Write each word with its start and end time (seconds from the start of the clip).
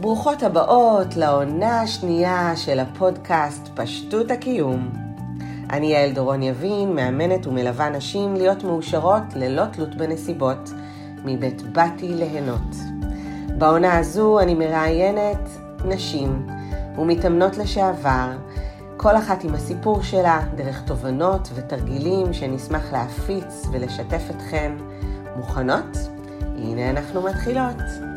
ברוכות 0.00 0.42
הבאות 0.42 1.16
לעונה 1.16 1.80
השנייה 1.80 2.56
של 2.56 2.80
הפודקאסט 2.80 3.68
פשטות 3.74 4.30
הקיום. 4.30 4.88
אני 5.70 5.86
יעל 5.86 6.12
דורון 6.12 6.42
יבין, 6.42 6.94
מאמנת 6.94 7.46
ומלווה 7.46 7.88
נשים 7.88 8.34
להיות 8.34 8.64
מאושרות 8.64 9.22
ללא 9.36 9.64
תלות 9.72 9.94
בנסיבות, 9.94 10.70
מבית 11.24 11.62
באתי 11.62 12.08
ליהנות. 12.08 12.76
בעונה 13.58 13.98
הזו 13.98 14.40
אני 14.40 14.54
מראיינת 14.54 15.48
נשים 15.84 16.46
ומתאמנות 16.98 17.56
לשעבר, 17.56 18.30
כל 18.96 19.16
אחת 19.16 19.44
עם 19.44 19.54
הסיפור 19.54 20.02
שלה, 20.02 20.40
דרך 20.54 20.82
תובנות 20.82 21.48
ותרגילים 21.54 22.32
שנשמח 22.32 22.92
להפיץ 22.92 23.66
ולשתף 23.72 24.22
אתכן. 24.30 24.72
מוכנות? 25.36 25.96
הנה 26.40 26.90
אנחנו 26.90 27.22
מתחילות. 27.22 28.11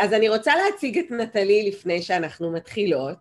אז 0.00 0.12
אני 0.12 0.28
רוצה 0.28 0.52
להציג 0.56 0.98
את 0.98 1.10
נטלי 1.10 1.68
לפני 1.68 2.02
שאנחנו 2.02 2.52
מתחילות. 2.52 3.16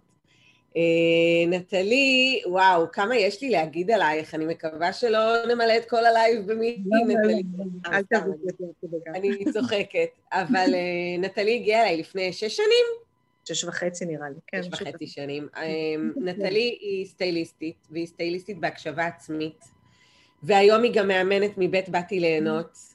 אה, 0.78 1.48
נטלי, 1.48 2.42
וואו, 2.46 2.92
כמה 2.92 3.18
יש 3.18 3.42
לי 3.42 3.50
להגיד 3.50 3.92
עלייך, 3.92 4.36
אני 4.36 4.46
מקווה 4.46 4.94
שלא 4.94 5.46
נמלא 5.46 5.78
את 5.78 5.90
כל 5.90 6.06
הלייב 6.06 6.52
במי 6.52 6.84
לא, 6.86 7.00
לא, 7.00 7.14
נטלי. 7.14 7.44
לא, 7.58 7.92
אל 7.92 8.04
תבואי. 8.04 9.00
אני 9.16 9.46
צוחקת, 9.54 10.10
אבל 10.32 10.74
אה, 10.74 11.18
נטלי 11.20 11.56
הגיעה 11.56 11.82
אליי 11.82 11.98
לפני 11.98 12.34
שש 12.34 12.56
שנים. 12.56 12.86
שש 13.46 13.64
וחצי 13.64 14.06
נראה 14.06 14.30
לי, 14.30 14.36
כן. 14.48 14.64
שש 14.64 14.82
וחצי 14.82 15.08
שנים. 15.08 15.48
נטלי 16.26 16.78
היא 16.82 17.06
סטייליסטית, 17.06 17.88
והיא 17.92 18.08
סטייליסטית 18.08 18.60
בהקשבה 18.60 19.06
עצמית, 19.06 19.66
והיום 20.44 20.84
היא 20.84 20.92
גם 20.94 21.08
מאמנת 21.08 21.52
מבית 21.58 21.90
באתי 21.90 22.20
ליהנות. 22.20 22.95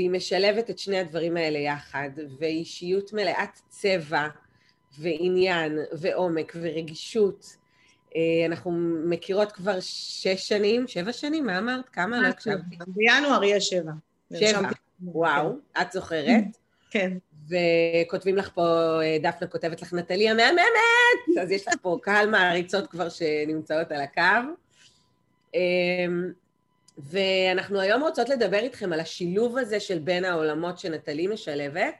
והיא 0.00 0.10
משלבת 0.10 0.70
את 0.70 0.78
שני 0.78 0.98
הדברים 0.98 1.36
האלה 1.36 1.58
יחד, 1.58 2.10
ואישיות 2.38 3.12
מלאת 3.12 3.60
צבע 3.68 4.28
ועניין 4.98 5.78
ועומק 5.92 6.52
ורגישות. 6.60 7.56
אה, 8.16 8.46
אנחנו 8.46 8.70
מכירות 9.04 9.52
כבר 9.52 9.80
שש 9.80 10.48
שנים, 10.48 10.88
שבע 10.88 11.12
שנים, 11.12 11.46
מה 11.46 11.58
אמרת? 11.58 11.88
כמה? 11.88 12.20
לא 12.20 12.26
הקשבתי. 12.26 12.76
בינואר 12.86 13.44
יהיה 13.44 13.60
שבע. 13.60 13.92
שבע, 14.34 14.68
וואו, 15.02 15.52
את 15.80 15.92
זוכרת? 15.92 16.44
כן. 16.92 17.16
וכותבים 17.48 18.36
לך 18.36 18.50
פה, 18.54 19.00
אה, 19.02 19.16
דפנה 19.22 19.48
כותבת 19.48 19.82
לך, 19.82 19.92
נטלי 19.92 20.28
המהממת! 20.28 21.40
אז 21.42 21.50
יש 21.50 21.68
לך 21.68 21.74
פה 21.82 21.98
קהל 22.02 22.30
מעריצות 22.30 22.86
כבר 22.86 23.08
שנמצאות 23.08 23.92
על 23.92 24.00
הקו. 24.00 24.52
ואנחנו 27.02 27.80
היום 27.80 28.02
רוצות 28.02 28.28
לדבר 28.28 28.58
איתכם 28.58 28.92
על 28.92 29.00
השילוב 29.00 29.58
הזה 29.58 29.80
של 29.80 29.98
בין 29.98 30.24
העולמות 30.24 30.78
שנטלי 30.78 31.26
משלבת, 31.26 31.94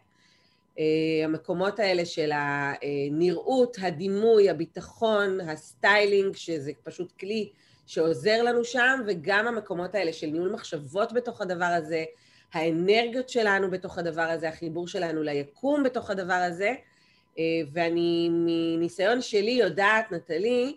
אה, 0.79 0.85
המקומות 1.25 1.79
האלה 1.79 2.05
של 2.05 2.31
הנראות, 2.35 3.77
הדימוי, 3.81 4.51
הביטחון, 4.51 5.41
הסטיילינג, 5.41 6.37
שזה 6.37 6.73
פשוט 6.85 7.13
כלי 7.21 7.51
שעוזר 7.87 8.43
לנו 8.43 8.65
שם, 8.65 9.01
וגם 9.07 9.47
המקומות 9.47 9.95
האלה 9.95 10.13
של 10.13 10.27
ניהול 10.27 10.53
מחשבות 10.53 11.13
בתוך 11.13 11.41
הדבר 11.41 11.65
הזה, 11.65 12.05
האנרגיות 12.53 13.29
שלנו 13.29 13.71
בתוך 13.71 13.99
הדבר 13.99 14.23
הזה, 14.23 14.49
החיבור 14.49 14.89
שלנו 14.89 15.23
ליקום 15.23 15.83
בתוך 15.83 16.11
הדבר 16.11 16.35
הזה, 16.49 16.75
אה, 17.39 17.45
ואני 17.73 18.29
מניסיון 18.33 19.23
שלי 19.23 19.51
יודעת, 19.51 20.13
נטלי, 20.13 20.77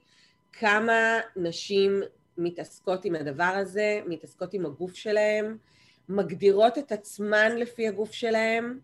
כמה 0.54 1.20
נשים 1.36 2.02
מתעסקות 2.38 3.06
עם 3.06 3.16
הדבר 3.16 3.53
הזה, 3.56 4.02
מתעסקות 4.06 4.53
עם 4.53 4.66
הגוף 4.66 4.95
שלהם, 4.95 5.58
מגדירות 6.09 6.78
את 6.78 6.92
עצמן 6.92 7.56
לפי 7.56 7.88
הגוף 7.88 8.12
שלהם. 8.12 8.80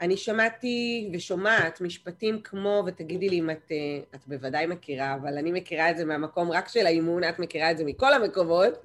אני 0.00 0.16
שמעתי 0.16 1.10
ושומעת 1.12 1.80
משפטים 1.80 2.40
כמו, 2.40 2.82
ותגידי 2.86 3.28
לי 3.28 3.38
אם 3.38 3.50
את, 3.50 3.72
אה, 3.72 3.76
את 4.14 4.20
בוודאי 4.26 4.66
מכירה, 4.66 5.14
אבל 5.14 5.38
אני 5.38 5.52
מכירה 5.52 5.90
את 5.90 5.96
זה 5.96 6.04
מהמקום 6.04 6.50
רק 6.50 6.68
של 6.68 6.86
האימון, 6.86 7.24
את 7.24 7.38
מכירה 7.38 7.70
את 7.70 7.78
זה 7.78 7.84
מכל 7.84 8.12
המקומות. 8.12 8.82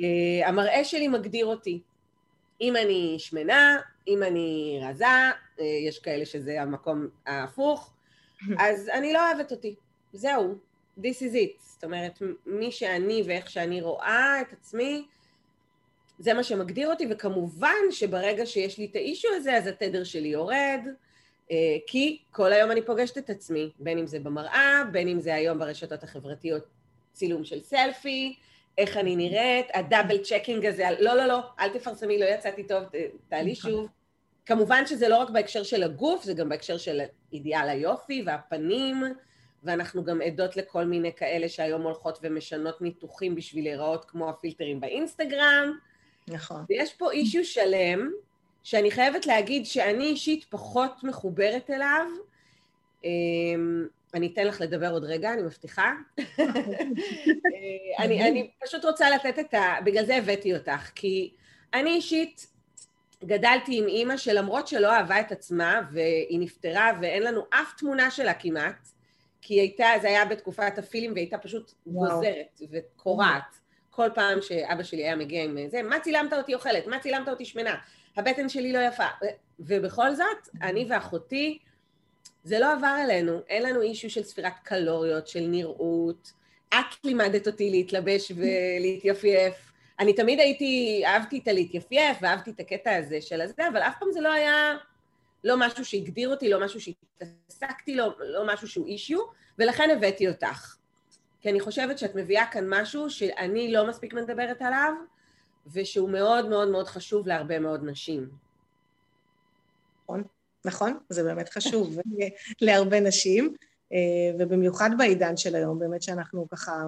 אה, 0.00 0.48
המראה 0.48 0.84
שלי 0.84 1.08
מגדיר 1.08 1.46
אותי. 1.46 1.80
אם 2.60 2.76
אני 2.76 3.16
שמנה, 3.18 3.76
אם 4.08 4.22
אני 4.22 4.80
רזה, 4.82 5.04
אה, 5.60 5.64
יש 5.86 5.98
כאלה 5.98 6.26
שזה 6.26 6.62
המקום 6.62 7.08
ההפוך, 7.26 7.92
אז 8.58 8.88
אני 8.88 9.12
לא 9.12 9.28
אוהבת 9.28 9.50
אותי. 9.50 9.74
זהו, 10.12 10.58
this 10.98 11.18
is 11.18 11.34
it. 11.34 11.62
זאת 11.62 11.84
אומרת, 11.84 12.22
מי 12.46 12.72
שאני 12.72 13.22
ואיך 13.26 13.50
שאני 13.50 13.80
רואה 13.80 14.40
את 14.40 14.52
עצמי, 14.52 15.04
זה 16.18 16.34
מה 16.34 16.42
שמגדיר 16.42 16.90
אותי, 16.90 17.06
וכמובן 17.10 17.90
שברגע 17.90 18.46
שיש 18.46 18.78
לי 18.78 18.84
את 18.84 18.96
האישו 18.96 19.28
הזה, 19.36 19.56
אז 19.56 19.66
התדר 19.66 20.04
שלי 20.04 20.28
יורד, 20.28 20.80
אה, 21.50 21.56
כי 21.86 22.18
כל 22.30 22.52
היום 22.52 22.70
אני 22.70 22.82
פוגשת 22.82 23.18
את 23.18 23.30
עצמי, 23.30 23.70
בין 23.78 23.98
אם 23.98 24.06
זה 24.06 24.20
במראה, 24.20 24.82
בין 24.92 25.08
אם 25.08 25.20
זה 25.20 25.34
היום 25.34 25.58
ברשתות 25.58 26.02
החברתיות 26.02 26.64
צילום 27.12 27.44
של 27.44 27.60
סלפי, 27.60 28.36
איך 28.78 28.96
אני 28.96 29.16
נראית, 29.16 29.66
ה 29.74 29.80
double 29.80 30.18
checking 30.18 30.66
הזה, 30.66 30.84
לא, 31.00 31.14
לא, 31.14 31.26
לא, 31.26 31.40
אל 31.60 31.68
תפרסמי, 31.68 32.18
לא 32.18 32.24
יצאתי 32.24 32.64
טוב, 32.64 32.82
תעלי 33.28 33.52
נכון. 33.52 33.70
שוב. 33.70 33.88
כמובן 34.46 34.86
שזה 34.86 35.08
לא 35.08 35.16
רק 35.16 35.30
בהקשר 35.30 35.62
של 35.62 35.82
הגוף, 35.82 36.24
זה 36.24 36.34
גם 36.34 36.48
בהקשר 36.48 36.78
של 36.78 37.00
אידיאל 37.32 37.68
היופי 37.68 38.22
והפנים, 38.26 39.02
ואנחנו 39.64 40.04
גם 40.04 40.20
עדות 40.22 40.56
לכל 40.56 40.84
מיני 40.84 41.12
כאלה 41.12 41.48
שהיום 41.48 41.82
הולכות 41.82 42.18
ועושות 42.22 42.80
ניתוחים 42.80 43.34
בשביל 43.34 43.64
להיראות 43.64 44.04
כמו 44.04 44.30
הפילטרים 44.30 44.80
באינסטגרם. 44.80 45.78
נכון. 46.28 46.64
ויש 46.68 46.94
פה 46.94 47.10
issue 47.10 47.44
שלם, 47.44 48.10
שאני 48.62 48.90
חייבת 48.90 49.26
להגיד 49.26 49.66
שאני 49.66 50.04
אישית 50.04 50.44
פחות 50.44 51.04
מחוברת 51.04 51.70
אליו. 51.70 52.06
אמ, 53.04 53.86
אני 54.14 54.26
אתן 54.32 54.46
לך 54.46 54.60
לדבר 54.60 54.90
עוד 54.90 55.04
רגע, 55.04 55.32
אני 55.32 55.42
מבטיחה. 55.42 55.92
אה, 56.18 56.44
אני, 57.98 58.28
אני 58.28 58.50
פשוט 58.64 58.84
רוצה 58.84 59.10
לתת 59.10 59.38
את 59.38 59.54
ה... 59.54 59.74
בגלל 59.84 60.04
זה 60.04 60.16
הבאתי 60.16 60.54
אותך, 60.54 60.90
כי 60.94 61.30
אני 61.74 61.90
אישית 61.90 62.46
גדלתי 63.24 63.78
עם 63.78 63.86
אימא 63.86 64.16
שלמרות 64.16 64.68
שלא 64.68 64.92
אהבה 64.92 65.20
את 65.20 65.32
עצמה, 65.32 65.80
והיא 65.92 66.40
נפטרה 66.40 66.90
ואין 67.00 67.22
לנו 67.22 67.40
אף 67.50 67.74
תמונה 67.78 68.10
שלה 68.10 68.34
כמעט, 68.34 68.88
כי 69.42 69.60
הייתה, 69.60 69.86
זה 70.02 70.08
היה 70.08 70.24
בתקופת 70.24 70.78
הפילים, 70.78 71.12
והיא 71.12 71.22
הייתה 71.22 71.38
פשוט 71.38 71.72
גוזרת 71.86 72.60
וקורעת. 72.70 73.62
כל 73.90 74.08
פעם 74.14 74.42
שאבא 74.42 74.82
שלי 74.82 75.02
היה 75.04 75.16
מגיע 75.16 75.44
עם 75.44 75.58
זה, 75.68 75.82
מה 75.82 76.00
צילמת 76.00 76.32
אותי 76.32 76.54
אוכלת? 76.54 76.86
מה 76.86 76.98
צילמת 76.98 77.28
אותי 77.28 77.44
שמנה? 77.44 77.74
הבטן 78.16 78.48
שלי 78.48 78.72
לא 78.72 78.78
יפה. 78.78 79.06
ובכל 79.58 80.14
זאת, 80.14 80.48
אני 80.62 80.86
ואחותי, 80.88 81.58
זה 82.44 82.58
לא 82.58 82.72
עבר 82.72 82.96
אלינו. 83.04 83.40
אין 83.48 83.62
לנו 83.62 83.82
אישו 83.82 84.10
של 84.10 84.22
ספירת 84.22 84.52
קלוריות, 84.64 85.28
של 85.28 85.40
נראות. 85.40 86.32
את 86.68 87.04
לימדת 87.04 87.46
אותי 87.46 87.70
להתלבש 87.70 88.32
ולהתייפייף. 88.36 89.72
אני 89.98 90.12
תמיד 90.12 90.40
הייתי, 90.40 91.02
אהבתי 91.06 91.38
את 91.38 91.48
הלהתייפייף, 91.48 92.16
ואהבתי 92.20 92.50
את 92.50 92.60
הקטע 92.60 92.96
הזה 92.96 93.20
של 93.20 93.40
הזה, 93.40 93.68
אבל 93.72 93.82
אף 93.82 93.94
פעם 94.00 94.12
זה 94.12 94.20
לא 94.20 94.32
היה 94.32 94.74
לא 95.44 95.56
משהו 95.58 95.84
שהגדיר 95.84 96.28
אותי, 96.28 96.48
לא 96.48 96.64
משהו 96.64 96.80
שהתעסקתי, 96.80 97.94
לא, 97.94 98.14
לא 98.18 98.46
משהו 98.46 98.68
שהוא 98.68 98.86
אישיו, 98.86 99.18
ולכן 99.58 99.90
הבאתי 99.96 100.28
אותך. 100.28 100.76
כי 101.40 101.50
אני 101.50 101.60
חושבת 101.60 101.98
שאת 101.98 102.14
מביאה 102.14 102.46
כאן 102.52 102.64
משהו 102.68 103.10
שאני 103.10 103.72
לא 103.72 103.88
מספיק 103.88 104.14
מדברת 104.14 104.62
עליו, 104.62 104.92
ושהוא 105.66 106.10
מאוד 106.10 106.48
מאוד 106.48 106.68
מאוד 106.68 106.86
חשוב 106.86 107.26
להרבה 107.26 107.58
מאוד 107.58 107.80
נשים. 107.84 108.28
נכון, 110.04 110.22
נכון, 110.64 110.98
זה 111.08 111.22
באמת 111.22 111.48
חשוב 111.48 111.98
להרבה 112.60 113.00
נשים, 113.00 113.54
אה, 113.92 113.98
ובמיוחד 114.38 114.90
בעידן 114.98 115.36
של 115.36 115.54
היום, 115.54 115.78
באמת 115.78 116.02
שאנחנו 116.02 116.48
ככה 116.48 116.84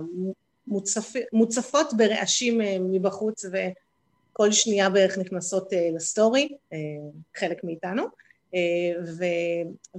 מוצפ... 0.67 1.13
מוצפות 1.33 1.95
ברעשים 1.97 2.61
אה, 2.61 2.77
מבחוץ 2.81 3.45
וכל 3.45 4.53
שנייה 4.53 4.91
בערך 4.91 5.19
נכנסות 5.19 5.73
אה, 5.73 5.89
לסטורי, 5.95 6.57
חלק 7.37 7.65
מאיתנו. 7.65 8.03
אה, 8.55 9.03
ו, 9.19 9.25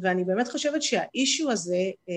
ואני 0.02 0.24
באמת 0.24 0.48
חושבת 0.48 0.84
שהאישו 0.84 1.52
הזה 1.52 1.92
אה, 2.10 2.14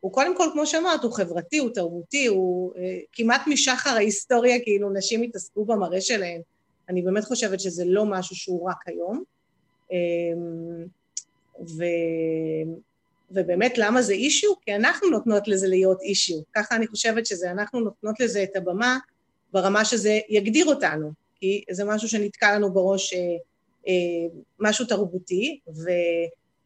הוא 0.00 0.12
קודם 0.12 0.36
כל, 0.36 0.44
כמו 0.52 0.66
שאמרת, 0.66 1.02
הוא 1.04 1.12
חברתי, 1.12 1.58
הוא 1.58 1.70
תרבותי, 1.70 2.26
הוא 2.26 2.72
אה, 2.76 2.98
כמעט 3.12 3.46
משחר 3.46 3.90
ההיסטוריה, 3.90 4.60
כאילו 4.60 4.90
נשים 4.90 5.22
התעסקו 5.22 5.64
במראה 5.64 6.00
שלהן. 6.00 6.40
אני 6.88 7.02
באמת 7.02 7.24
חושבת 7.24 7.60
שזה 7.60 7.84
לא 7.86 8.04
משהו 8.06 8.36
שהוא 8.36 8.70
רק 8.70 8.76
היום. 8.86 9.22
ו... 11.60 11.84
ובאמת, 13.30 13.78
למה 13.78 14.02
זה 14.02 14.12
אישיו? 14.12 14.50
כי 14.60 14.74
אנחנו 14.74 15.10
נותנות 15.10 15.48
לזה 15.48 15.68
להיות 15.68 16.02
אישיו. 16.02 16.38
ככה 16.54 16.76
אני 16.76 16.86
חושבת 16.86 17.26
שזה, 17.26 17.50
אנחנו 17.50 17.80
נותנות 17.80 18.20
לזה 18.20 18.42
את 18.42 18.56
הבמה 18.56 18.98
ברמה 19.52 19.84
שזה 19.84 20.18
יגדיר 20.28 20.66
אותנו. 20.66 21.12
כי 21.40 21.64
זה 21.70 21.84
משהו 21.84 22.08
שנתקע 22.08 22.54
לנו 22.54 22.72
בראש 22.72 23.14
משהו 24.58 24.86
תרבותי, 24.86 25.60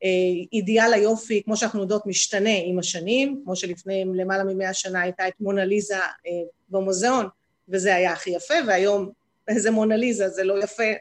ואידיאל 0.03 0.93
היופי, 0.95 1.43
כמו 1.45 1.57
שאנחנו 1.57 1.81
יודעות, 1.81 2.07
משתנה 2.07 2.59
עם 2.65 2.79
השנים, 2.79 3.41
כמו 3.45 3.57
שלפני 3.57 4.05
למעלה 4.15 4.45
ממאה 4.45 4.75
שנה 4.75 5.01
הייתה 5.01 5.29
את 5.29 5.35
מונה 5.41 5.65
ליזה 5.65 5.97
אה, 5.97 6.31
במוזיאון, 6.69 7.27
וזה 7.69 7.95
היה 7.95 8.13
הכי 8.13 8.31
יפה, 8.31 8.55
והיום 8.67 9.11
איזה 9.49 9.71
מונליזה, 9.71 10.29
זה 10.29 10.45
לא 10.45 10.65
יפה, 10.65 10.93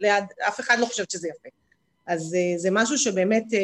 ליד, 0.00 0.24
אף 0.48 0.60
אחד 0.60 0.78
לא 0.78 0.86
חושב 0.86 1.04
שזה 1.08 1.28
יפה. 1.28 1.48
אז 2.06 2.34
אה, 2.34 2.58
זה 2.58 2.68
משהו 2.72 2.98
שבאמת 2.98 3.44
אה, 3.54 3.58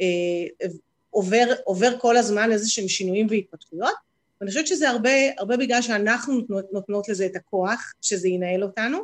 אה, 0.00 0.68
עובר, 1.10 1.54
עובר 1.64 1.98
כל 1.98 2.16
הזמן 2.16 2.52
איזה 2.52 2.68
שהם 2.68 2.88
שינויים 2.88 3.26
והתפתחויות, 3.30 3.94
ואני 4.40 4.50
חושבת 4.50 4.66
שזה 4.66 4.90
הרבה, 4.90 5.10
הרבה 5.38 5.56
בגלל 5.56 5.82
שאנחנו 5.82 6.40
נותנות, 6.72 7.08
לזה 7.08 7.26
את 7.26 7.36
הכוח, 7.36 7.92
שזה 8.02 8.28
ינהל 8.28 8.62
אותנו, 8.62 8.98
אה, 8.98 9.02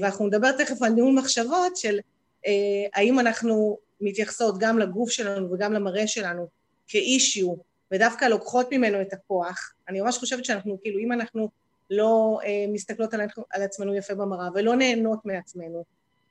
ואנחנו 0.00 0.26
נדבר 0.26 0.52
תכף 0.52 0.82
על 0.82 0.92
ניהול 0.92 1.14
מחשבות 1.14 1.76
של 1.76 1.98
אה, 2.46 2.52
האם 2.94 3.20
אנחנו 3.20 3.78
מתייחסות 4.00 4.58
גם 4.58 4.78
לגוף 4.78 5.10
שלנו 5.10 5.52
וגם 5.52 5.72
למראה 5.72 6.06
שלנו 6.06 6.46
כאישיו, 6.86 7.54
ודווקא 7.92 8.24
לוקחות 8.24 8.72
ממנו 8.72 9.00
את 9.00 9.12
הכוח. 9.12 9.74
אני 9.88 10.00
ממש 10.00 10.18
חושבת 10.18 10.44
שאנחנו, 10.44 10.78
כאילו, 10.82 10.98
אם 10.98 11.12
אנחנו 11.12 11.48
לא 11.90 12.38
אה, 12.44 12.64
מסתכלות 12.68 13.14
על, 13.14 13.20
על 13.50 13.62
עצמנו 13.62 13.94
יפה 13.94 14.14
במראה 14.14 14.48
ולא 14.54 14.76
נהנות 14.76 15.18
מעצמנו 15.24 15.84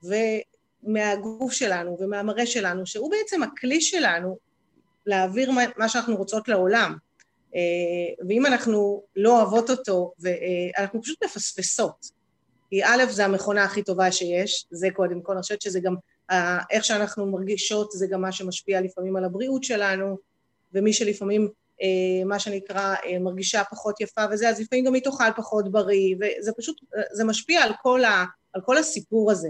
ומהגוף 0.03 1.53
שלנו 1.53 1.97
ומהמראה 1.99 2.45
שלנו, 2.45 2.85
שהוא 2.85 3.11
בעצם 3.11 3.43
הכלי 3.43 3.81
שלנו 3.81 4.37
להעביר 5.05 5.51
מה, 5.77 5.89
שאנחנו 5.89 6.15
רוצות 6.15 6.47
לעולם. 6.47 6.95
אה, 7.55 8.25
ואם 8.29 8.45
אנחנו 8.45 9.03
לא 9.15 9.37
אוהבות 9.41 9.69
אותו, 9.69 10.13
ואנחנו 10.19 10.99
אה, 10.99 11.03
פשוט 11.03 11.23
מפספסות. 11.23 12.20
כי 12.71 12.83
א', 12.83 13.03
זה 13.09 13.25
המכונה 13.25 13.63
הכי 13.63 13.83
טובה 13.83 14.11
שיש, 14.11 14.65
זה 14.71 14.87
קודם 14.93 15.21
כל, 15.21 15.33
אני 15.33 15.41
חושבת 15.41 15.61
שזה 15.61 15.79
גם, 15.79 15.95
איך 16.71 16.85
שאנחנו 16.85 17.31
מרגישות, 17.31 17.91
זה 17.91 18.07
גם 18.07 18.21
מה 18.21 18.31
שמשפיע 18.31 18.81
לפעמים 18.81 19.15
על 19.15 19.23
הבריאות 19.23 19.63
שלנו, 19.63 20.17
ומי 20.73 20.93
שלפעמים, 20.93 21.49
אה, 21.81 22.25
מה 22.25 22.39
שנקרא, 22.39 22.95
מרגישה 23.19 23.63
פחות 23.63 24.01
יפה 24.01 24.21
וזה, 24.31 24.49
אז 24.49 24.59
לפעמים 24.59 24.85
גם 24.85 24.93
היא 24.93 25.03
תאכל 25.03 25.31
פחות 25.35 25.71
בריא, 25.71 26.15
וזה 26.15 26.51
פשוט, 26.57 26.81
זה 27.11 27.23
משפיע 27.23 27.63
על 27.63 27.71
כל, 27.81 28.03
ה, 28.03 28.25
על 28.53 28.61
כל 28.61 28.77
הסיפור 28.77 29.31
הזה. 29.31 29.49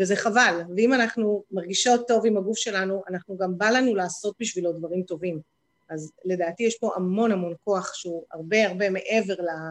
וזה 0.00 0.16
חבל, 0.16 0.60
ואם 0.76 0.94
אנחנו 0.94 1.42
מרגישות 1.50 2.08
טוב 2.08 2.26
עם 2.26 2.36
הגוף 2.36 2.58
שלנו, 2.58 3.02
אנחנו 3.08 3.36
גם 3.36 3.58
בא 3.58 3.70
לנו 3.70 3.94
לעשות 3.94 4.34
בשבילו 4.40 4.72
דברים 4.72 5.02
טובים. 5.02 5.40
אז 5.90 6.12
לדעתי 6.24 6.62
יש 6.62 6.78
פה 6.78 6.92
המון 6.96 7.32
המון 7.32 7.54
כוח 7.64 7.94
שהוא 7.94 8.24
הרבה 8.32 8.66
הרבה 8.66 8.90
מעבר 8.90 9.34
אה, 9.40 9.44
אה, 9.46 9.70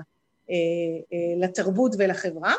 לתרבות 1.38 1.96
ולחברה, 1.98 2.54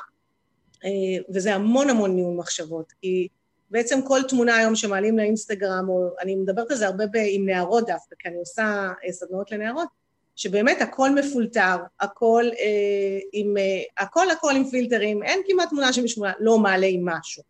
אה, 0.85 1.23
וזה 1.29 1.55
המון 1.55 1.91
המון 1.91 2.15
ניהול 2.15 2.37
מחשבות, 2.37 2.93
כי 3.01 3.29
בעצם 3.71 4.01
כל 4.03 4.21
תמונה 4.29 4.57
היום 4.57 4.77
שמעלים 4.77 5.19
לאינסטגרם, 5.19 5.89
או 5.89 6.09
אני 6.21 6.37
מדברת 6.37 6.71
על 6.71 6.77
זה 6.77 6.87
הרבה 6.87 7.21
עם 7.29 7.47
נערות 7.47 7.87
דווקא, 7.87 8.17
כי 8.19 8.29
אני 8.29 8.37
עושה 8.37 8.93
סדנאות 9.11 9.51
לנערות, 9.53 9.89
שבאמת 10.37 10.81
הכל 10.81 11.11
מפולטר, 11.11 11.77
הכל 12.01 12.45
אה, 12.59 13.19
עם, 13.33 13.57
אה, 13.57 14.05
הכל 14.05 14.31
הכל 14.31 14.53
עם 14.57 14.71
פילטרים, 14.71 15.23
אין 15.23 15.41
כמעט 15.47 15.69
תמונה 15.69 15.93
שמישהו 15.93 16.25
לא 16.41 16.59
מעלה 16.59 16.87
עם 16.87 17.09
משהו. 17.09 17.43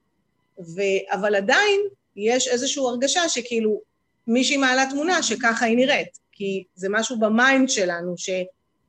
ו, 0.58 0.80
אבל 1.10 1.34
עדיין 1.34 1.80
יש 2.16 2.48
איזושהי 2.48 2.82
הרגשה 2.82 3.28
שכאילו 3.28 3.80
מישהי 4.26 4.56
מעלה 4.56 4.86
תמונה 4.90 5.22
שככה 5.22 5.66
היא 5.66 5.76
נראית, 5.76 6.18
כי 6.32 6.64
זה 6.74 6.88
משהו 6.90 7.18
ב 7.18 7.28
mind 7.28 7.68
שלנו 7.68 8.14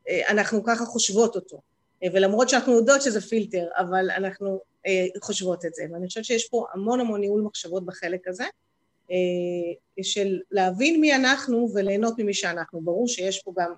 שאנחנו 0.09 0.63
ככה 0.63 0.85
חושבות 0.85 1.35
אותו. 1.35 1.61
ולמרות 2.13 2.49
שאנחנו 2.49 2.73
יודעות 2.73 3.01
שזה 3.01 3.21
פילטר, 3.21 3.67
אבל 3.77 4.09
אנחנו 4.11 4.59
אה, 4.87 5.05
חושבות 5.21 5.65
את 5.65 5.73
זה. 5.73 5.83
ואני 5.93 6.07
חושבת 6.07 6.25
שיש 6.25 6.49
פה 6.49 6.65
המון 6.73 6.99
המון 6.99 7.19
ניהול 7.19 7.41
מחשבות 7.41 7.85
בחלק 7.85 8.27
הזה, 8.27 8.43
אה, 9.11 10.03
של 10.03 10.39
להבין 10.51 11.01
מי 11.01 11.15
אנחנו 11.15 11.69
וליהנות 11.73 12.13
ממי 12.17 12.33
שאנחנו. 12.33 12.81
ברור 12.81 13.07
שיש 13.07 13.43
פה 13.43 13.53
גם 13.57 13.73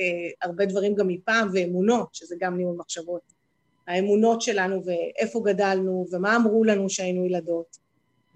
אה, 0.00 0.30
הרבה 0.42 0.66
דברים 0.66 0.94
גם 0.94 1.08
מפעם, 1.08 1.50
ואמונות, 1.52 2.08
שזה 2.12 2.36
גם 2.40 2.56
ניהול 2.56 2.76
מחשבות. 2.76 3.38
האמונות 3.86 4.42
שלנו 4.42 4.82
ואיפה 4.84 5.42
גדלנו 5.44 6.06
ומה 6.12 6.36
אמרו 6.36 6.64
לנו 6.64 6.90
שהיינו 6.90 7.26
ילדות. 7.26 7.78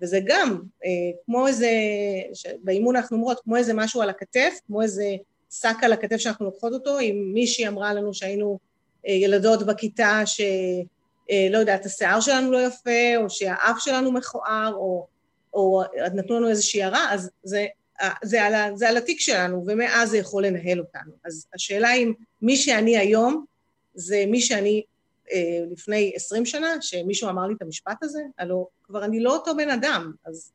וזה 0.02 0.20
גם 0.24 0.62
אה, 0.84 0.90
כמו 1.24 1.46
איזה, 1.46 1.70
באימון 2.62 2.96
אנחנו 2.96 3.16
אומרות, 3.16 3.40
כמו 3.40 3.56
איזה 3.56 3.74
משהו 3.74 4.02
על 4.02 4.10
הכתף, 4.10 4.58
כמו 4.66 4.82
איזה 4.82 5.04
שק 5.52 5.76
על 5.82 5.93
הכתף 5.93 6.16
שאנחנו 6.16 6.44
לוקחות 6.44 6.72
אותו, 6.72 7.00
אם 7.00 7.31
מישהי 7.34 7.69
אמרה 7.69 7.94
לנו 7.94 8.14
שהיינו 8.14 8.58
אה, 9.08 9.12
ילדות 9.12 9.66
בכיתה 9.66 10.22
ש... 10.26 10.40
אה, 11.31 11.49
לא 11.50 11.58
יודעת, 11.58 11.87
השיער 11.87 12.20
שלנו 12.20 12.52
לא 12.52 12.66
יפה, 12.66 13.16
או 13.16 13.31
שהאף 13.31 13.76
שלנו 13.78 14.12
מכוער, 14.12 14.72
או, 14.75 15.06
או 15.54 15.82
נתנו 16.14 16.37
לנו 16.37 16.49
איזושהי 16.49 16.82
הערה, 16.82 17.12
אז 17.12 17.31
זה, 17.43 17.66
זה, 18.22 18.43
על, 18.43 18.76
זה 18.76 18.88
על 18.88 18.96
התיק 18.96 19.20
שלנו, 19.20 19.64
ומאז 19.66 20.10
זה 20.10 20.19
יכול 20.19 20.46
לנהל 20.46 20.78
אותנו. 20.78 21.12
אז 21.25 21.46
השאלה 21.55 21.93
אם 21.93 22.12
מי 22.43 22.56
שאני 22.56 22.98
היום, 22.98 23.44
זה 23.94 24.25
מי 24.26 24.40
שאני 24.40 24.82
אה, 25.32 25.38
לפני 25.70 26.12
עשרים 26.14 26.46
שנה, 26.46 26.69
שמישהו 26.81 27.28
אמר 27.28 27.46
לי 27.46 27.55
את 27.55 27.62
המשפט 27.62 28.02
הזה, 28.02 28.22
הלוא 28.38 28.66
כבר 28.84 29.05
אני 29.05 29.20
לא 29.20 29.34
אותו 29.34 29.56
בן 29.56 29.70
אדם, 29.70 30.12
אז 30.25 30.52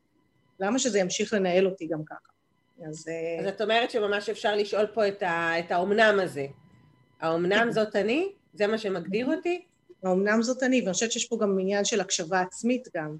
למה 0.60 0.78
שזה 0.78 0.98
ימשיך 0.98 1.32
לנהל 1.32 1.66
אותי 1.66 1.86
גם 1.86 2.04
ככה? 2.04 2.37
אז... 2.86 3.08
אה, 3.08 3.40
אז 3.40 3.46
את 3.46 3.60
אומרת 3.60 3.90
שממש 3.90 4.28
אפשר 4.28 4.56
לשאול 4.56 4.86
פה 4.86 5.08
את, 5.08 5.22
ה, 5.22 5.58
את 5.58 5.72
האומנם 5.72 6.18
הזה. 6.22 6.46
האומנם 7.20 7.64
כן. 7.64 7.70
זאת 7.70 7.96
אני? 7.96 8.28
זה 8.54 8.66
מה 8.66 8.78
שמגדיר 8.78 9.26
אותי? 9.26 9.62
האומנם 10.04 10.42
זאת 10.42 10.62
אני, 10.62 10.80
ואני 10.80 10.92
חושבת 10.92 11.12
שיש 11.12 11.24
פה 11.24 11.38
גם 11.40 11.58
עניין 11.60 11.84
של 11.84 12.00
הקשבה 12.00 12.40
עצמית 12.40 12.88
גם. 12.96 13.16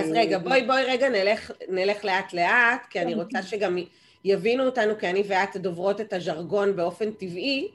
אז 0.00 0.10
רגע, 0.14 0.38
בואי, 0.38 0.66
בואי 0.66 0.84
רגע 0.84 1.08
נלך, 1.08 1.50
נלך 1.68 2.04
לאט 2.04 2.32
לאט, 2.32 2.86
כי 2.90 3.00
אני 3.00 3.14
רוצה 3.14 3.42
שגם 3.42 3.78
יבינו 4.24 4.64
אותנו, 4.64 4.98
כי 4.98 5.10
אני 5.10 5.22
ואת 5.26 5.56
דוברות 5.56 6.00
את 6.00 6.12
הז'רגון 6.12 6.76
באופן 6.76 7.10
טבעי. 7.10 7.68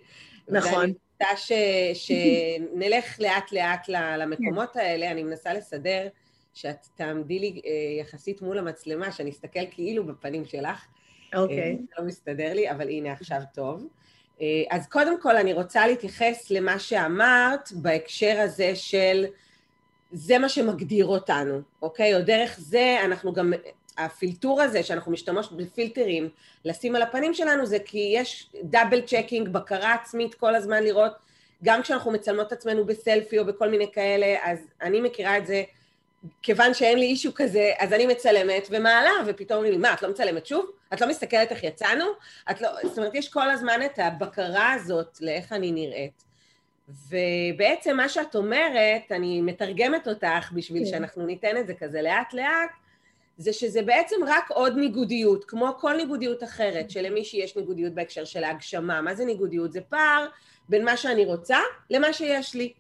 נכון. 0.49 0.73
ואני 0.73 0.94
רוצה 1.21 1.38
ש, 1.38 1.51
שנלך 1.94 3.19
לאט 3.19 3.51
לאט 3.51 3.89
למקומות 3.89 4.75
האלה, 4.75 5.11
אני 5.11 5.23
מנסה 5.23 5.53
לסדר 5.53 6.07
שאת 6.57 6.88
תעמדי 6.95 7.39
לי 7.39 7.62
אה, 7.65 7.71
יחסית 8.01 8.42
מול 8.42 8.57
המצלמה, 8.57 9.12
שאני 9.12 9.30
אסתכל 9.30 9.59
כאילו 9.71 10.06
בפנים 10.06 10.45
שלך. 10.45 10.86
אוקיי. 11.36 11.57
Okay. 11.57 11.62
אה, 11.62 12.01
לא 12.01 12.07
מסתדר 12.07 12.54
לי, 12.54 12.71
אבל 12.71 12.89
הנה 12.89 13.12
עכשיו 13.12 13.42
טוב. 13.54 13.88
אה, 14.42 14.45
אז 14.69 14.88
קודם 14.88 15.21
כל 15.21 15.38
אני 15.38 15.54
רוצה 15.54 15.88
להתייחס 15.88 16.51
למה 16.51 16.80
שאמרת 16.80 17.69
בהקשר 17.71 18.39
הזה 18.39 18.75
של 18.75 19.25
זה 20.12 20.39
מה 20.39 20.50
שמגדיר 20.50 21.06
אותנו, 21.06 21.62
אוקיי? 21.81 22.15
או 22.15 22.21
דרך 22.21 22.59
זה 22.59 22.98
אנחנו 23.06 23.33
גם, 23.33 23.54
הפילטור 23.98 24.62
הזה 24.62 24.83
שאנחנו 24.83 25.12
משתמש 25.12 25.50
בפילטרים 25.51 26.30
לשים 26.65 26.95
על 26.95 27.01
הפנים 27.01 27.33
שלנו 27.33 27.65
זה 27.65 27.80
כי 27.80 28.12
יש 28.15 28.50
double 28.63 29.01
checking, 29.01 29.49
בקרה 29.50 29.94
עצמית 29.94 30.36
כל 30.36 30.56
הזמן 30.56 30.83
לראות, 30.83 31.12
גם 31.63 31.81
כשאנחנו 31.81 32.12
מצלמות 32.12 32.48
את 32.48 32.51
עצמנו 32.51 32.86
בסלפי 32.86 33.39
או 33.39 33.45
בכל 33.45 33.69
מיני 33.69 33.92
כאלה, 33.92 34.36
אז 34.44 34.59
אני 34.81 35.02
מכירה 35.02 35.37
את 35.37 35.47
זה 35.47 35.64
כיוון 36.42 36.74
שאין 36.74 37.00
לי 37.00 37.06
אישו 37.06 37.31
כזה, 37.36 37.71
אז 37.80 37.94
אני 37.94 38.06
מצלמת 38.06 38.68
ומעלה, 38.71 39.12
ופתאום 39.26 39.57
אומרים 39.57 39.74
לי, 39.74 39.78
מה, 39.78 39.94
את 39.94 40.02
לא 40.02 40.09
מצלמת 40.09 40.45
שוב? 40.45 40.71
את 40.94 41.02
לא 41.02 41.07
מסתכלת 41.07 41.52
איך 41.52 41.64
יצאנו? 41.64 42.06
את 42.52 42.62
לא... 42.62 42.69
זאת 42.83 42.97
אומרת, 42.97 43.16
יש 43.16 43.30
כל 43.30 43.50
הזמן 43.50 43.80
את 43.86 44.00
הבקרה 44.00 44.74
הזאת 44.74 45.18
לאיך 45.21 45.54
אני 45.54 45.71
נראית. 45.71 46.24
ובעצם 46.90 47.97
מה 47.97 48.09
שאת 48.09 48.36
אומרת, 48.36 49.12
אני 49.12 49.42
מתרגמת 49.42 50.07
אותך 50.07 50.52
בשביל 50.52 50.83
כן. 50.83 50.90
שאנחנו 50.90 51.26
ניתן 51.26 51.57
את 51.57 51.68
זה 51.68 51.74
כזה 51.74 52.02
לאט 52.02 52.33
לאט, 52.33 52.69
זה 53.38 53.54
שזה 53.54 53.81
בעצם 53.81 54.16
רק 54.28 54.52
עוד 54.52 54.78
ניגודיות, 54.78 55.45
כמו 55.45 55.76
כל 55.80 55.94
ניגודיות 55.94 56.44
אחרת, 56.44 56.90
שלמישהי 56.90 57.40
יש 57.40 57.56
ניגודיות 57.56 57.94
בהקשר 57.94 58.26
של 58.26 58.44
ההגשמה. 58.44 59.02
מה 59.02 59.16
זה 59.16 59.26
ניגודיות? 59.26 59.71
זה 59.71 59.81
פער 59.81 60.28
בין 60.69 60.86
מה 60.86 60.97
שאני 60.97 61.26
רוצה 61.26 61.57
למה 61.90 62.14
שיש 62.14 62.56
לי. 62.56 62.74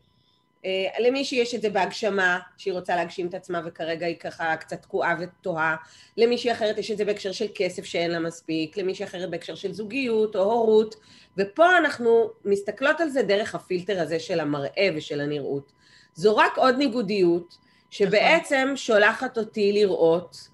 אה, 0.67 0.99
למישהי 0.99 1.37
יש 1.37 1.55
את 1.55 1.61
זה 1.61 1.69
בהגשמה, 1.69 2.39
שהיא 2.57 2.73
רוצה 2.73 2.95
להגשים 2.95 3.27
את 3.27 3.33
עצמה 3.33 3.61
וכרגע 3.65 4.05
היא 4.05 4.15
ככה 4.15 4.55
קצת 4.55 4.81
תקועה 4.81 5.15
ותוהה, 5.19 5.75
למישהי 6.17 6.51
אחרת 6.51 6.77
יש 6.77 6.91
את 6.91 6.97
זה 6.97 7.05
בהקשר 7.05 7.31
של 7.31 7.45
כסף 7.55 7.85
שאין 7.85 8.11
לה 8.11 8.19
מספיק, 8.19 8.77
למישהי 8.77 9.05
אחרת 9.05 9.29
בהקשר 9.29 9.55
של 9.55 9.73
זוגיות 9.73 10.35
או 10.35 10.41
הורות, 10.41 10.95
ופה 11.37 11.77
אנחנו 11.77 12.29
מסתכלות 12.45 13.01
על 13.01 13.09
זה 13.09 13.23
דרך 13.23 13.55
הפילטר 13.55 14.01
הזה 14.01 14.19
של 14.19 14.39
המראה 14.39 14.89
ושל 14.95 15.21
הנראות. 15.21 15.71
זו 16.13 16.37
רק 16.37 16.57
עוד 16.57 16.75
ניגודיות 16.77 17.57
שבעצם 17.89 18.71
שולחת 18.75 19.37
אותי 19.37 19.71
לראות 19.73 20.47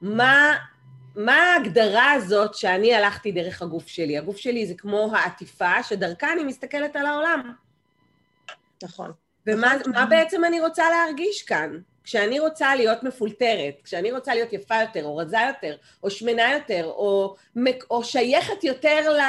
מה, 0.00 0.54
מה 1.16 1.36
ההגדרה 1.36 2.12
הזאת 2.12 2.54
שאני 2.54 2.94
הלכתי 2.94 3.32
דרך 3.32 3.62
הגוף 3.62 3.86
שלי. 3.86 4.18
הגוף 4.18 4.36
שלי 4.36 4.66
זה 4.66 4.74
כמו 4.74 5.10
העטיפה 5.16 5.82
שדרכה 5.82 6.32
אני 6.32 6.44
מסתכלת 6.44 6.96
על 6.96 7.06
העולם. 7.06 7.52
נכון. 8.82 9.23
ומה. 9.46 9.74
בעצם 10.08 10.44
אני 10.44 10.60
רוצה 10.60 10.90
להרגיש 10.90 11.42
כאן? 11.42 11.78
כשאני 12.04 12.40
רוצה 12.40 12.74
להיות 12.74 13.02
מפולטרת, 13.02 13.74
כשאני 13.84 14.12
רוצה 14.12 14.34
להיות 14.34 14.52
יפה 14.52 14.80
יותר, 14.80 15.04
או 15.04 15.16
רזה 15.16 15.38
יותר, 15.48 15.76
או 16.02 16.10
שמנה 16.10 16.52
יותר, 16.52 16.84
או, 16.84 17.36
או 17.90 18.04
שייכת 18.04 18.64
יותר 18.64 19.12
ל, 19.12 19.20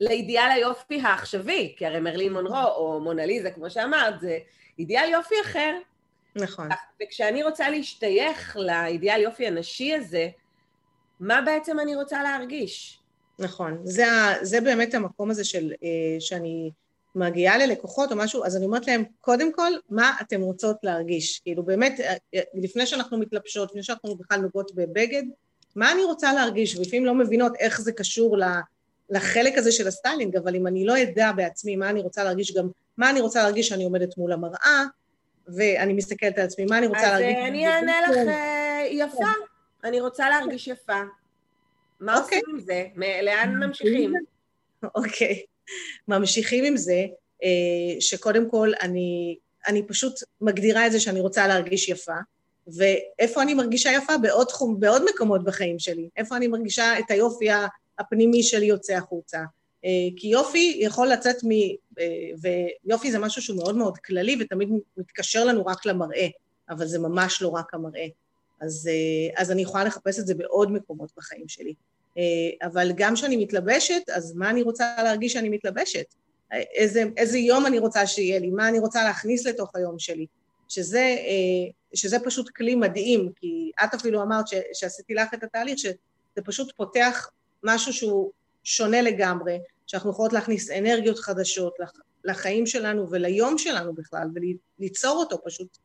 לאידיאל 0.00 0.50
היופי 0.50 1.00
העכשווי, 1.00 1.74
כי 1.76 1.86
הרי 1.86 2.00
מרלין 2.00 2.32
מונרו, 2.32 2.68
או 2.76 3.00
מונליזה, 3.00 3.50
כמו 3.50 3.70
שאמרת, 3.70 4.20
זה 4.20 4.38
אידיאל 4.78 5.10
יופי 5.10 5.34
אחר. 5.44 5.78
נכון. 6.36 6.68
וכשאני 7.02 7.42
רוצה 7.42 7.70
להשתייך 7.70 8.56
לאידיאל 8.60 9.20
יופי 9.20 9.46
הנשי 9.46 9.94
הזה, 9.94 10.28
מה 11.20 11.40
בעצם 11.40 11.80
אני 11.80 11.96
רוצה 11.96 12.22
להרגיש? 12.22 12.98
נכון. 13.38 13.80
זה, 13.84 14.04
זה 14.42 14.60
באמת 14.60 14.94
המקום 14.94 15.30
הזה 15.30 15.44
של, 15.44 15.72
אה, 15.82 16.20
שאני 16.20 16.70
מגיעה 17.14 17.58
ללקוחות 17.58 18.12
או 18.12 18.16
משהו, 18.16 18.44
אז 18.44 18.56
אני 18.56 18.64
אומרת 18.64 18.86
להם, 18.86 19.04
קודם 19.20 19.52
כל, 19.52 19.72
מה 19.90 20.12
אתן 20.20 20.40
רוצות 20.40 20.76
להרגיש? 20.82 21.38
כאילו 21.38 21.62
באמת, 21.62 22.00
לפני 22.54 22.86
שאנחנו 22.86 23.18
מתלבשות, 23.18 23.70
לפני 23.70 23.82
שאנחנו 23.82 24.16
בכלל 24.16 24.40
נוגעות 24.40 24.74
בבגד, 24.74 25.22
מה 25.76 25.92
אני 25.92 26.04
רוצה 26.04 26.32
להרגיש? 26.32 26.76
ולפעמים 26.76 27.04
לא 27.04 27.14
מבינות 27.14 27.52
איך 27.58 27.80
זה 27.80 27.92
קשור 27.92 28.36
לחלק 29.10 29.58
הזה 29.58 29.72
של 29.72 29.88
הסטיילינג, 29.88 30.36
אבל 30.36 30.56
אם 30.56 30.66
אני 30.66 30.84
לא 30.84 31.02
אדע 31.02 31.32
בעצמי 31.32 31.76
מה 31.76 31.90
אני 31.90 32.00
רוצה 32.00 32.24
להרגיש, 32.24 32.56
גם 32.56 32.68
מה 32.96 33.10
אני 33.10 33.20
רוצה 33.20 33.42
להרגיש 33.42 33.68
שאני 33.68 33.84
עומדת 33.84 34.18
מול 34.18 34.32
המראה, 34.32 34.84
ואני 35.48 35.92
מסתכלת 35.92 36.38
על 36.38 36.44
עצמי, 36.44 36.64
מה 36.64 36.78
אני 36.78 36.86
רוצה 36.86 37.14
אז 37.14 37.20
להרגיש... 37.20 37.36
אז 37.36 37.48
אני 37.48 37.68
אענה 37.68 38.00
לך 38.00 38.16
אה, 38.28 38.86
יפה, 38.90 39.24
אני 39.84 40.00
רוצה 40.00 40.30
להרגיש 40.30 40.68
יפה. 40.68 41.00
מה 42.00 42.16
אוקיי. 42.20 42.38
עושים 42.38 42.54
עם 42.54 42.60
זה? 42.60 42.86
לאן 43.22 43.54
ממשיכים? 43.66 44.14
אוקיי. 44.94 45.42
ממשיכים 46.08 46.64
עם 46.64 46.76
זה, 46.76 47.04
אה, 47.42 48.00
שקודם 48.00 48.50
כל 48.50 48.72
אני, 48.80 49.36
אני 49.66 49.86
פשוט 49.86 50.12
מגדירה 50.40 50.86
את 50.86 50.92
זה 50.92 51.00
שאני 51.00 51.20
רוצה 51.20 51.46
להרגיש 51.46 51.88
יפה, 51.88 52.16
ואיפה 52.66 53.42
אני 53.42 53.54
מרגישה 53.54 53.92
יפה? 53.92 54.18
בעוד 54.18 54.46
תחום, 54.46 54.80
בעוד 54.80 55.02
מקומות 55.14 55.44
בחיים 55.44 55.78
שלי. 55.78 56.08
איפה 56.16 56.36
אני 56.36 56.46
מרגישה 56.46 56.98
את 56.98 57.10
היופי 57.10 57.48
הפנימי 57.98 58.42
שלי 58.42 58.66
יוצא 58.66 58.92
החוצה. 58.92 59.38
אה, 59.84 59.90
כי 60.16 60.28
יופי 60.28 60.78
יכול 60.80 61.08
לצאת 61.08 61.36
מ... 61.44 61.50
אה, 61.98 62.06
ויופי 62.84 63.12
זה 63.12 63.18
משהו 63.18 63.42
שהוא 63.42 63.56
מאוד 63.56 63.76
מאוד 63.76 63.98
כללי 63.98 64.36
ותמיד 64.40 64.68
מתקשר 64.96 65.44
לנו 65.44 65.66
רק 65.66 65.86
למראה, 65.86 66.26
אבל 66.70 66.86
זה 66.86 66.98
ממש 66.98 67.42
לא 67.42 67.48
רק 67.48 67.74
המראה. 67.74 68.06
אז, 68.60 68.90
אז 69.36 69.50
אני 69.50 69.62
יכולה 69.62 69.84
לחפש 69.84 70.18
את 70.18 70.26
זה 70.26 70.34
בעוד 70.34 70.72
מקומות 70.72 71.10
בחיים 71.16 71.48
שלי. 71.48 71.74
אה, 72.18 72.22
אבל 72.66 72.92
גם 72.96 73.14
כשאני 73.14 73.36
מתלבשת, 73.36 74.02
אז 74.14 74.34
מה 74.36 74.50
אני 74.50 74.62
רוצה 74.62 75.02
להרגיש 75.02 75.32
שאני 75.32 75.48
מתלבשת? 75.48 76.14
איזה, 76.52 77.04
איזה 77.16 77.38
יום 77.38 77.66
אני 77.66 77.78
רוצה 77.78 78.06
שיהיה 78.06 78.38
לי, 78.38 78.50
מה 78.50 78.68
אני 78.68 78.78
רוצה 78.78 79.04
להכניס 79.04 79.46
לתוך 79.46 79.70
היום 79.74 79.98
שלי, 79.98 80.26
שזה, 80.68 80.98
אה, 80.98 81.70
שזה 81.94 82.18
פשוט 82.24 82.48
כלי 82.48 82.74
מדהים, 82.74 83.32
כי 83.36 83.70
את 83.84 83.94
אפילו 83.94 84.22
אמרת 84.22 84.48
ש, 84.48 84.54
שעשיתי 84.72 85.14
לך 85.14 85.34
את 85.34 85.42
התהליך, 85.42 85.78
שזה 85.78 85.94
פשוט 86.44 86.72
פותח 86.76 87.30
משהו 87.62 87.92
שהוא 87.92 88.30
שונה 88.64 89.02
לגמרי, 89.02 89.58
שאנחנו 89.86 90.10
יכולות 90.10 90.32
להכניס 90.32 90.70
אנרגיות 90.70 91.18
חדשות 91.18 91.74
לחיים 92.24 92.66
שלנו 92.66 93.10
וליום 93.10 93.58
שלנו 93.58 93.94
בכלל, 93.94 94.28
וליצור 94.78 95.16
אותו 95.16 95.38
פשוט 95.44 95.78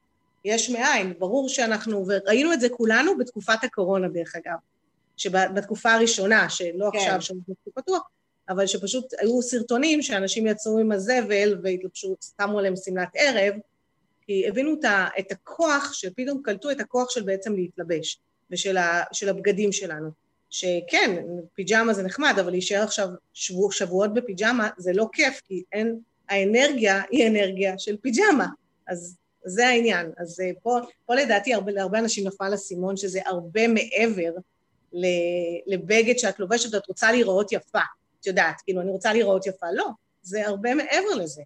יש 0.46 0.70
מאין. 0.70 1.14
ברור 1.20 1.50
שאנחנו, 1.50 2.06
וראינו 2.08 2.54
את 2.54 2.62
זה 2.62 2.70
כולנו 2.70 3.18
בתקופת 3.18 3.64
הקורונה 3.64 4.08
דרך 4.08 4.36
אגב. 4.36 4.58
שבתקופה 5.18 5.94
הראשונה, 5.94 6.50
שלא 6.50 6.90
כן. 6.92 6.98
עכשיו 6.98 7.22
שאנחנו 7.22 7.56
פתוח, 7.74 8.02
אבל 8.50 8.68
שפשוט 8.68 9.14
היו 9.20 9.42
סרטונים 9.42 10.02
שאנשים 10.02 10.48
יצאו 10.48 10.80
עם 10.80 10.92
הזבל 10.92 11.60
והתלבשו, 11.64 12.16
שמו 12.38 12.60
עליהם 12.60 12.76
שמלת 12.76 13.10
ערב, 13.16 13.54
כי 14.22 14.48
הבינו 14.48 14.74
את 15.20 15.32
הכוח, 15.32 15.94
שפתאום 15.94 16.42
קלטו 16.44 16.72
את 16.72 16.80
הכוח 16.80 17.10
של 17.10 17.24
בעצם 17.24 17.54
להתלבש, 17.54 18.20
ושל 18.52 18.78
ה, 18.78 19.04
הבגדים 19.28 19.72
שלנו. 19.72 20.10
שכן, 20.50 21.26
פיג'מה 21.54 21.94
זה 21.94 22.04
נחמד, 22.04 22.34
אבל 22.40 22.52
להישאר 22.52 22.84
עכשיו 22.84 23.08
שבוע, 23.34 23.72
שבועות 23.72 24.14
בפיג'מה 24.14 24.70
זה 24.78 24.94
לא 24.94 25.08
כיף, 25.12 25.42
כי 25.46 25.64
אין, 25.72 26.00
האנרגיה 26.30 27.02
היא 27.12 27.28
אנרגיה 27.28 27.78
של 27.78 27.98
פיג'מה. 27.98 28.48
אז 28.88 29.18
זה 29.46 29.68
העניין. 29.68 30.12
אז 30.18 30.40
אה, 30.40 30.52
פה, 30.64 30.78
פה 31.06 31.16
לדעתי 31.16 31.54
הרבה, 31.54 31.72
להרבה 31.72 32.00
אנשים 32.00 32.28
נפל 32.28 32.54
אסימון 32.54 32.98
שזה 32.98 33.20
הרבה 33.26 33.68
מעבר 33.68 34.32
לבגד 35.68 36.18
שאת 36.18 36.40
לובשת 36.40 36.74
ואת 36.74 36.88
רוצה 36.88 37.12
להיראות 37.12 37.52
יפה. 37.52 37.80
את 38.20 38.28
יודעת, 38.28 38.62
כאילו, 38.62 38.82
אני 38.82 38.92
רוצה 38.92 39.14
להיראות 39.14 39.48
יפה. 39.48 39.68
לא, 39.74 39.88
זה 40.22 40.48
הרבה 40.48 40.76
מעבר 40.76 41.16
לזה. 41.16 41.42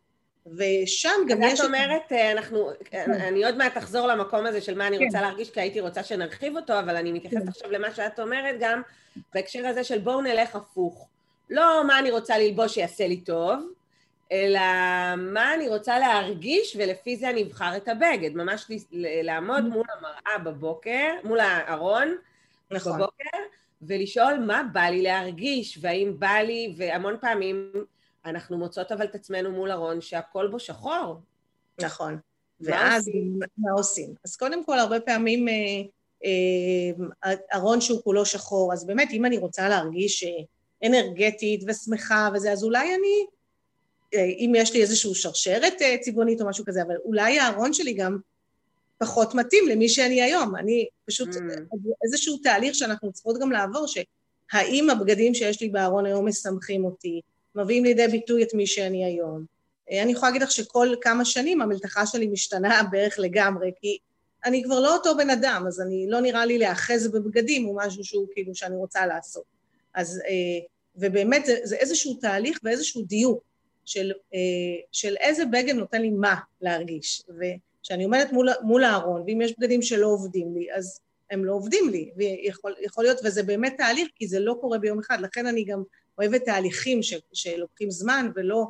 ושם 0.57 1.09
גם 1.27 1.41
יש... 1.43 1.59
את 1.59 1.65
אומרת, 1.65 2.11
אה, 2.11 2.31
אנחנו, 2.31 2.69
כן. 2.85 3.11
אני 3.11 3.45
עוד 3.45 3.57
מעט 3.57 3.77
אחזור 3.77 4.07
למקום 4.07 4.45
הזה 4.45 4.61
של 4.61 4.77
מה 4.77 4.87
אני 4.87 5.05
רוצה 5.05 5.17
כן. 5.17 5.23
להרגיש, 5.23 5.49
כי 5.49 5.61
הייתי 5.61 5.79
רוצה 5.79 6.03
שנרחיב 6.03 6.57
אותו, 6.57 6.79
אבל 6.79 6.95
אני 6.95 7.11
מתייחסת 7.11 7.43
כן. 7.43 7.47
עכשיו 7.47 7.71
למה 7.71 7.93
שאת 7.93 8.19
אומרת 8.19 8.55
גם, 8.59 8.81
בהקשר 9.33 9.67
הזה 9.67 9.83
של 9.83 9.99
בואו 9.99 10.21
נלך 10.21 10.55
הפוך. 10.55 11.07
לא 11.49 11.83
מה 11.87 11.99
אני 11.99 12.11
רוצה 12.11 12.37
ללבוש 12.37 12.73
שיעשה 12.73 13.07
לי 13.07 13.17
טוב, 13.17 13.59
אלא 14.31 14.59
מה 15.17 15.53
אני 15.53 15.67
רוצה 15.67 15.99
להרגיש, 15.99 16.77
ולפי 16.79 17.15
זה 17.15 17.29
אני 17.29 17.43
אבחר 17.43 17.77
את 17.77 17.87
הבגד. 17.87 18.33
ממש 18.33 18.65
לעמוד 19.23 19.63
מול 19.63 19.85
המראה 19.97 20.37
בבוקר, 20.43 21.13
מול 21.23 21.39
הארון, 21.39 22.15
נכון. 22.71 22.97
בבוקר, 22.97 23.37
ולשאול 23.81 24.39
מה 24.47 24.63
בא 24.73 24.81
לי 24.81 25.01
להרגיש, 25.01 25.79
והאם 25.81 26.19
בא 26.19 26.33
לי, 26.33 26.73
והמון 26.77 27.15
פעמים 27.21 27.71
אנחנו 28.25 28.57
מוצאות 28.57 28.91
אבל 28.91 29.05
את 29.05 29.15
עצמנו 29.15 29.51
מול 29.51 29.71
ארון 29.71 30.01
שהכל 30.01 30.47
בו 30.47 30.59
שחור. 30.59 31.19
נכון. 31.81 32.17
ואז? 32.61 33.09
מה 33.57 33.71
עושים? 33.71 34.13
אז 34.25 34.35
קודם 34.35 34.65
כל, 34.65 34.79
הרבה 34.79 34.99
פעמים 34.99 35.47
אה, 35.47 35.53
אה, 36.25 37.33
ארון 37.53 37.81
שהוא 37.81 38.03
כולו 38.03 38.25
שחור, 38.25 38.73
אז 38.73 38.85
באמת, 38.85 39.11
אם 39.11 39.25
אני 39.25 39.37
רוצה 39.37 39.69
להרגיש 39.69 40.23
אה, 40.23 40.29
אנרגטית 40.87 41.63
ושמחה 41.67 42.29
וזה, 42.33 42.51
אז 42.51 42.63
אולי 42.63 42.95
אני, 42.95 43.25
אה, 44.13 44.23
אם 44.23 44.53
יש 44.55 44.73
לי 44.73 44.81
איזושהי 44.81 45.15
שרשרת 45.15 45.81
אה, 45.81 45.95
צבעונית 46.01 46.41
או 46.41 46.47
משהו 46.47 46.65
כזה, 46.65 46.81
אבל 46.81 46.95
אולי 47.05 47.39
הארון 47.39 47.73
שלי 47.73 47.93
גם 47.93 48.17
פחות 49.01 49.35
מתאים 49.35 49.67
למי 49.67 49.89
שאני 49.89 50.21
היום. 50.21 50.55
אני 50.55 50.87
פשוט, 51.05 51.29
mm. 51.29 51.39
איזשהו 52.03 52.37
תהליך 52.37 52.75
שאנחנו 52.75 53.11
צריכות 53.11 53.39
גם 53.41 53.51
לעבור, 53.51 53.85
שהאם 53.87 54.89
הבגדים 54.89 55.33
שיש 55.33 55.61
לי 55.61 55.69
בארון 55.69 56.05
היום 56.05 56.27
משמחים 56.27 56.85
אותי, 56.85 57.21
מביאים 57.55 57.83
לידי 57.83 58.07
ביטוי 58.07 58.43
את 58.43 58.53
מי 58.53 58.67
שאני 58.67 59.05
היום. 59.05 59.45
אה, 59.91 60.03
אני 60.03 60.11
יכולה 60.11 60.29
להגיד 60.29 60.41
לך 60.41 60.51
שכל 60.51 60.95
כמה 61.01 61.25
שנים 61.25 61.61
המלתחה 61.61 62.05
שלי 62.05 62.27
משתנה 62.27 62.81
בערך 62.91 63.19
לגמרי, 63.19 63.71
כי 63.81 63.97
אני 64.45 64.63
כבר 64.63 64.79
לא 64.79 64.93
אותו 64.93 65.17
בן 65.17 65.29
אדם, 65.29 65.63
אז 65.67 65.81
אני 65.81 66.05
לא 66.09 66.21
נראה 66.21 66.45
לי 66.45 66.57
להאחז 66.57 67.07
בבגדים 67.07 67.67
או 67.67 67.75
משהו 67.75 68.03
שהוא 68.03 68.27
כאילו 68.33 68.55
שאני 68.55 68.75
רוצה 68.75 69.05
לעשות. 69.05 69.43
אז, 69.93 70.21
אה, 70.27 70.65
ובאמת 70.95 71.45
זה, 71.45 71.59
זה 71.63 71.75
איזשהו 71.75 72.13
תהליך 72.13 72.59
ואיזשהו 72.63 73.03
דיוק 73.03 73.43
של, 73.85 74.11
אה, 74.33 74.39
של 74.91 75.15
איזה 75.19 75.45
בגד 75.45 75.75
נותן 75.75 76.01
לי 76.01 76.09
מה 76.09 76.35
להרגיש. 76.61 77.23
ו, 77.29 77.43
כשאני 77.83 78.03
עומדת 78.03 78.31
מול, 78.31 78.49
מול 78.61 78.83
הארון, 78.83 79.23
ואם 79.27 79.41
יש 79.41 79.53
בגדים 79.59 79.81
שלא 79.81 80.07
עובדים 80.07 80.55
לי, 80.55 80.73
אז 80.73 80.99
הם 81.31 81.45
לא 81.45 81.53
עובדים 81.53 81.89
לי, 81.89 82.11
ויכול 82.15 83.03
להיות, 83.03 83.17
וזה 83.23 83.43
באמת 83.43 83.73
תהליך, 83.77 84.09
כי 84.15 84.27
זה 84.27 84.39
לא 84.39 84.57
קורה 84.61 84.77
ביום 84.77 84.99
אחד, 84.99 85.21
לכן 85.21 85.45
אני 85.45 85.63
גם 85.63 85.83
אוהבת 86.17 86.45
תהליכים 86.45 87.03
ש, 87.03 87.13
שלוקחים 87.33 87.91
זמן, 87.91 88.31
ולא, 88.35 88.65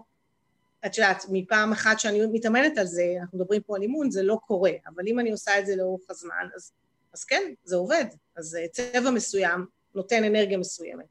את 0.86 0.98
יודעת, 0.98 1.26
מפעם 1.30 1.72
אחת 1.72 2.00
שאני 2.00 2.26
מתאמנת 2.26 2.78
על 2.78 2.86
זה, 2.86 3.16
אנחנו 3.22 3.38
מדברים 3.38 3.62
פה 3.62 3.76
על 3.76 3.82
אימון, 3.82 4.12
זה 4.12 4.24
לא 4.24 4.38
קורה, 4.48 4.72
אבל 4.88 5.04
אם 5.08 5.20
אני 5.20 5.32
עושה 5.32 5.60
את 5.60 5.66
זה 5.66 5.76
לאורך 5.76 6.02
הזמן, 6.10 6.48
אז, 6.56 6.72
אז 7.14 7.24
כן, 7.24 7.54
זה 7.64 7.76
עובד. 7.76 8.06
אז 8.36 8.56
אה, 8.56 8.68
צבע 8.68 9.12
מסוים 9.12 9.66
נותן 9.96 10.24
אנרגיה 10.24 10.58
מסוימת. 10.58 11.06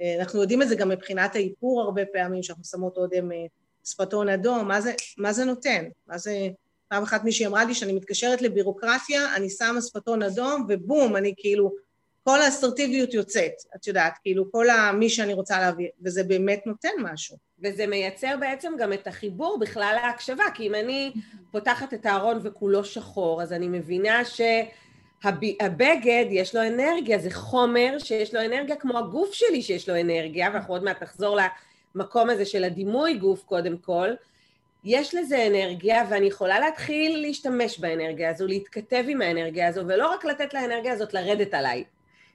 אה, 0.00 0.16
אנחנו 0.20 0.40
יודעים 0.40 0.62
את 0.62 0.68
זה 0.68 0.74
גם 0.74 0.88
מבחינת 0.88 1.34
האיפור 1.34 1.80
הרבה 1.80 2.02
פעמים, 2.12 2.42
שאנחנו 2.42 2.64
שמות 2.64 2.96
עוד 2.96 3.14
עם 3.14 3.32
אה, 3.32 3.36
שפתון 3.84 4.28
אדום, 4.28 4.68
מה 4.68 4.80
זה, 4.80 4.92
מה 5.18 5.32
זה 5.32 5.44
נותן? 5.44 5.84
מה 6.06 6.18
זה... 6.18 6.48
פעם 6.90 7.02
אחת 7.02 7.24
מישהי 7.24 7.46
אמרה 7.46 7.64
לי 7.64 7.74
שאני 7.74 7.92
מתקשרת 7.92 8.42
לבירוקרטיה, 8.42 9.36
אני 9.36 9.50
שמה 9.50 9.80
שפתון 9.80 10.22
אדום, 10.22 10.66
ובום, 10.68 11.16
אני 11.16 11.34
כאילו, 11.36 11.72
כל 12.24 12.42
האסרטיביות 12.42 13.14
יוצאת, 13.14 13.52
את 13.76 13.86
יודעת, 13.86 14.12
כאילו, 14.22 14.52
כל 14.52 14.66
מי 14.94 15.08
שאני 15.08 15.34
רוצה 15.34 15.60
להביא, 15.60 15.88
וזה 16.04 16.24
באמת 16.24 16.66
נותן 16.66 16.88
משהו. 16.98 17.36
וזה 17.62 17.86
מייצר 17.86 18.36
בעצם 18.40 18.72
גם 18.78 18.92
את 18.92 19.06
החיבור 19.06 19.58
בכלל 19.60 19.96
להקשבה, 20.02 20.44
כי 20.54 20.66
אם 20.66 20.74
אני 20.74 21.12
פותחת 21.50 21.94
את 21.94 22.06
הארון 22.06 22.38
וכולו 22.42 22.84
שחור, 22.84 23.42
אז 23.42 23.52
אני 23.52 23.68
מבינה 23.68 24.22
שהבגד 25.24 26.26
יש 26.30 26.54
לו 26.54 26.62
אנרגיה, 26.66 27.18
זה 27.18 27.30
חומר 27.30 27.96
שיש 27.98 28.34
לו 28.34 28.40
אנרגיה 28.40 28.76
כמו 28.76 28.98
הגוף 28.98 29.32
שלי 29.32 29.62
שיש 29.62 29.88
לו 29.88 30.00
אנרגיה, 30.00 30.50
ואנחנו 30.52 30.74
עוד 30.74 30.84
מעט 30.84 31.02
נחזור 31.02 31.38
למקום 31.94 32.30
הזה 32.30 32.44
של 32.44 32.64
הדימוי 32.64 33.14
גוף 33.14 33.44
קודם 33.44 33.78
כל, 33.78 34.08
יש 34.84 35.14
לזה 35.14 35.46
אנרגיה 35.46 36.04
ואני 36.10 36.26
יכולה 36.26 36.60
להתחיל 36.60 37.20
להשתמש 37.20 37.78
באנרגיה 37.78 38.30
הזו, 38.30 38.46
להתכתב 38.46 39.04
עם 39.08 39.22
האנרגיה 39.22 39.68
הזו, 39.68 39.80
ולא 39.86 40.12
רק 40.12 40.24
לתת 40.24 40.54
לאנרגיה 40.54 40.92
הזאת 40.92 41.14
לרדת 41.14 41.54
עליי. 41.54 41.84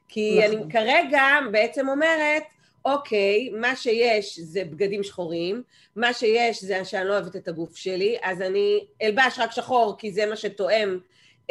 כי 0.07 0.39
נכון. 0.39 0.57
אני 0.61 0.71
כרגע 0.71 1.23
בעצם 1.51 1.89
אומרת, 1.89 2.43
אוקיי, 2.85 3.49
מה 3.49 3.75
שיש 3.75 4.39
זה 4.39 4.63
בגדים 4.63 5.03
שחורים, 5.03 5.63
מה 5.95 6.13
שיש 6.13 6.63
זה 6.63 6.85
שאני 6.85 7.07
לא 7.07 7.13
אוהבת 7.13 7.35
את 7.35 7.47
הגוף 7.47 7.75
שלי, 7.75 8.17
אז 8.21 8.41
אני 8.41 8.85
אלבש 9.01 9.39
רק 9.39 9.51
שחור 9.51 9.95
כי 9.97 10.11
זה 10.11 10.25
מה 10.25 10.35
שתואם 10.35 10.99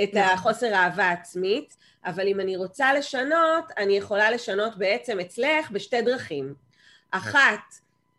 את 0.02 0.14
נכון. 0.14 0.32
החוסר 0.32 0.74
האהבה 0.74 1.04
העצמית, 1.04 1.76
אבל 2.04 2.28
אם 2.28 2.40
אני 2.40 2.56
רוצה 2.56 2.94
לשנות, 2.94 3.64
אני 3.78 3.96
יכולה 3.96 4.30
לשנות 4.30 4.78
בעצם 4.78 5.20
אצלך 5.20 5.70
בשתי 5.70 6.02
דרכים. 6.02 6.54
אחת, 7.10 7.74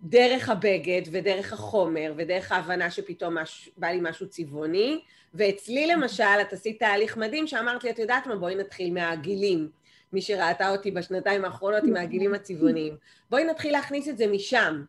דרך 0.06 0.50
הבגד 0.50 1.02
ודרך 1.12 1.54
החומר 1.54 2.14
ודרך 2.18 2.52
ההבנה 2.52 2.92
שפתאום 2.92 3.38
מש... 3.38 3.70
בא 3.78 3.88
לי 3.88 4.00
משהו 4.02 4.30
צבעוני, 4.30 5.02
ואצלי 5.34 5.88
למשל, 5.88 6.24
את 6.42 6.54
עשית 6.54 6.80
תהליך 6.80 7.18
מדהים 7.18 7.48
שאמרת 7.48 7.84
לי, 7.84 7.90
את 7.90 8.00
יודעת 8.00 8.28
מה, 8.28 8.36
בואי 8.36 8.56
נתחיל 8.56 8.94
מהגילים. 8.94 9.70
מי 10.14 10.22
שראתה 10.22 10.70
אותי 10.70 10.92
בשנתיים 10.92 11.46
האחרונות 11.46 11.84
עם 11.84 11.96
הגילים 11.96 12.34
הצבעוניים. 12.34 12.98
בואי 13.30 13.44
נתחיל 13.44 13.72
להכניס 13.72 14.10
את 14.10 14.18
זה 14.18 14.28
משם. 14.28 14.84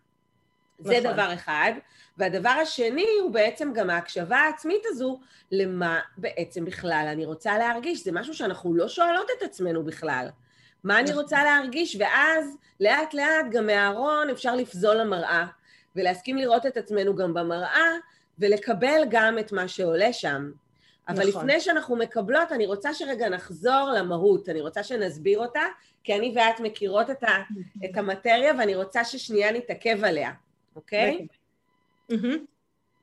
זה 0.79 1.01
נכון. 1.01 1.13
דבר 1.13 1.35
אחד. 1.35 1.73
והדבר 2.19 2.49
השני 2.49 3.07
הוא 3.23 3.31
בעצם 3.31 3.73
גם 3.75 3.91
ההקשבה 3.91 4.37
העצמית 4.37 4.83
הזו 4.87 5.21
למה 5.53 6.01
בעצם 6.17 6.65
בכלל 6.65 7.09
אני 7.13 7.25
רוצה 7.25 7.59
להרגיש. 7.59 8.05
זה 8.05 8.13
משהו 8.13 8.35
שאנחנו 8.35 8.75
לא 8.75 8.89
שואלות 8.89 9.27
את 9.39 9.43
עצמנו 9.43 9.85
בכלל. 9.85 10.29
מה 10.87 11.01
אני. 11.01 11.13
רוצה 11.13 11.45
להרגיש? 11.45 11.97
ואז 12.01 12.57
לאט 12.81 13.15
לאט 13.15 13.47
גם 13.51 13.67
מהארון 13.67 14.31
אפשר 14.31 14.57
לפזול 14.57 14.97
למראה, 14.97 15.47
ולהסכים 15.97 16.37
לראות 16.37 16.67
את 16.67 16.77
עצמנו 16.77 17.17
גם 17.17 17.35
במראה, 17.35 17.91
ולקבל 18.39 19.03
גם 19.11 19.39
את 19.39 19.53
מה 19.53 19.69
שעולה 19.69 20.13
שם. 20.13 20.51
אבל 21.09 21.29
נכון. 21.29 21.41
לפני 21.43 21.61
שאנחנו 21.61 21.97
מקבלות, 21.97 22.53
אני 22.53 22.67
רוצה 22.67 22.95
שרגע 22.95 23.29
נחזור 23.29 23.91
למהות, 23.97 24.49
אני 24.49 24.61
רוצה 24.61 24.83
שנסביר 24.83 25.39
אותה, 25.39 25.63
כי 26.05 26.15
אני 26.15 26.33
ואת 26.37 26.61
מכירות 26.61 27.11
את, 27.11 27.23
ה, 27.23 27.43
את 27.85 27.97
המטריה, 27.97 28.53
ואני 28.59 28.75
רוצה 28.75 29.05
ששנייה 29.05 29.53
נתעכב 29.53 30.05
עליה, 30.05 30.33
אוקיי? 30.77 31.27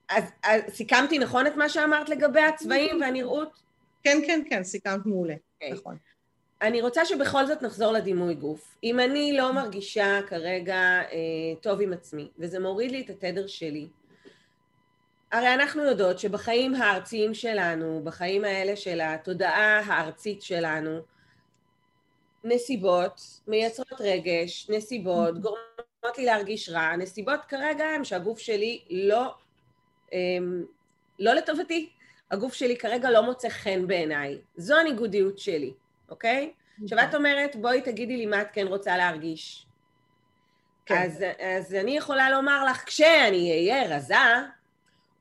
אז, 0.09 0.23
אז 0.43 0.61
סיכמתי 0.69 1.19
נכון 1.19 1.47
את 1.47 1.55
מה 1.55 1.69
שאמרת 1.69 2.09
לגבי 2.09 2.41
הצבעים 2.41 3.01
והנראות? 3.01 3.61
כן, 4.03 4.17
כן, 4.27 4.41
כן, 4.49 4.63
סיכמת 4.63 5.05
מעולה, 5.05 5.33
okay. 5.33 5.37
אוקיי. 5.61 5.73
נכון. 5.73 5.97
אני 6.63 6.81
רוצה 6.81 7.05
שבכל 7.05 7.45
זאת 7.45 7.61
נחזור 7.61 7.91
לדימוי 7.91 8.35
גוף. 8.35 8.77
אם 8.83 8.99
אני 8.99 9.33
לא 9.37 9.53
מרגישה 9.53 10.19
כרגע 10.27 10.75
אה, 10.75 11.55
טוב 11.61 11.81
עם 11.81 11.93
עצמי, 11.93 12.31
וזה 12.39 12.59
מוריד 12.59 12.91
לי 12.91 13.01
את 13.01 13.09
התדר 13.09 13.47
שלי, 13.47 13.87
הרי 15.31 15.53
אנחנו 15.53 15.83
יודעות 15.83 16.19
שבחיים 16.19 16.75
הארציים 16.75 17.33
שלנו, 17.33 18.01
בחיים 18.03 18.45
האלה 18.45 18.75
של 18.75 19.01
התודעה 19.01 19.79
הארצית 19.85 20.41
שלנו, 20.41 20.99
נסיבות 22.43 23.21
מייצרות 23.47 24.01
רגש, 24.01 24.69
נסיבות 24.69 25.39
גורמות 25.39 26.17
לי 26.17 26.25
להרגיש 26.25 26.69
רע, 26.69 26.95
נסיבות 26.95 27.45
כרגע 27.45 27.85
הם 27.85 28.03
שהגוף 28.03 28.39
שלי 28.39 28.81
לא, 28.89 29.33
אמ, 30.13 30.65
לא 31.19 31.33
לטובתי, 31.33 31.89
הגוף 32.31 32.53
שלי 32.53 32.77
כרגע 32.77 33.11
לא 33.11 33.21
מוצא 33.21 33.49
חן 33.49 33.87
בעיניי, 33.87 34.37
זו 34.57 34.75
הניגודיות 34.75 35.39
שלי, 35.39 35.73
אוקיי? 36.13 36.51
עכשיו 36.83 36.99
את 37.09 37.15
אומרת, 37.15 37.55
בואי 37.55 37.81
תגידי 37.81 38.17
לי 38.17 38.25
מה 38.25 38.41
את 38.41 38.47
כן 38.53 38.67
רוצה 38.67 38.97
להרגיש. 38.97 39.65
כן. 40.85 40.95
אז, 40.97 41.23
אז 41.39 41.73
אני 41.73 41.97
יכולה 41.97 42.29
לומר 42.29 42.65
לך, 42.65 42.83
כשאני 42.85 43.51
אהיה 43.51 43.95
רזה, 43.95 44.15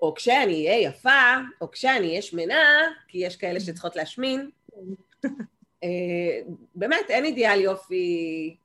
או 0.02 0.14
כשאני 0.14 0.68
אהיה 0.68 0.80
יפה, 0.88 1.36
או 1.60 1.70
כשאני 1.70 2.08
אהיה 2.08 2.22
שמנה, 2.22 2.64
כי 3.08 3.18
יש 3.18 3.36
כאלה 3.36 3.60
שצריכות 3.60 3.96
להשמין. 3.96 4.50
אה, 5.84 5.88
באמת, 6.74 7.10
אין 7.10 7.24
אידיאל 7.24 7.60
יופי... 7.60 8.56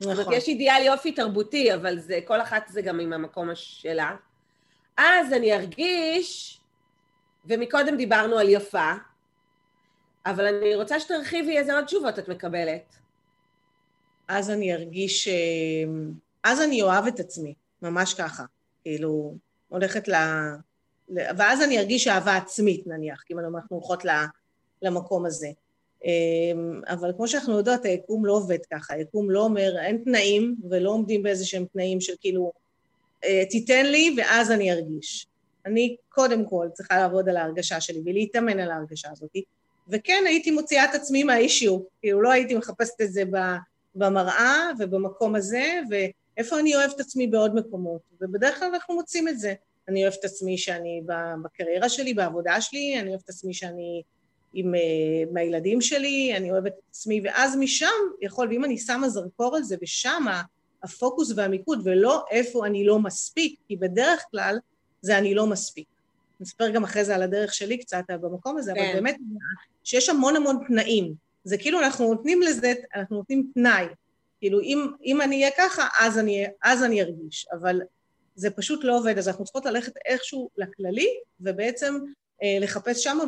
נכון. 0.00 0.14
זאת 0.14 0.26
אומרת, 0.26 0.38
יש 0.38 0.48
אידיאל 0.48 0.82
יופי 0.82 1.12
תרבותי, 1.12 1.74
אבל 1.74 1.98
זה, 1.98 2.20
כל 2.24 2.40
אחת 2.40 2.68
זה 2.68 2.82
גם 2.82 3.00
עם 3.00 3.12
המקום 3.12 3.48
שלה. 3.54 4.16
אז 4.96 5.32
אני 5.32 5.54
ארגיש, 5.54 6.60
ומקודם 7.44 7.96
דיברנו 7.96 8.38
על 8.38 8.48
יפה, 8.48 8.92
אבל 10.26 10.46
אני 10.46 10.74
רוצה 10.74 11.00
שתרחיבי 11.00 11.58
איזה 11.58 11.74
עוד 11.74 11.84
תשובות 11.84 12.18
את 12.18 12.28
מקבלת. 12.28 12.96
אז 14.28 14.50
אני 14.50 14.74
ארגיש, 14.74 15.28
אה, 15.28 15.34
אז 16.44 16.60
אני 16.60 16.82
אוהב 16.82 17.06
את 17.06 17.20
עצמי, 17.20 17.54
ממש 17.82 18.14
ככה. 18.14 18.44
כאילו, 18.82 19.34
הולכת 19.68 20.08
ל... 20.08 20.14
ואז 21.08 21.62
אני 21.62 21.78
ארגיש 21.78 22.08
אהבה 22.08 22.36
עצמית 22.36 22.86
נניח, 22.86 23.22
כי 23.22 23.34
אנחנו 23.34 23.76
הולכות 23.76 24.04
למקום 24.82 25.26
הזה. 25.26 25.48
אמ, 26.04 26.80
אבל 26.88 27.12
כמו 27.16 27.28
שאנחנו 27.28 27.56
יודעות, 27.56 27.84
היקום 27.84 28.26
לא 28.26 28.32
עובד 28.32 28.58
ככה, 28.72 28.94
היקום 28.94 29.30
לא 29.30 29.44
אומר, 29.44 29.78
אין 29.78 30.02
תנאים 30.04 30.56
ולא 30.70 30.90
עומדים 30.90 31.22
באיזה 31.22 31.46
שהם 31.46 31.64
תנאים 31.72 32.00
של 32.00 32.12
כאילו, 32.20 32.52
אה, 33.24 33.42
תיתן 33.50 33.86
לי 33.86 34.16
ואז 34.18 34.50
אני 34.50 34.72
ארגיש. 34.72 35.26
אני 35.66 35.96
קודם 36.08 36.44
כל 36.48 36.68
צריכה 36.72 36.96
לעבוד 36.96 37.28
על 37.28 37.36
ההרגשה 37.36 37.80
שלי 37.80 38.02
ולהתאמן 38.06 38.58
על 38.58 38.70
ההרגשה 38.70 39.10
הזאת. 39.10 39.30
וכן, 39.88 40.24
הייתי 40.26 40.50
מוציאה 40.50 40.84
את 40.84 40.94
עצמי 40.94 41.24
מהאישיו, 41.24 41.78
כאילו 42.00 42.22
לא 42.22 42.30
הייתי 42.30 42.54
מחפשת 42.54 43.00
את 43.00 43.12
זה 43.12 43.22
במראה 43.94 44.70
ובמקום 44.78 45.34
הזה, 45.34 45.80
ואיפה 45.90 46.58
אני 46.58 46.76
אוהבת 46.76 46.94
את 46.94 47.00
עצמי 47.00 47.26
בעוד 47.26 47.54
מקומות. 47.54 48.00
ובדרך 48.20 48.58
כלל 48.58 48.68
אנחנו 48.68 48.94
מוצאים 48.94 49.28
את 49.28 49.38
זה. 49.38 49.54
אני 49.88 50.02
אוהבת 50.02 50.18
את 50.18 50.24
עצמי 50.24 50.58
שאני 50.58 51.02
בקריירה 51.42 51.88
שלי, 51.88 52.14
בעבודה 52.14 52.60
שלי, 52.60 53.00
אני 53.00 53.08
אוהבת 53.08 53.24
את 53.24 53.28
עצמי 53.28 53.54
שאני 53.54 54.02
עם, 54.54 54.74
עם 55.22 55.36
אה, 55.36 55.42
הילדים 55.42 55.80
שלי, 55.80 56.36
אני 56.36 56.50
אוהבת 56.50 56.72
את 56.72 56.82
עצמי, 56.90 57.20
ואז 57.24 57.56
משם 57.56 57.86
יכול, 58.22 58.48
ואם 58.48 58.64
אני 58.64 58.78
שמה 58.78 59.08
זרקור 59.08 59.56
על 59.56 59.62
זה, 59.62 59.76
ושם 59.82 60.26
הפוקוס 60.82 61.32
והמיקוד, 61.36 61.80
ולא 61.84 62.24
איפה 62.30 62.66
אני 62.66 62.84
לא 62.86 62.98
מספיק, 62.98 63.60
כי 63.68 63.76
בדרך 63.76 64.24
כלל 64.30 64.58
זה 65.02 65.18
אני 65.18 65.34
לא 65.34 65.46
מספיק. 65.46 65.86
נספר 66.40 66.68
גם 66.68 66.84
אחרי 66.84 67.04
זה 67.04 67.14
על 67.14 67.22
הדרך 67.22 67.54
שלי 67.54 67.78
קצת 67.78 68.04
במקום 68.08 68.58
הזה, 68.58 68.72
כן. 68.74 68.80
אבל 68.80 68.92
באמת 68.94 69.16
שיש 69.84 70.08
המון 70.08 70.36
המון 70.36 70.58
תנאים. 70.66 71.14
זה 71.44 71.58
כאילו 71.58 71.80
אנחנו 71.80 72.14
נותנים 72.14 72.42
לזה, 72.42 72.72
אנחנו 72.94 73.16
נותנים 73.16 73.50
תנאי. 73.54 73.84
כאילו 74.40 74.60
אם, 74.60 74.86
אם 75.04 75.20
אני 75.22 75.36
אהיה 75.36 75.50
ככה, 75.58 75.88
אז 76.00 76.18
אני, 76.18 76.44
אז 76.62 76.84
אני 76.84 77.02
ארגיש, 77.02 77.46
אבל 77.52 77.80
זה 78.34 78.50
פשוט 78.50 78.84
לא 78.84 78.98
עובד, 78.98 79.18
אז 79.18 79.28
אנחנו 79.28 79.44
צריכות 79.44 79.66
ללכת 79.66 79.92
איכשהו 80.06 80.50
לכללי, 80.56 81.08
ובעצם 81.40 81.98
אה, 82.42 82.58
לחפש 82.60 83.02
שם 83.02 83.18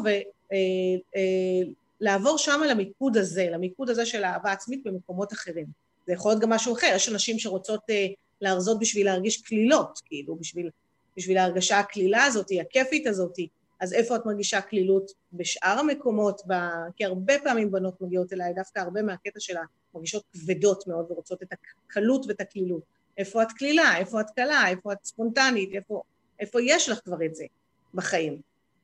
ולעבור 2.01 2.29
אה, 2.29 2.33
אה, 2.33 2.38
שם 2.38 2.61
למיקוד 2.69 3.17
הזה, 3.17 3.49
למיקוד 3.51 3.90
הזה 3.90 4.07
של 4.07 4.25
אהבה 4.25 4.53
עצמית 4.53 4.81
במקומות 4.85 5.33
אחרים. 5.33 5.67
זה 6.07 6.12
יכול 6.12 6.31
להיות 6.31 6.43
גם 6.43 6.51
משהו 6.51 6.75
אחר, 6.75 6.93
יש 6.97 7.09
אנשים 7.09 7.38
שרוצות 7.38 7.81
אה, 7.90 8.07
להרזות 8.40 8.79
בשביל 8.79 9.07
להרגיש 9.07 9.43
קלילות, 9.43 10.01
כאילו, 10.05 10.37
בשביל, 10.37 10.71
בשביל 11.17 11.38
ההרגשה 11.38 11.79
הקלילה 11.79 12.25
הזאת, 12.25 12.47
הכיפית 12.61 13.07
הזאת, 13.07 13.35
אז 13.85 13.92
איפה 13.92 14.16
את 14.16 14.27
מרגישה 14.27 14.61
קלילות 14.61 15.11
בשאר 15.33 15.79
המקומות? 15.79 16.40
ב... 16.47 16.55
כי 16.97 17.05
הרבה 17.05 17.35
פעמים 17.44 17.70
בנות 17.70 18.01
מגיעות 18.01 18.33
אליי, 18.33 18.53
דווקא 18.55 18.79
הרבה 18.79 19.03
מהקטע 19.03 19.40
שלה 19.40 19.62
מרגישות 19.94 20.25
כבדות 20.33 20.87
מאוד 20.87 21.11
ורוצות 21.11 21.42
את 21.42 21.49
הקלות 21.53 22.27
ואת 22.29 22.40
הקלילות. 22.40 22.83
איפה 23.18 23.42
את 23.42 23.53
קלילה, 23.53 23.97
איפה 23.97 24.20
את 24.20 24.31
קלה, 24.31 24.68
איפה 24.68 24.92
את 24.92 24.99
ספונטנית, 25.05 25.75
איפה, 25.75 26.03
איפה 26.40 26.62
יש 26.62 26.88
לך 26.88 27.01
כבר 27.05 27.25
את 27.25 27.35
זה 27.35 27.44
בחיים. 27.94 28.40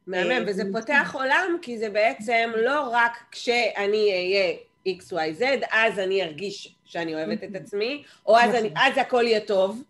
מהמם, 0.06 0.30
אה, 0.30 0.44
וזה 0.46 0.62
פותח 0.72 1.10
עולם, 1.14 1.58
כי 1.62 1.78
זה 1.78 1.90
בעצם 1.90 2.50
לא 2.56 2.88
רק 2.92 3.12
כשאני 3.30 4.12
אהיה 4.12 4.56
XYZ, 4.88 5.66
אז 5.70 5.98
אני 5.98 6.22
ארגיש 6.22 6.74
שאני 6.84 7.14
אוהבת 7.14 7.44
את 7.44 7.54
עצמי, 7.54 8.04
או 8.26 8.38
אז, 8.38 8.54
אני, 8.54 8.70
נכון. 8.70 8.82
אז 8.86 8.98
הכל 8.98 9.24
יהיה 9.26 9.40
טוב. 9.40 9.82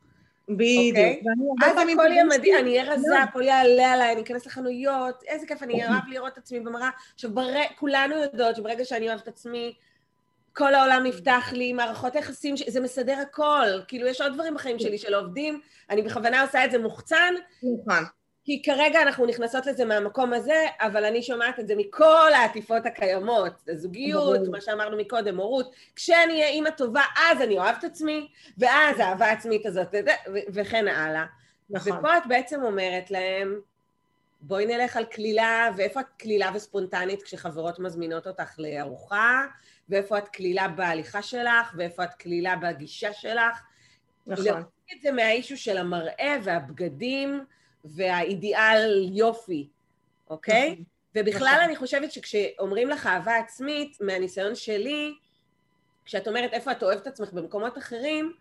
בדיוק. 0.56 0.96
אוקיי? 0.96 1.22
אז 1.64 1.76
הכל 1.92 2.06
יהיה 2.12 2.24
מדהים, 2.24 2.54
אני 2.58 2.78
אהיה 2.78 2.92
רזה. 2.94 3.22
הכל 3.22 3.42
יעלה 3.42 3.92
עליי, 3.92 4.12
אני 4.12 4.22
אכנס 4.22 4.46
לחנויות, 4.46 5.22
איזה 5.26 5.46
כיף, 5.46 5.62
אני 5.62 5.86
אוהב 5.86 6.08
לראות 6.08 6.32
את 6.32 6.38
עצמי 6.38 6.60
במראה. 6.60 6.90
עכשיו, 7.14 7.30
כולנו 7.76 8.14
יודעות 8.16 8.56
שברגע 8.56 8.84
שאני 8.84 9.08
אוהבת 9.08 9.22
את 9.22 9.28
עצמי, 9.28 9.74
כל 10.52 10.74
העולם 10.74 11.02
נפתח 11.06 11.50
לי, 11.52 11.72
מערכות 11.72 12.14
יחסים, 12.14 12.54
זה 12.68 12.80
מסדר 12.80 13.18
הכל. 13.18 13.66
כאילו, 13.88 14.06
יש 14.06 14.20
עוד 14.20 14.34
דברים 14.34 14.54
בחיים 14.54 14.78
שלי 14.78 14.98
שלא 14.98 15.20
עובדים, 15.20 15.60
אני 15.90 16.02
בכוונה 16.02 16.42
עושה 16.42 16.64
את 16.64 16.70
זה 16.70 16.78
מוחצן. 16.78 17.34
נכון. 17.62 18.04
כי 18.50 18.62
כרגע 18.62 19.02
אנחנו 19.02 19.26
נכנסות 19.26 19.66
לזה 19.66 19.84
מהמקום 19.84 20.32
הזה, 20.32 20.66
אבל 20.80 21.04
אני 21.04 21.22
שומעת 21.22 21.60
את 21.60 21.68
זה 21.68 21.74
מכל 21.76 22.32
העטיפות 22.32 22.86
הקיימות, 22.86 23.52
זוגיות, 23.74 24.40
מה 24.50 24.60
שאמרנו 24.60 24.96
מקודם, 24.96 25.36
הורות. 25.36 25.72
כשאני 25.96 26.32
אהיה 26.32 26.48
אימא 26.48 26.70
טובה, 26.70 27.02
אז 27.30 27.42
אני 27.42 27.58
אוהב 27.58 27.76
את 27.78 27.84
עצמי, 27.84 28.28
ואז 28.58 28.98
האהבה 28.98 29.26
העצמית 29.26 29.66
הזאת, 29.66 29.94
וכן 30.52 30.88
הלאה. 30.88 31.24
נכון. 31.70 31.92
ופה 31.92 32.16
את 32.16 32.22
בעצם 32.28 32.62
אומרת 32.62 33.10
להם, 33.10 33.60
בואי 34.40 34.66
נלך 34.66 34.96
על 34.96 35.04
קלילה, 35.04 35.70
ואיפה 35.76 36.00
את 36.00 36.06
קלילה 36.16 36.50
וספונטנית 36.54 37.22
כשחברות 37.22 37.78
מזמינות 37.78 38.26
אותך 38.26 38.54
לארוחה, 38.58 39.46
ואיפה 39.88 40.18
את 40.18 40.28
קלילה 40.28 40.68
בהליכה 40.68 41.22
שלך, 41.22 41.74
ואיפה 41.76 42.04
את 42.04 42.14
קלילה 42.14 42.56
בגישה 42.56 43.12
שלך. 43.12 43.62
נכון. 44.26 44.44
להוציא 44.44 44.96
את 44.96 45.02
זה 45.02 45.12
מהאישו 45.12 45.56
של 45.56 45.78
המראה 45.78 46.36
והבגדים 46.44 47.44
והאידיאל 47.84 49.08
יופי, 49.12 49.68
אוקיי? 50.30 50.70
נכון. 50.70 50.84
ובכלל 51.14 51.48
נכון. 51.48 51.64
אני 51.64 51.76
חושבת 51.76 52.12
שכשאומרים 52.12 52.88
לך 52.88 53.06
אהבה 53.06 53.36
עצמית, 53.36 53.96
מהניסיון 54.00 54.54
שלי, 54.54 55.14
כשאת 56.04 56.28
אומרת 56.28 56.52
איפה 56.52 56.72
את 56.72 56.82
אוהבת 56.82 57.06
עצמך 57.06 57.32
במקומות 57.32 57.78
אחרים, 57.78 58.32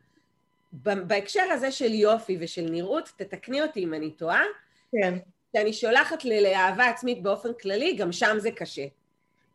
בהקשר 0.83 1.43
הזה 1.51 1.71
של 1.71 1.93
יופי 1.93 2.37
ושל 2.39 2.69
נראות, 2.69 3.09
תתקני 3.17 3.61
אותי 3.61 3.83
אם 3.83 3.93
אני 3.93 4.11
טועה. 4.11 4.43
כן. 4.91 5.17
כשאני 5.53 5.73
שולחת 5.73 6.25
לאהבה 6.25 6.87
עצמית 6.87 7.23
באופן 7.23 7.49
כללי, 7.61 7.95
גם 7.95 8.11
שם 8.11 8.35
זה 8.39 8.51
קשה. 8.51 8.85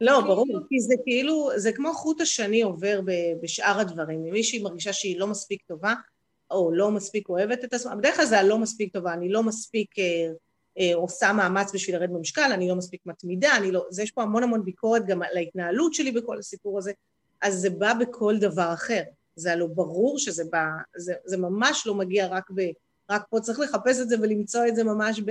לא, 0.01 0.21
ברור, 0.21 0.47
כי 0.69 0.81
זה 0.81 0.95
כאילו, 1.05 1.51
זה 1.57 1.73
כמו 1.73 1.93
חוט 1.93 2.21
השני 2.21 2.63
עובר 2.63 3.01
בשאר 3.43 3.81
הדברים. 3.81 4.25
אם 4.27 4.33
מישהי 4.33 4.63
מרגישה 4.63 4.93
שהיא 4.93 5.19
לא 5.19 5.27
מספיק 5.27 5.63
טובה, 5.67 5.95
או 6.55 6.73
לא 6.73 6.91
מספיק 6.91 7.29
אוהבת 7.29 7.65
את 7.65 7.75
עצמה, 7.75 7.97
בדרך 7.97 8.17
כלל 8.17 8.25
זה 8.25 8.39
הלא 8.39 8.59
מספיק 8.59 8.93
טובה, 8.93 9.13
אני 9.13 9.29
לא 9.29 9.43
מספיק 9.43 9.99
אה, 9.99 10.05
אה, 10.79 10.95
עושה 10.95 11.33
מאמץ 11.33 11.75
בשביל 11.75 11.97
לרדת 11.97 12.11
במשקל, 12.11 12.51
אני 12.55 12.69
לא 12.69 12.77
מספיק 12.77 13.01
מתמידה, 13.07 13.57
אני 13.57 13.73
לא, 13.73 13.87
זה 13.91 14.03
יש 14.03 14.11
פה 14.11 14.23
המון 14.23 14.43
המון 14.43 14.65
ביקורת 14.65 15.07
גם 15.07 15.23
על 15.23 15.37
ההתנהלות 15.37 15.95
שלי 15.95 16.13
בכל 16.13 16.39
הסיפור 16.39 16.79
הזה, 16.79 16.93
אז 17.43 17.55
זה 17.55 17.71
בא 17.71 17.95
בכל 17.95 18.39
דבר 18.39 18.73
אחר. 18.73 19.03
זה 19.37 19.53
הלא 19.53 19.67
ברור 19.67 20.19
שזה 20.19 20.45
בא, 20.51 20.65
זה, 20.97 21.15
זה 21.25 21.37
ממש 21.37 21.87
לא 21.87 21.95
מגיע 21.95 22.27
רק 22.27 22.51
ב, 22.55 22.61
רק 23.11 23.23
פה 23.31 23.41
צריך 23.41 23.61
לחפש 23.61 24.01
את 24.01 24.09
זה 24.09 24.17
ולמצוא 24.21 24.67
את 24.69 24.77
זה 24.77 24.85
ממש 24.85 25.21
ב... 25.21 25.31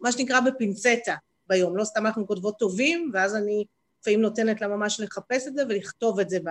מה 0.00 0.12
שנקרא 0.12 0.40
בפינצטה 0.40 1.14
ביום. 1.48 1.76
לא 1.76 1.84
סתם 1.84 2.06
אנחנו 2.06 2.26
כותבות 2.26 2.58
טובים, 2.58 3.10
ואז 3.14 3.36
אני 3.36 3.64
לפעמים 4.00 4.20
נותנת 4.20 4.60
לה 4.60 4.68
ממש 4.68 5.00
לחפש 5.00 5.46
את 5.46 5.54
זה 5.54 5.62
ולכתוב 5.68 6.20
את 6.20 6.30
זה 6.30 6.38
ב... 6.44 6.48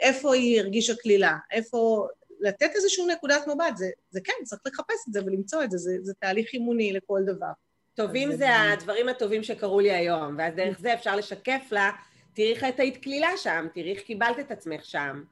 איפה 0.00 0.34
היא 0.34 0.60
הרגישה 0.60 0.94
קלילה, 0.94 1.36
איפה... 1.50 2.06
לתת 2.40 2.70
איזושהי 2.74 3.06
נקודת 3.06 3.46
מבט, 3.46 3.76
זה, 3.76 3.90
זה 4.10 4.20
כן, 4.24 4.32
צריך 4.44 4.60
לחפש 4.66 5.08
את 5.08 5.12
זה 5.12 5.20
ולמצוא 5.24 5.64
את 5.64 5.70
זה, 5.70 5.78
זה, 5.78 5.96
זה 6.02 6.12
תהליך 6.18 6.54
אימוני 6.54 6.92
לכל 6.92 7.20
דבר. 7.26 7.52
טובים 7.94 8.32
זה 8.32 8.60
הדברים 8.60 9.08
הטובים 9.08 9.42
שקרו 9.42 9.80
לי 9.80 9.92
היום, 9.92 10.34
ואז 10.38 10.54
דרך 10.54 10.78
זה 10.78 10.94
אפשר 10.94 11.16
לשקף 11.16 11.62
לה, 11.72 11.90
תראי 12.34 12.52
איך 12.52 12.64
את 12.64 12.80
היית 12.80 12.96
קלילה 12.96 13.36
שם, 13.36 13.66
תראי 13.74 13.92
איך 13.92 14.00
קיבלת 14.02 14.38
את 14.40 14.50
עצמך 14.50 14.84
שם. 14.84 15.22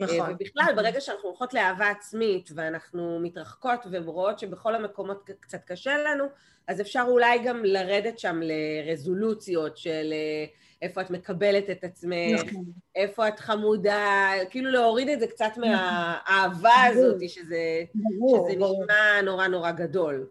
נכון. 0.00 0.30
ובכלל, 0.30 0.72
ברגע 0.76 1.00
שאנחנו 1.00 1.28
הולכות 1.28 1.54
לאהבה 1.54 1.88
עצמית, 1.88 2.50
ואנחנו 2.54 3.18
מתרחקות 3.22 3.80
ורואות 3.92 4.38
שבכל 4.38 4.74
המקומות 4.74 5.30
קצת 5.40 5.64
קשה 5.64 5.98
לנו, 5.98 6.24
אז 6.66 6.80
אפשר 6.80 7.04
אולי 7.08 7.38
גם 7.38 7.64
לרדת 7.64 8.18
שם 8.18 8.40
לרזולוציות 8.42 9.76
של 9.76 10.12
אה, 10.12 10.44
איפה 10.82 11.00
את 11.00 11.10
מקבלת 11.10 11.70
את 11.70 11.84
עצמך, 11.84 12.44
נכון. 12.44 12.64
איפה 12.96 13.28
את 13.28 13.40
חמודה, 13.40 14.30
כאילו 14.50 14.70
להוריד 14.70 15.08
את 15.08 15.20
זה 15.20 15.26
קצת 15.26 15.50
נכון. 15.50 15.62
מהאהבה 15.62 16.84
הזאת, 16.84 17.28
שזה, 17.28 17.82
שזה 18.28 18.56
נשמע 18.56 19.20
נורא 19.24 19.46
נורא 19.46 19.70
גדול. 19.70 20.26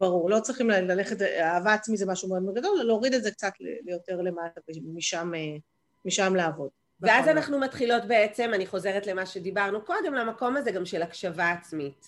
ברור, 0.00 0.30
לא 0.30 0.40
צריכים 0.40 0.70
ללכת, 0.70 1.22
אהבה 1.22 1.74
עצמי 1.74 1.96
זה 1.96 2.06
משהו 2.06 2.28
מאוד 2.28 2.54
גדול, 2.54 2.82
להוריד 2.82 3.14
את 3.14 3.22
זה 3.22 3.30
קצת 3.30 3.52
ליותר 3.84 4.16
למטה 4.16 4.60
ומשם 4.68 5.32
משם 6.04 6.34
לעבוד. 6.36 6.70
ואז 7.00 7.24
נכון. 7.24 7.36
אנחנו 7.36 7.58
מתחילות 7.58 8.04
בעצם, 8.04 8.50
אני 8.54 8.66
חוזרת 8.66 9.06
למה 9.06 9.26
שדיברנו 9.26 9.84
קודם, 9.84 10.14
למקום 10.14 10.56
הזה 10.56 10.70
גם 10.70 10.84
של 10.84 11.02
הקשבה 11.02 11.50
עצמית. 11.50 12.06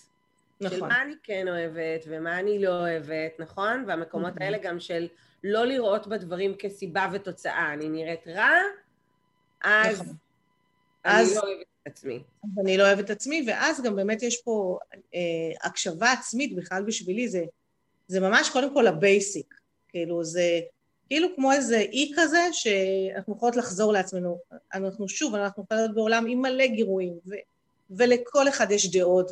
נכון. 0.61 0.79
של 0.79 0.85
מה 0.85 1.03
אני 1.03 1.15
כן 1.23 1.49
אוהבת 1.49 2.05
ומה 2.07 2.39
אני 2.39 2.59
לא 2.59 2.81
אוהבת, 2.81 3.33
נכון? 3.39 3.85
והמקומות 3.87 4.33
האלה 4.41 4.59
גם 4.59 4.81
של 4.81 5.09
לא 5.45 5.67
לראות 5.67 6.07
בדברים 6.07 6.55
כסיבה 6.59 7.09
ותוצאה. 7.13 7.73
אני 7.73 7.89
נראית 7.89 8.29
רע, 8.29 8.51
אז 9.63 10.01
נכון. 10.01 10.15
אני 11.05 11.21
אז... 11.21 11.37
לא 11.37 11.41
אוהבת 11.41 11.67
את 11.83 11.87
עצמי. 11.87 12.23
אני 12.61 12.77
לא 12.77 12.83
אוהבת 12.83 13.05
את 13.05 13.11
עצמי, 13.11 13.45
ואז 13.47 13.83
גם 13.83 13.97
באמת 13.97 14.23
יש 14.23 14.43
פה 14.43 14.79
אה, 15.15 15.21
הקשבה 15.69 16.13
עצמית 16.13 16.57
בכלל 16.57 16.83
בשבילי, 16.83 17.29
זה, 17.29 17.45
זה 18.07 18.21
ממש 18.21 18.51
קודם 18.51 18.75
כל 18.75 18.87
ה 18.87 18.97
basic. 18.97 19.55
כאילו 19.89 20.25
זה 20.25 20.61
כאילו 21.07 21.29
כמו 21.37 21.53
איזה 21.53 21.79
אי 21.79 22.13
כזה 22.17 22.49
שאנחנו 22.53 23.35
יכולות 23.37 23.57
לחזור 23.57 23.93
לעצמנו. 23.93 24.39
אנחנו 24.75 25.09
שוב, 25.09 25.35
אנחנו 25.35 25.65
חיות 25.65 25.95
בעולם 25.95 26.27
עם 26.29 26.43
מלא 26.43 26.67
גירויים, 26.67 27.19
ו, 27.27 27.35
ולכל 27.91 28.49
אחד 28.49 28.71
יש 28.71 28.91
דעות, 28.91 29.31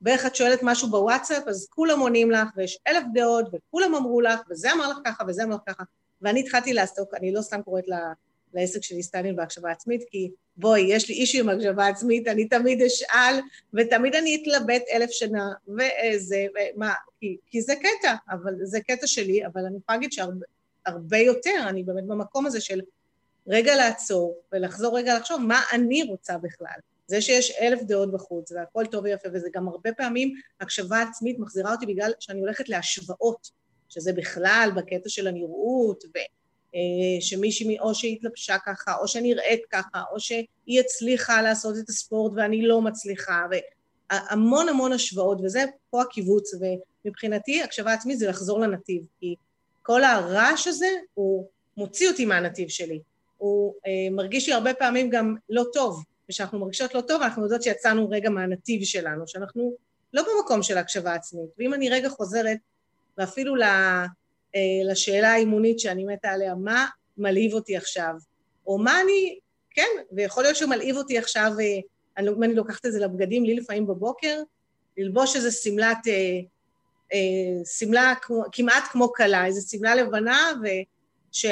וברגע 0.00 0.26
שאת 0.26 0.36
שואלת 0.36 0.60
משהו 0.62 0.90
בוואטסאפ, 0.90 1.48
אז 1.48 1.66
כולם 1.70 2.00
עונים 2.00 2.30
לך, 2.30 2.48
ויש 2.56 2.78
אלף 2.86 3.04
דעות, 3.14 3.46
וכולם 3.52 3.94
אמרו 3.94 4.20
לך, 4.20 4.40
וזה 4.50 4.72
אמר 4.72 4.88
לך 4.88 4.98
ככה, 5.04 5.24
וזה 5.28 5.44
אמר 5.44 5.54
לך 5.54 5.60
ככה. 5.66 5.82
ואני 6.22 6.40
התחלתי 6.40 6.72
לעסוק, 6.72 7.14
אני 7.14 7.32
לא 7.32 7.42
סתם 7.42 7.62
קוראת 7.62 7.88
לה, 7.88 8.12
לעסק 8.54 8.82
שלי 8.82 9.02
סטלין 9.02 9.36
בהקשבה 9.36 9.70
עצמית, 9.70 10.04
כי 10.10 10.30
בואי, 10.56 10.80
יש 10.80 11.08
לי 11.08 11.14
אישי 11.14 11.40
עם 11.40 11.48
הקשבה 11.48 11.86
עצמית, 11.86 12.28
אני 12.28 12.48
תמיד 12.48 12.82
אשאל, 12.82 13.40
ותמיד 13.74 14.14
אני 14.14 14.42
אתלבט 14.42 14.82
אלף 14.92 15.10
שנה, 15.10 15.52
וזה, 15.68 16.46
ומה, 16.54 16.92
כי, 17.20 17.36
כי 17.46 17.62
זה 17.62 17.74
קטע, 17.76 18.14
אבל 18.30 18.54
זה 18.62 18.80
קטע 18.80 19.06
שלי, 19.06 19.46
אבל 19.46 19.64
אני 19.66 19.76
יכולה 19.76 19.98
להגיד 19.98 20.12
שהרבה... 20.12 20.46
הרבה 20.86 21.18
יותר, 21.18 21.64
אני 21.68 21.82
באמת 21.82 22.04
במקום 22.04 22.46
הזה 22.46 22.60
של 22.60 22.80
רגע 23.46 23.76
לעצור 23.76 24.36
ולחזור 24.52 24.98
רגע 24.98 25.18
לחשוב 25.18 25.40
מה 25.40 25.60
אני 25.72 26.02
רוצה 26.02 26.38
בכלל. 26.38 26.78
זה 27.06 27.20
שיש 27.20 27.50
אלף 27.60 27.82
דעות 27.82 28.12
בחוץ 28.12 28.52
והכל 28.52 28.86
טוב 28.86 29.04
ויפה, 29.04 29.28
וזה 29.32 29.48
גם 29.54 29.68
הרבה 29.68 29.92
פעמים 29.92 30.34
הקשבה 30.60 31.02
עצמית 31.02 31.38
מחזירה 31.38 31.72
אותי 31.72 31.86
בגלל 31.86 32.12
שאני 32.20 32.40
הולכת 32.40 32.68
להשוואות, 32.68 33.50
שזה 33.88 34.12
בכלל 34.12 34.70
בקטע 34.76 35.08
של 35.08 35.26
הנראות, 35.26 36.04
ו... 36.04 36.18
אה, 36.74 37.20
שמישהי 37.20 37.78
או 37.78 37.92
התלבשה 38.12 38.56
ככה, 38.66 38.96
או 38.96 39.08
שנראית 39.08 39.60
ככה, 39.70 40.02
או 40.12 40.20
שהיא 40.20 40.80
הצליחה 40.80 41.42
לעשות 41.42 41.74
את 41.78 41.88
הספורט 41.88 42.32
ואני 42.36 42.62
לא 42.62 42.82
מצליחה, 42.82 43.46
והמון 43.50 44.68
המון 44.68 44.92
השוואות, 44.92 45.38
וזה 45.44 45.64
פה 45.90 46.02
הקיבוץ, 46.02 46.50
ומבחינתי 47.04 47.62
הקשבה 47.62 47.92
עצמית 47.92 48.18
זה 48.18 48.28
לחזור 48.28 48.60
לנתיב, 48.60 49.02
כי 49.20 49.34
כל 49.82 50.04
הרעש 50.04 50.66
הזה 50.66 50.88
הוא 51.14 51.46
מוציא 51.76 52.08
אותי 52.08 52.24
מהנתיב 52.24 52.68
שלי. 52.68 53.00
הוא 53.38 53.74
אה, 53.86 54.10
מרגיש 54.10 54.48
לי 54.48 54.54
הרבה 54.54 54.74
פעמים 54.74 55.10
גם 55.10 55.36
לא 55.48 55.64
טוב, 55.72 56.04
וכשאנחנו 56.28 56.58
מרגישות 56.58 56.94
לא 56.94 57.00
טוב, 57.00 57.22
אנחנו 57.22 57.42
יודעות 57.42 57.62
שיצאנו 57.62 58.10
רגע 58.10 58.30
מהנתיב 58.30 58.84
שלנו, 58.84 59.28
שאנחנו 59.28 59.76
לא 60.14 60.22
במקום 60.22 60.62
של 60.62 60.78
הקשבה 60.78 61.14
עצמית. 61.14 61.50
ואם 61.58 61.74
אני 61.74 61.90
רגע 61.90 62.08
חוזרת, 62.08 62.58
ואפילו 63.18 63.54
אה, 63.62 64.90
לשאלה 64.90 65.32
האימונית 65.32 65.80
שאני 65.80 66.04
מתה 66.04 66.30
עליה, 66.30 66.54
מה 66.54 66.86
מלהיב 67.18 67.54
אותי 67.54 67.76
עכשיו? 67.76 68.14
או 68.66 68.78
מה 68.78 69.00
אני, 69.00 69.38
כן, 69.70 69.88
ויכול 70.12 70.42
להיות 70.42 70.56
שהוא 70.56 70.70
מלהיב 70.70 70.96
אותי 70.96 71.18
עכשיו, 71.18 71.52
אה, 71.60 71.80
אני, 72.16 72.28
אם 72.28 72.42
אני 72.42 72.54
לוקחת 72.54 72.86
את 72.86 72.92
זה 72.92 73.00
לבגדים, 73.00 73.44
לי 73.44 73.54
לפעמים 73.54 73.86
בבוקר, 73.86 74.42
ללבוש 74.96 75.36
איזה 75.36 75.50
שמלת 75.50 75.98
אה, 77.12 77.64
שמלה 77.78 78.14
כמעט 78.52 78.84
כמו 78.92 79.12
כלה, 79.12 79.46
איזו 79.46 79.68
שמלה 79.70 79.94
לבנה, 79.94 80.52
וש, 80.62 81.46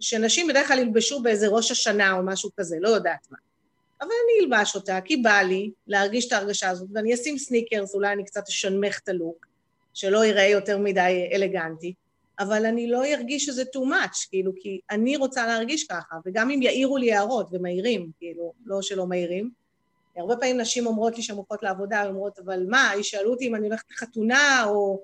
שנשים 0.00 0.48
בדרך 0.48 0.68
כלל 0.68 0.78
ילבשו 0.78 1.22
באיזה 1.22 1.48
ראש 1.48 1.70
השנה 1.70 2.12
או 2.12 2.22
משהו 2.24 2.50
כזה, 2.56 2.76
לא 2.80 2.88
יודעת 2.88 3.26
מה. 3.30 3.38
אבל 4.04 4.12
אני 4.24 4.44
אלבש 4.44 4.74
אותה, 4.74 4.98
כי 5.04 5.16
בא 5.16 5.40
לי 5.40 5.70
להרגיש 5.86 6.26
את 6.26 6.32
ההרגשה 6.32 6.70
הזאת, 6.70 6.88
ואני 6.92 7.14
אשים 7.14 7.38
סניקרס, 7.38 7.94
אולי 7.94 8.12
אני 8.12 8.24
קצת 8.24 8.48
אשנמך 8.48 9.00
את 9.04 9.08
הלוק, 9.08 9.46
שלא 9.94 10.24
ייראה 10.24 10.46
יותר 10.46 10.78
מדי 10.78 11.28
אלגנטי, 11.32 11.94
אבל 12.38 12.66
אני 12.66 12.86
לא 12.86 13.04
ארגיש 13.04 13.44
שזה 13.44 13.62
too 13.62 13.88
much, 13.88 14.28
כאילו, 14.30 14.52
כי 14.60 14.80
אני 14.90 15.16
רוצה 15.16 15.46
להרגיש 15.46 15.84
ככה, 15.84 16.16
וגם 16.26 16.50
אם 16.50 16.62
יעירו 16.62 16.96
לי 16.96 17.12
הערות, 17.12 17.48
ומעירים, 17.52 18.10
כאילו, 18.18 18.52
לא 18.66 18.82
שלא 18.82 19.06
מעירים, 19.06 19.50
הרבה 20.16 20.36
פעמים 20.36 20.60
נשים 20.60 20.86
אומרות 20.86 21.16
לי 21.16 21.22
שהן 21.22 21.36
הולכות 21.36 21.62
לעבודה, 21.62 22.06
אומרות, 22.06 22.38
אבל 22.38 22.66
מה, 22.68 22.92
ישאלו 22.98 23.30
אותי 23.30 23.46
אם 23.46 23.54
אני 23.54 23.66
הולכת 23.66 23.90
לחתונה, 23.90 24.64
או, 24.66 25.02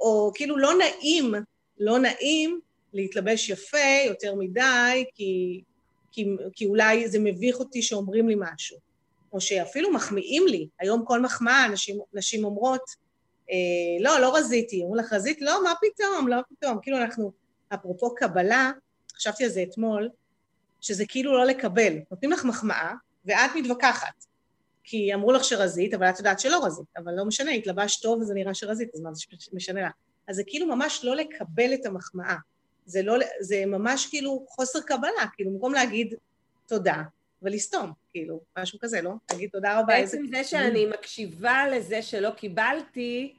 או 0.00 0.32
כאילו 0.34 0.58
לא 0.58 0.70
נעים, 0.78 1.34
לא 1.78 1.98
נעים 1.98 2.60
להתלבש 2.92 3.50
יפה 3.50 4.04
יותר 4.06 4.34
מדי, 4.34 5.04
כי, 5.14 5.62
כי, 6.12 6.26
כי 6.52 6.66
אולי 6.66 7.08
זה 7.08 7.18
מביך 7.18 7.58
אותי 7.58 7.82
שאומרים 7.82 8.28
לי 8.28 8.34
משהו. 8.38 8.78
או 9.32 9.40
שאפילו 9.40 9.92
מחמיאים 9.92 10.46
לי. 10.46 10.68
היום 10.80 11.04
כל 11.04 11.20
מחמאה, 11.20 11.68
נשים, 11.68 11.98
נשים 12.14 12.44
אומרות, 12.44 12.82
אה, 13.50 13.56
לא, 14.00 14.20
לא 14.20 14.36
רזיתי. 14.36 14.82
אומרים 14.82 15.04
לך, 15.04 15.12
רזית? 15.12 15.40
לא, 15.40 15.64
מה 15.64 15.72
פתאום, 15.80 16.28
לא 16.28 16.36
פתאום. 16.48 16.78
כאילו 16.82 16.96
אנחנו, 16.96 17.32
אפרופו 17.74 18.14
קבלה, 18.14 18.70
חשבתי 19.16 19.44
על 19.44 19.50
זה 19.50 19.62
אתמול, 19.62 20.08
שזה 20.80 21.04
כאילו 21.08 21.32
לא 21.32 21.44
לקבל. 21.44 21.92
נותנים 22.10 22.32
לך 22.32 22.44
מחמאה, 22.44 22.94
ואת 23.24 23.50
מתווכחת. 23.56 24.24
כי 24.84 25.14
אמרו 25.14 25.32
לך 25.32 25.44
שרזית, 25.44 25.94
אבל 25.94 26.10
את 26.10 26.18
יודעת 26.18 26.40
שלא 26.40 26.64
רזית, 26.64 26.86
אבל 26.96 27.12
לא 27.14 27.24
משנה, 27.24 27.50
התלבשת 27.50 28.02
טוב 28.02 28.20
וזה 28.20 28.34
נראה 28.34 28.54
שרזית, 28.54 28.94
אז 28.94 29.00
מה 29.00 29.14
זה 29.14 29.24
משנה 29.52 29.86
לך? 29.86 29.92
אז 30.28 30.36
זה 30.36 30.42
כאילו 30.46 30.66
ממש 30.66 31.00
לא 31.04 31.16
לקבל 31.16 31.74
את 31.74 31.86
המחמאה. 31.86 32.36
זה, 32.90 33.02
לא, 33.02 33.14
זה 33.40 33.66
ממש 33.66 34.06
כאילו 34.06 34.44
חוסר 34.48 34.80
קבלה, 34.80 35.26
כאילו 35.34 35.50
במקום 35.50 35.74
להגיד 35.74 36.14
תודה 36.66 37.02
ולסתום, 37.42 37.92
כאילו, 38.10 38.40
משהו 38.58 38.78
כזה, 38.78 39.02
לא? 39.02 39.12
להגיד 39.30 39.50
תודה 39.50 39.78
רבה. 39.78 39.86
בעצם 39.86 40.18
איזה... 40.24 40.36
זה 40.36 40.44
שאני 40.44 40.86
מקשיבה 40.86 41.68
לזה 41.68 42.02
שלא 42.02 42.30
קיבלתי, 42.30 43.34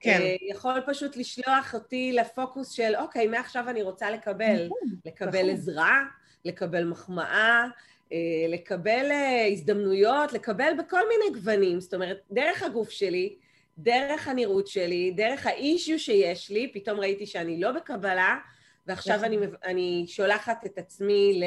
כן. 0.00 0.20
אה, 0.20 0.36
יכול 0.50 0.80
פשוט 0.86 1.16
לשלוח 1.16 1.74
אותי 1.74 2.12
לפוקוס 2.12 2.70
של, 2.70 2.96
אוקיי, 2.96 3.26
מעכשיו 3.26 3.68
אני 3.68 3.82
רוצה 3.82 4.10
לקבל. 4.10 4.66
נכון, 4.66 4.98
לקבל 5.04 5.38
נכון. 5.38 5.50
עזרה, 5.50 6.02
לקבל 6.44 6.84
מחמאה, 6.84 7.64
אה, 8.12 8.18
לקבל 8.48 9.10
אה, 9.10 9.46
הזדמנויות, 9.52 10.32
לקבל 10.32 10.72
בכל 10.78 11.00
מיני 11.08 11.40
גוונים, 11.40 11.80
זאת 11.80 11.94
אומרת, 11.94 12.20
דרך 12.30 12.62
הגוף 12.62 12.90
שלי, 12.90 13.36
דרך 13.78 14.28
הנראות 14.28 14.66
שלי, 14.66 15.10
דרך 15.16 15.46
האישיו 15.46 15.98
שיש 15.98 16.50
לי, 16.50 16.70
פתאום 16.74 17.00
ראיתי 17.00 17.26
שאני 17.26 17.60
לא 17.60 17.72
בקבלה, 17.72 18.36
ועכשיו 18.86 19.16
נכון. 19.16 19.24
אני, 19.24 19.38
אני 19.64 20.04
שולחת 20.08 20.66
את 20.66 20.78
עצמי 20.78 21.40
ל... 21.40 21.44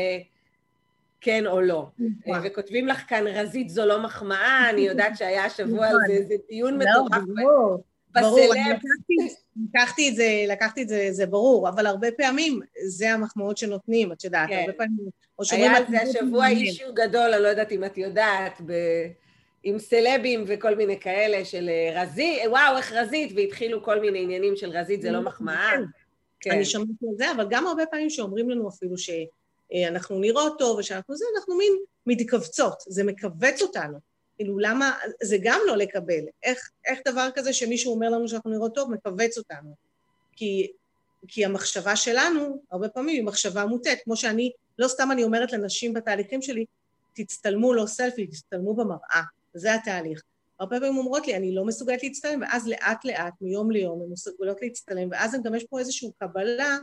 כן 1.21 1.47
או 1.47 1.61
לא. 1.61 1.87
נכון. 1.99 2.41
וכותבים 2.43 2.87
לך 2.87 3.03
כאן, 3.07 3.27
רזית 3.27 3.69
זו 3.69 3.85
לא 3.85 4.03
מחמאה, 4.03 4.69
אני 4.69 4.81
יודעת 4.81 5.17
שהיה 5.17 5.45
השבוע 5.45 5.87
על 5.87 5.95
זה 6.07 6.13
איזה 6.13 6.35
דיון 6.49 6.73
לא, 6.73 6.79
מטורף. 6.79 7.23
ברור, 8.21 8.53
לקחתי 9.55 10.09
את 10.09 10.15
זה, 10.15 10.45
לקחתי 10.47 10.81
את 10.81 10.89
זה, 10.89 11.07
זה 11.11 11.25
ברור, 11.25 11.69
אבל 11.69 11.85
הרבה 11.85 12.07
פעמים 12.17 12.59
זה 12.87 13.11
המחמאות 13.11 13.57
שנותנים, 13.57 14.11
את 14.11 14.23
יודעת, 14.23 14.49
כן. 14.49 14.59
הרבה 14.59 14.73
פעמים... 14.73 15.09
היה 15.51 15.77
על 15.77 15.83
זה 15.89 16.01
השבוע 16.01 16.47
אישיו 16.47 16.93
גדול, 16.93 17.33
אני 17.33 17.43
לא 17.43 17.47
יודעת 17.47 17.71
אם 17.71 17.83
את 17.83 17.97
יודעת. 17.97 18.61
עם 19.63 19.79
סלבים 19.79 20.43
וכל 20.47 20.75
מיני 20.75 20.99
כאלה 20.99 21.45
של 21.45 21.69
אה, 21.69 22.01
רזית, 22.01 22.39
וואו, 22.47 22.77
איך 22.77 22.91
רזית, 22.91 23.31
והתחילו 23.35 23.83
כל 23.83 23.99
מיני 23.99 24.23
עניינים 24.23 24.55
של 24.55 24.69
רזית, 24.69 25.01
זה 25.01 25.11
לא 25.11 25.21
מחמאה. 25.21 25.71
כן. 26.39 26.51
אני 26.51 26.65
שמעתי 26.65 27.05
על 27.09 27.15
זה, 27.17 27.31
אבל 27.31 27.47
גם 27.49 27.67
הרבה 27.67 27.85
פעמים 27.85 28.09
שאומרים 28.09 28.49
לנו 28.49 28.69
אפילו 28.69 28.95
שאנחנו 28.97 30.19
נראות 30.19 30.59
טוב 30.59 30.77
ושאנחנו 30.77 31.15
זה, 31.15 31.25
אנחנו 31.37 31.55
מין 31.55 31.73
מתכווצות, 32.05 32.83
זה 32.87 33.03
מכווץ 33.03 33.61
אותנו. 33.61 33.99
כאילו, 34.35 34.59
למה, 34.59 34.91
זה 35.23 35.37
גם 35.41 35.59
לא 35.67 35.77
לקבל. 35.77 36.23
איך, 36.43 36.69
איך 36.85 36.99
דבר 37.07 37.29
כזה 37.35 37.53
שמישהו 37.53 37.93
אומר 37.93 38.09
לנו 38.09 38.27
שאנחנו 38.27 38.51
נראות 38.51 38.75
טוב, 38.75 38.91
מכווץ 38.91 39.37
אותנו? 39.37 39.75
כי, 40.31 40.71
כי 41.27 41.45
המחשבה 41.45 41.95
שלנו, 41.95 42.61
הרבה 42.71 42.89
פעמים 42.89 43.15
היא 43.15 43.23
מחשבה 43.23 43.65
מוטעת, 43.65 43.97
כמו 44.03 44.15
שאני, 44.15 44.51
לא 44.79 44.87
סתם 44.87 45.11
אני 45.11 45.23
אומרת 45.23 45.51
לנשים 45.51 45.93
בתהליכים 45.93 46.41
שלי, 46.41 46.65
תצטלמו 47.13 47.73
לא 47.73 47.85
סלפי, 47.85 48.27
תצטלמו 48.27 48.75
במראה, 48.75 49.21
זה 49.53 49.73
התהליך. 49.73 50.21
הרבה 50.59 50.79
פעמים 50.79 50.97
אומרות 50.97 51.27
לי, 51.27 51.35
אני 51.35 51.55
לא 51.55 51.65
מסוגלת 51.65 52.03
להצטלם, 52.03 52.41
ואז 52.41 52.67
לאט 52.67 53.05
לאט, 53.05 53.33
מיום 53.41 53.71
ליום, 53.71 54.01
הן 54.01 54.09
מסוגלות 54.11 54.61
להצטלם, 54.61 55.09
ואז 55.11 55.35
גם 55.43 55.55
יש 55.55 55.63
פה 55.63 55.79
איזושהי 55.79 56.11
קבלה, 56.19 56.77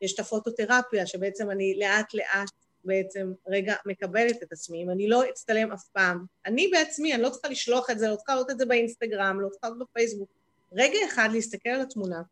יש 0.00 0.14
את 0.14 0.20
הפוטותרפיה, 0.20 1.06
שבעצם 1.06 1.50
אני 1.50 1.74
לאט 1.78 2.14
לאט 2.14 2.50
בעצם 2.84 3.32
רגע 3.46 3.74
מקבלת 3.86 4.42
את 4.42 4.52
עצמי, 4.52 4.82
אם 4.82 4.90
אני 4.90 5.08
לא 5.08 5.30
אצטלם 5.30 5.72
אף 5.72 5.84
פעם, 5.92 6.24
אני 6.46 6.68
בעצמי, 6.68 7.14
אני 7.14 7.22
לא 7.22 7.30
צריכה 7.30 7.48
לשלוח 7.48 7.90
את 7.90 7.98
זה, 7.98 8.08
לא 8.08 8.16
צריכה 8.16 8.34
לראות 8.34 8.50
את 8.50 8.58
זה 8.58 8.66
באינסטגרם, 8.66 9.40
לא 9.40 9.48
צריכה 9.48 9.68
לראות 9.68 9.88
בפייסבוק, 9.88 10.28
רגע 10.72 10.98
אחד 11.06 11.28
להסתכל 11.32 11.68
על 11.68 11.80
התמונה, 11.80 12.22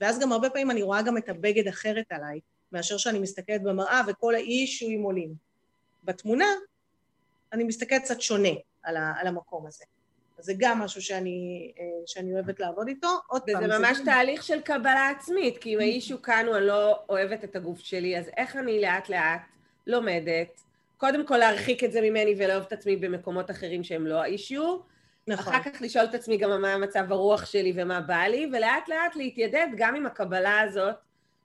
ואז 0.00 0.18
גם 0.18 0.32
הרבה 0.32 0.50
פעמים 0.50 0.70
אני 0.70 0.82
רואה 0.82 1.02
גם 1.02 1.18
את 1.18 1.28
הבגד 1.28 1.68
אחרת 1.68 2.06
עליי, 2.10 2.40
מאשר 2.72 2.96
שאני 2.96 3.18
מסתכלת 3.18 3.62
במראה 3.62 4.00
וכל 4.08 4.34
האישויים 4.34 5.02
עולים. 5.02 5.34
בתמונה 6.04 6.46
אני 7.52 7.64
מסתכלת 7.64 8.02
קצת 8.02 8.20
שונה 8.20 8.48
על, 8.82 8.96
ה, 8.96 9.12
על 9.20 9.26
המקום 9.26 9.66
הזה. 9.66 9.84
אז 10.38 10.44
זה 10.44 10.52
גם 10.58 10.78
משהו 10.78 11.02
שאני, 11.02 11.72
אה, 11.78 11.84
שאני 12.06 12.34
אוהבת 12.34 12.60
לעבוד 12.60 12.88
איתו. 12.88 13.08
עוד 13.26 13.42
פעם, 13.42 13.66
זה 13.70 13.78
ממש 13.78 13.98
זה... 13.98 14.04
תהליך 14.04 14.42
של 14.42 14.60
קבלה 14.60 15.08
עצמית, 15.08 15.58
כי 15.58 15.74
אם 15.74 15.80
האישו 15.80 16.22
כאן 16.22 16.44
הוא 16.46 16.56
אני 16.56 16.66
לא 16.66 16.98
אוהבת 17.08 17.44
את 17.44 17.56
הגוף 17.56 17.80
שלי, 17.80 18.18
אז 18.18 18.30
איך 18.36 18.56
אני 18.56 18.80
לאט 18.80 19.08
לאט 19.08 19.40
לומדת, 19.86 20.60
קודם 20.96 21.26
כל 21.26 21.36
להרחיק 21.36 21.84
את 21.84 21.92
זה 21.92 22.00
ממני 22.00 22.34
ולאהוב 22.38 22.64
את 22.66 22.72
עצמי 22.72 22.96
במקומות 22.96 23.50
אחרים 23.50 23.84
שהם 23.84 24.06
לא 24.06 24.22
האישו, 24.22 24.82
נכון. 25.26 25.54
אחר 25.54 25.70
כך 25.70 25.82
לשאול 25.82 26.04
את 26.04 26.14
עצמי 26.14 26.36
גם 26.36 26.62
מה 26.62 26.78
מצב 26.78 27.12
הרוח 27.12 27.46
שלי 27.46 27.72
ומה 27.76 28.00
בא 28.00 28.22
לי, 28.22 28.50
ולאט 28.52 28.88
לאט 28.88 29.16
להתיידד 29.16 29.66
גם 29.76 29.94
עם 29.94 30.06
הקבלה 30.06 30.60
הזאת 30.60 30.94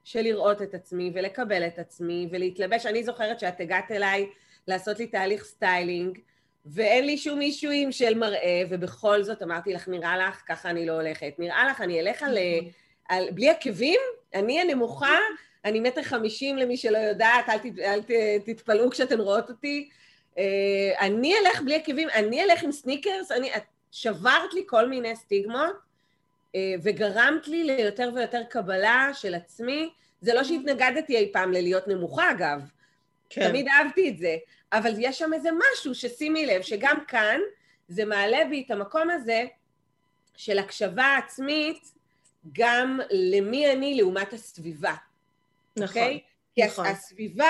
של 0.04 0.22
לראות 0.22 0.62
את 0.62 0.74
עצמי 0.74 1.12
ולקבל 1.14 1.68
את 1.68 1.80
עצמי 1.80 2.30
ולהתלבש. 2.32 2.86
אני 2.86 3.04
זוכרת 3.04 3.40
שאת 3.40 3.60
הגעת 3.60 3.92
אליי 3.92 4.30
לעשות 4.68 5.00
לי 5.00 5.08
תהליך 5.08 5.44
סטיילינג, 5.44 6.20
ואין 6.66 7.06
לי 7.06 7.18
שום 7.18 7.42
issue 7.42 7.77
ים 7.77 7.92
של 7.92 8.18
מראה, 8.18 8.64
ובכל 8.70 9.24
זאת 9.24 9.42
אמרתי 9.44 9.74
לך, 9.74 9.88
נראה 9.88 10.18
לך, 10.18 10.44
ככה 10.48 10.70
אני 10.70 10.86
לא 10.86 10.94
הולכת. 10.94 11.34
נראה 11.40 11.68
לך, 11.68 11.82
אני 11.82 12.00
אלך 12.00 12.24
על, 12.24 12.38
נכון. 12.58 12.72
על 13.10 13.32
בלי 13.32 13.50
עקבים? 13.50 14.00
אני 14.34 14.62
הנמוכה, 14.62 15.18
אני 15.66 15.80
מטר 15.80 16.04
חמישים 16.04 16.58
למי 16.58 16.78
שלא 16.78 16.98
יודעת, 16.98 17.50
אל, 17.50 17.58
ת, 17.58 17.80
אל 17.80 18.02
ת, 18.02 18.12
תתפלאו 18.46 18.90
כשאתן 18.90 19.20
רואות 19.20 19.50
אותי. 19.50 19.90
אה, 20.38 20.44
אני 21.00 21.34
אלך 21.38 21.62
בלי 21.62 21.76
עקבים, 21.76 22.10
אני 22.10 22.44
אלך 22.44 22.64
עם 22.64 22.72
סניקרס, 22.72 23.32
אני, 23.32 23.56
את 23.56 23.64
שברת 23.92 24.54
לי 24.54 24.64
כל 24.66 24.90
מיני 24.90 25.16
סטיגמות, 25.16 25.76
אה, 26.56 26.74
וגרמת 26.84 27.48
לי 27.48 27.64
ליותר 27.64 28.10
ויותר 28.16 28.42
קבלה 28.50 29.10
של 29.14 29.36
עצמי. 29.36 29.90
זה 30.22 30.34
לא 30.34 30.44
שהתנגדתי 30.44 31.18
אי 31.18 31.30
פעם 31.34 31.52
ללהיות 31.52 31.88
נמוכה, 31.88 32.32
אגב. 32.32 32.62
כן. 33.30 33.50
תמיד 33.50 33.68
אהבתי 33.68 34.10
את 34.10 34.18
זה. 34.18 34.36
אבל 34.74 34.94
יש 34.98 35.20
שם 35.20 35.34
איזה 35.34 35.50
משהו 35.52 35.96
ששימי 35.96 36.46
לב, 36.46 36.62
שגם 36.62 36.98
כאן 37.08 37.40
זה 37.88 38.06
מעלה 38.06 38.38
בי 38.50 38.64
את 38.66 38.72
המקום 38.72 39.10
הזה 39.10 39.46
של 40.38 40.60
הקשבה 40.60 41.18
עצמית 41.26 41.92
גם 42.54 43.00
למי 43.12 43.72
אני 43.72 43.96
לעומת 43.96 44.34
הסביבה. 44.34 44.94
נכון, 45.78 45.86
okay? 45.86 45.90
אוקיי? 45.90 46.20
נכון. 46.58 46.86
כי 46.86 46.92
הסביבה, 46.92 47.50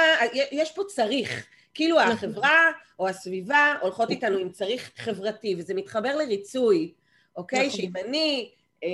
יש 0.51 0.71
פה 0.71 0.83
צריך. 0.87 1.45
כאילו 1.73 1.99
נכון. 1.99 2.11
החברה 2.11 2.71
או 2.99 3.07
הסביבה 3.07 3.75
הולכות 3.81 4.09
איתנו 4.09 4.37
עם 4.37 4.49
צריך 4.49 4.91
חברתי, 4.97 5.55
וזה 5.57 5.73
מתחבר 5.73 6.15
לריצוי, 6.15 6.93
אוקיי? 7.35 7.67
נכון. 7.67 7.79
שאם 7.79 7.91
אני, 8.05 8.51
אה, 8.83 8.89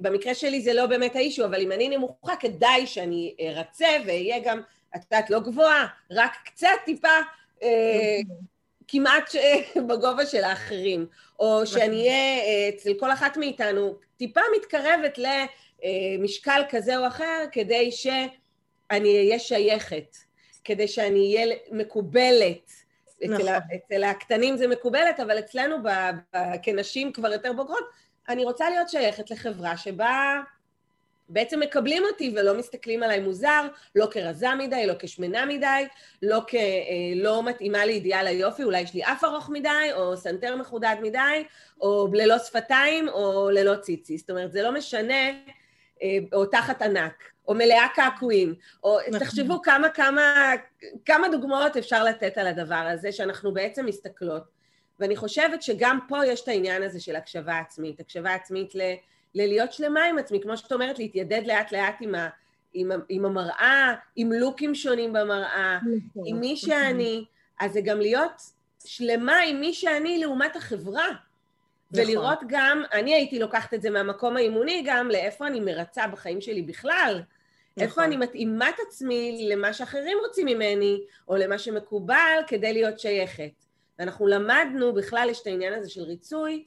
במקרה 0.00 0.34
שלי 0.34 0.60
זה 0.60 0.72
לא 0.72 0.86
באמת 0.86 1.16
האישו, 1.16 1.44
אבל 1.44 1.60
אם 1.60 1.72
אני 1.72 1.88
נמוכה, 1.88 2.36
כדאי 2.36 2.86
שאני 2.86 3.34
ארצה 3.40 3.88
ואהיה 4.06 4.38
גם, 4.44 4.60
את 4.96 5.04
יודעת, 5.04 5.30
לא 5.30 5.40
גבוהה, 5.40 5.86
רק 6.10 6.32
קצת 6.44 6.68
טיפה 6.84 7.08
אה, 7.62 8.18
כמעט 8.88 9.34
בגובה 9.88 10.26
של 10.26 10.44
האחרים, 10.44 11.06
או 11.38 11.66
שאני 11.66 12.00
אהיה 12.00 12.38
אה, 12.38 12.68
אצל 12.68 12.94
כל 13.00 13.12
אחת 13.12 13.36
מאיתנו 13.36 13.94
טיפה 14.16 14.40
מתקרבת 14.56 15.18
למשקל 15.18 16.62
כזה 16.70 16.98
או 16.98 17.06
אחר, 17.06 17.44
כדי 17.52 17.92
שאני 17.92 19.18
אהיה 19.18 19.38
שייכת, 19.38 20.16
כדי 20.64 20.88
שאני 20.88 21.36
אהיה 21.36 21.56
מקובלת. 21.70 22.72
נכון. 23.24 23.34
אצל, 23.34 23.58
אצל 23.76 24.04
הקטנים 24.04 24.56
זה 24.56 24.68
מקובלת, 24.68 25.20
אבל 25.20 25.38
אצלנו 25.38 25.82
ב, 25.82 25.88
ב, 26.34 26.38
כנשים 26.62 27.12
כבר 27.12 27.32
יותר 27.32 27.52
בוגרות, 27.52 27.84
אני 28.28 28.44
רוצה 28.44 28.70
להיות 28.70 28.88
שייכת 28.88 29.30
לחברה 29.30 29.76
שבה 29.76 30.40
בעצם 31.32 31.60
מקבלים 31.60 32.02
אותי 32.12 32.34
ולא 32.36 32.58
מסתכלים 32.58 33.02
עליי 33.02 33.20
מוזר, 33.20 33.68
לא 33.94 34.06
כרזה 34.10 34.54
מדי, 34.54 34.86
לא 34.86 34.94
כשמנה 34.98 35.46
מדי, 35.46 35.86
לא 36.22 36.40
כלא 36.48 37.36
אה, 37.36 37.42
מתאימה 37.42 37.86
לאידיאל 37.86 38.26
היופי, 38.26 38.62
אולי 38.62 38.80
יש 38.80 38.94
לי 38.94 39.04
אף 39.04 39.24
ארוך 39.24 39.50
מדי, 39.50 39.92
או 39.92 40.16
סנטר 40.16 40.56
מחודד 40.56 40.96
מדי, 41.02 41.44
או 41.80 42.08
ללא 42.12 42.38
שפתיים, 42.38 43.08
או 43.08 43.50
ללא 43.50 43.76
ציצי. 43.76 44.18
זאת 44.18 44.30
אומרת, 44.30 44.52
זה 44.52 44.62
לא 44.62 44.72
משנה, 44.72 45.30
אה, 46.02 46.18
או 46.32 46.46
תחת 46.46 46.82
ענק, 46.82 47.14
או 47.48 47.54
מלאה 47.54 47.86
קעקועים, 47.94 48.54
או 48.84 48.98
נכון. 49.08 49.18
תחשבו 49.18 49.62
כמה, 49.62 49.88
כמה, 49.88 50.52
כמה 51.04 51.28
דוגמאות 51.28 51.76
אפשר 51.76 52.04
לתת 52.04 52.38
על 52.38 52.46
הדבר 52.46 52.74
הזה, 52.92 53.12
שאנחנו 53.12 53.54
בעצם 53.54 53.86
מסתכלות. 53.86 54.62
ואני 55.00 55.16
חושבת 55.16 55.62
שגם 55.62 55.98
פה 56.08 56.26
יש 56.26 56.40
את 56.40 56.48
העניין 56.48 56.82
הזה 56.82 57.00
של 57.00 57.16
הקשבה 57.16 57.58
עצמית, 57.58 58.00
הקשבה 58.00 58.34
עצמית 58.34 58.74
ל... 58.74 58.80
ללהיות 59.34 59.72
שלמה 59.72 60.04
עם 60.04 60.18
עצמי, 60.18 60.40
כמו 60.42 60.56
שאת 60.56 60.72
אומרת, 60.72 60.98
להתיידד 60.98 61.42
לאט 61.46 61.72
לאט 61.72 61.96
עם, 62.00 62.14
ה, 62.14 62.28
עם, 62.74 62.90
עם 63.08 63.24
המראה, 63.24 63.94
עם 64.16 64.32
לוקים 64.32 64.74
שונים 64.74 65.12
במראה, 65.12 65.78
נכון, 65.78 66.22
עם 66.26 66.40
מי 66.40 66.52
נכון. 66.52 66.70
שאני, 66.70 67.24
אז 67.60 67.72
זה 67.72 67.80
גם 67.80 68.00
להיות 68.00 68.42
שלמה 68.86 69.38
עם 69.38 69.60
מי 69.60 69.74
שאני 69.74 70.18
לעומת 70.18 70.56
החברה. 70.56 71.08
נכון. 71.08 72.04
ולראות 72.04 72.38
גם, 72.46 72.82
אני 72.92 73.14
הייתי 73.14 73.38
לוקחת 73.38 73.74
את 73.74 73.82
זה 73.82 73.90
מהמקום 73.90 74.36
האימוני 74.36 74.82
גם 74.86 75.08
לאיפה 75.08 75.46
אני 75.46 75.60
מרצה 75.60 76.06
בחיים 76.06 76.40
שלי 76.40 76.62
בכלל. 76.62 77.22
נכון. 77.76 77.88
איפה 77.88 78.04
אני 78.04 78.16
מתאימה 78.16 78.68
את 78.68 78.74
עצמי 78.86 79.46
למה 79.50 79.72
שאחרים 79.72 80.18
רוצים 80.26 80.46
ממני, 80.46 81.00
או 81.28 81.36
למה 81.36 81.58
שמקובל 81.58 82.38
כדי 82.46 82.72
להיות 82.72 83.00
שייכת. 83.00 83.52
ואנחנו 83.98 84.26
למדנו, 84.26 84.92
בכלל 84.92 85.28
יש 85.30 85.42
את 85.42 85.46
העניין 85.46 85.74
הזה 85.74 85.90
של 85.90 86.02
ריצוי, 86.02 86.64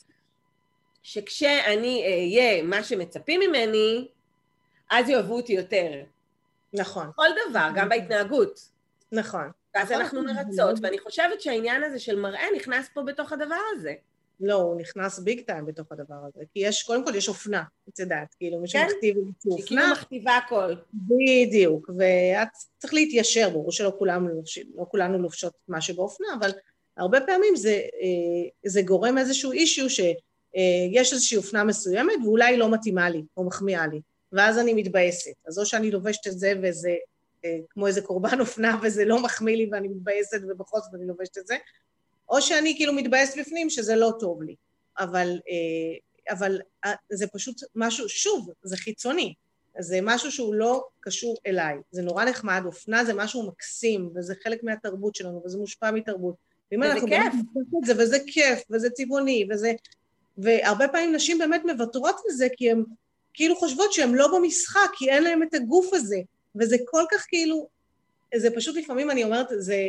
שכשאני 1.05 2.03
אהיה 2.05 2.63
מה 2.63 2.83
שמצפים 2.83 3.39
ממני, 3.39 4.07
אז 4.91 5.09
יאהבו 5.09 5.35
אותי 5.35 5.53
יותר. 5.53 5.91
נכון. 6.73 7.07
כל 7.15 7.27
דבר, 7.49 7.69
גם 7.75 7.89
בהתנהגות. 7.89 8.69
נכון. 9.11 9.49
ואז 9.75 9.91
נכון. 9.91 10.01
אנחנו 10.01 10.23
מרצות, 10.23 10.79
ואני 10.81 10.99
חושבת 10.99 11.41
שהעניין 11.41 11.83
הזה 11.83 11.99
של 11.99 12.19
מראה 12.19 12.45
נכנס 12.55 12.89
פה 12.93 13.01
בתוך 13.03 13.31
הדבר 13.31 13.55
הזה. 13.75 13.93
לא, 14.39 14.53
הוא 14.53 14.81
נכנס 14.81 15.19
ביג 15.19 15.41
טיים 15.41 15.65
בתוך 15.65 15.91
הדבר 15.91 16.15
הזה. 16.27 16.43
כי 16.53 16.59
יש, 16.59 16.83
קודם 16.83 17.05
כל 17.05 17.15
יש 17.15 17.29
אופנה, 17.29 17.63
את 17.89 17.99
יודעת, 17.99 18.35
כאילו 18.39 18.59
מי 18.59 18.67
כן? 18.67 18.87
שמכתיב 18.89 19.17
את 19.17 19.45
אופנה. 19.45 19.55
היא 19.55 19.65
כאילו 19.65 19.91
מכתיבה 19.91 20.37
הכל. 20.37 20.73
בדיוק, 20.93 21.89
ואת 21.97 22.47
צריך 22.77 22.93
להתיישר, 22.93 23.49
ברור 23.49 23.71
שלא 23.71 23.93
כולנו, 23.97 24.43
לא 24.75 24.85
כולנו 24.89 25.17
לובשות 25.17 25.53
משהו 25.67 25.95
באופנה, 25.95 26.27
אבל 26.39 26.51
הרבה 26.97 27.21
פעמים 27.21 27.55
זה, 27.55 27.71
אה, 27.71 28.49
זה 28.65 28.81
גורם 28.81 29.17
איזשהו 29.17 29.51
אישיו 29.51 29.89
ש... 29.89 29.99
יש 30.91 31.13
איזושהי 31.13 31.37
אופנה 31.37 31.63
מסוימת 31.63 32.13
ואולי 32.23 32.45
היא 32.45 32.57
לא 32.57 32.71
מתאימה 32.71 33.09
לי 33.09 33.23
או 33.37 33.43
מחמיאה 33.43 33.87
לי, 33.87 34.01
ואז 34.31 34.59
אני 34.59 34.73
מתבאסת. 34.73 35.33
אז 35.47 35.59
או 35.59 35.65
שאני 35.65 35.91
לובשת 35.91 36.27
את 36.27 36.39
זה 36.39 36.53
וזה 36.63 36.95
אה, 37.45 37.57
כמו 37.69 37.87
איזה 37.87 38.01
קורבן 38.01 38.39
אופנה 38.39 38.79
וזה 38.83 39.05
לא 39.05 39.23
מחמיא 39.23 39.57
לי 39.57 39.69
ואני 39.71 39.87
מתבאסת 39.87 40.41
ובכל 40.49 40.79
זאת 40.79 40.93
אני 40.93 41.07
לובשת 41.07 41.37
את 41.37 41.47
זה, 41.47 41.55
או 42.29 42.41
שאני 42.41 42.73
כאילו 42.77 42.93
מתבאסת 42.93 43.37
בפנים 43.39 43.69
שזה 43.69 43.95
לא 43.95 44.11
טוב 44.19 44.43
לי. 44.43 44.55
אבל, 44.99 45.39
אה, 45.49 46.33
אבל 46.35 46.59
זה 47.11 47.27
פשוט 47.27 47.61
משהו, 47.75 48.09
שוב, 48.09 48.49
זה 48.63 48.77
חיצוני. 48.77 49.33
זה 49.79 49.99
משהו 50.01 50.31
שהוא 50.31 50.55
לא 50.55 50.87
קשור 50.99 51.37
אליי. 51.47 51.75
זה 51.91 52.01
נורא 52.01 52.25
נחמד, 52.25 52.61
אופנה 52.65 53.05
זה 53.05 53.13
משהו 53.13 53.47
מקסים, 53.47 54.09
וזה 54.15 54.33
חלק 54.43 54.63
מהתרבות 54.63 55.15
שלנו, 55.15 55.41
וזה 55.45 55.57
מושפע 55.57 55.91
מתרבות. 55.91 56.35
וזה 56.73 57.07
כיף. 57.07 57.33
זה, 57.85 57.93
וזה 57.97 58.17
כיף, 58.27 58.63
וזה 58.71 58.89
צבעוני, 58.89 59.47
וזה 59.51 59.71
והרבה 60.37 60.87
פעמים 60.87 61.15
נשים 61.15 61.37
באמת 61.37 61.61
מוותרות 61.65 62.15
על 62.25 62.35
זה 62.35 62.47
כי 62.57 62.71
הן 62.71 62.83
כאילו 63.33 63.55
חושבות 63.55 63.93
שהן 63.93 64.13
לא 64.13 64.37
במשחק, 64.37 64.89
כי 64.97 65.09
אין 65.09 65.23
להן 65.23 65.43
את 65.43 65.53
הגוף 65.53 65.93
הזה, 65.93 66.17
וזה 66.55 66.77
כל 66.85 67.03
כך 67.11 67.25
כאילו, 67.27 67.67
זה 68.35 68.55
פשוט 68.55 68.75
לפעמים 68.75 69.11
אני 69.11 69.23
אומרת, 69.23 69.47
זה, 69.57 69.87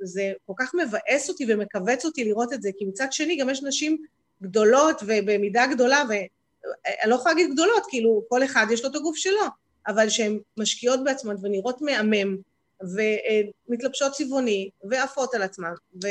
זה 0.00 0.32
כל 0.46 0.52
כך 0.58 0.74
מבאס 0.74 1.28
אותי 1.28 1.46
ומכווץ 1.48 2.04
אותי 2.04 2.24
לראות 2.24 2.52
את 2.52 2.62
זה, 2.62 2.70
כי 2.78 2.84
מצד 2.84 3.12
שני 3.12 3.36
גם 3.36 3.50
יש 3.50 3.62
נשים 3.62 3.96
גדולות 4.42 5.02
ובמידה 5.02 5.66
גדולה, 5.66 6.02
ואני 6.08 7.10
לא 7.10 7.14
יכולה 7.14 7.34
להגיד 7.34 7.52
גדולות, 7.52 7.82
כאילו 7.88 8.22
כל 8.28 8.44
אחד 8.44 8.66
יש 8.70 8.84
לו 8.84 8.90
את 8.90 8.94
הגוף 8.94 9.16
שלו, 9.16 9.42
אבל 9.86 10.08
שהן 10.08 10.38
משקיעות 10.56 11.04
בעצמן 11.04 11.34
ונראות 11.42 11.82
מהמם, 11.82 12.36
ומתלבשות 12.82 14.12
צבעוני, 14.12 14.70
ועפות 14.84 15.34
על 15.34 15.42
עצמן, 15.42 15.72
ו... 16.04 16.08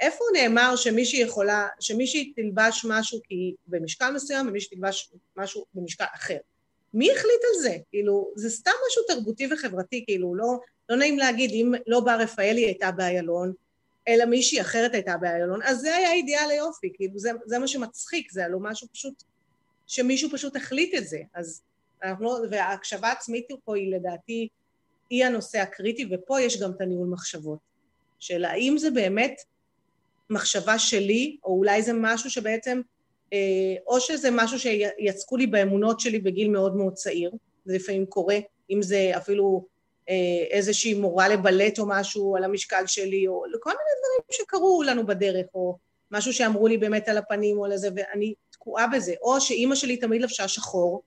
איפה 0.00 0.24
נאמר 0.32 0.76
שמישהי 0.76 1.20
יכולה, 1.20 1.68
שמישהי 1.80 2.32
תלבש 2.36 2.86
משהו 2.88 3.20
כי 3.28 3.54
במשקל 3.66 4.10
מסוים 4.10 4.48
ומישהי 4.48 4.76
תלבש 4.76 5.10
משהו 5.36 5.64
במשקל 5.74 6.04
אחר? 6.14 6.38
מי 6.94 7.10
החליט 7.10 7.40
על 7.54 7.62
זה? 7.62 7.76
כאילו, 7.90 8.30
זה 8.36 8.50
סתם 8.50 8.70
משהו 8.88 9.02
תרבותי 9.08 9.48
וחברתי, 9.52 10.04
כאילו, 10.06 10.34
לא, 10.34 10.58
לא 10.88 10.96
נעים 10.96 11.18
להגיד, 11.18 11.50
אם 11.50 11.72
לא 11.86 12.00
באה 12.00 12.16
רפאלי 12.16 12.64
הייתה 12.64 12.90
באיילון, 12.90 13.52
אלא 14.08 14.24
מישהי 14.24 14.60
אחרת 14.60 14.94
הייתה 14.94 15.16
באיילון, 15.16 15.62
אז 15.62 15.78
זה 15.78 15.96
היה 15.96 16.12
אידיאל 16.12 16.50
היופי, 16.50 16.92
כאילו, 16.94 17.18
זה, 17.18 17.30
זה 17.46 17.58
מה 17.58 17.68
שמצחיק, 17.68 18.32
זה 18.32 18.42
לא 18.48 18.58
משהו 18.60 18.88
פשוט, 18.92 19.22
שמישהו 19.86 20.30
פשוט 20.30 20.56
החליט 20.56 20.94
את 20.94 21.08
זה. 21.08 21.18
אז 21.34 21.62
אנחנו 22.02 22.24
לא, 22.24 22.38
וההקשבה 22.50 23.08
העצמית 23.08 23.48
פה 23.64 23.76
היא 23.76 23.94
לדעתי, 23.94 24.48
היא 25.10 25.24
הנושא 25.24 25.58
הקריטי, 25.58 26.08
ופה 26.10 26.40
יש 26.40 26.62
גם 26.62 26.70
את 26.70 26.80
הניהול 26.80 27.08
מחשבות. 27.08 27.58
של 28.18 28.44
האם 28.44 28.78
זה 28.78 28.90
באמת 28.90 29.42
מחשבה 30.30 30.78
שלי, 30.78 31.36
או 31.44 31.58
אולי 31.58 31.82
זה 31.82 31.92
משהו 31.92 32.30
שבעצם, 32.30 32.80
אה, 33.32 33.74
או 33.86 34.00
שזה 34.00 34.28
משהו 34.32 34.58
שיצקו 34.58 35.36
לי 35.36 35.46
באמונות 35.46 36.00
שלי 36.00 36.18
בגיל 36.18 36.50
מאוד 36.50 36.76
מאוד 36.76 36.94
צעיר, 36.94 37.30
זה 37.64 37.74
לפעמים 37.74 38.06
קורה, 38.06 38.38
אם 38.70 38.82
זה 38.82 39.12
אפילו 39.16 39.66
אה, 40.08 40.44
איזושהי 40.50 40.94
מורה 40.94 41.28
לבלט 41.28 41.78
או 41.78 41.88
משהו 41.88 42.36
על 42.36 42.44
המשקל 42.44 42.86
שלי, 42.86 43.28
או 43.28 43.42
כל 43.60 43.70
מיני 43.70 43.90
דברים 43.98 44.22
שקרו 44.30 44.82
לנו 44.82 45.06
בדרך, 45.06 45.46
או 45.54 45.78
משהו 46.10 46.32
שאמרו 46.32 46.68
לי 46.68 46.78
באמת 46.78 47.08
על 47.08 47.18
הפנים 47.18 47.58
או 47.58 47.64
על 47.64 47.76
זה, 47.76 47.88
ואני 47.96 48.34
תקועה 48.50 48.86
בזה. 48.86 49.14
או 49.22 49.40
שאימא 49.40 49.74
שלי 49.74 49.96
תמיד 49.96 50.22
לבשה 50.22 50.48
שחור, 50.48 51.02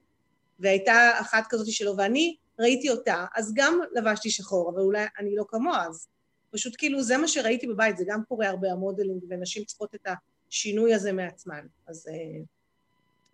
והייתה 0.60 1.10
אחת 1.20 1.44
כזאת 1.48 1.66
שלו, 1.66 1.96
ואני 1.96 2.36
ראיתי 2.58 2.90
אותה, 2.90 3.24
אז 3.36 3.52
גם 3.54 3.80
לבשתי 3.92 4.30
שחור, 4.30 4.70
אבל 4.70 4.80
אולי 4.80 5.04
אני 5.18 5.36
לא 5.36 5.44
כמוה, 5.48 5.86
אז 5.86 6.08
פשוט 6.52 6.74
כאילו 6.78 7.02
זה 7.02 7.16
מה 7.16 7.28
שראיתי 7.28 7.66
בבית, 7.66 7.96
זה 7.96 8.04
גם 8.06 8.22
קורה 8.28 8.48
הרבה 8.48 8.72
המודלינג, 8.72 9.22
ונשים 9.28 9.64
צריכות 9.64 9.94
את 9.94 10.08
השינוי 10.50 10.94
הזה 10.94 11.12
מעצמן. 11.12 11.66
אז 11.88 12.08
אה, 12.08 12.42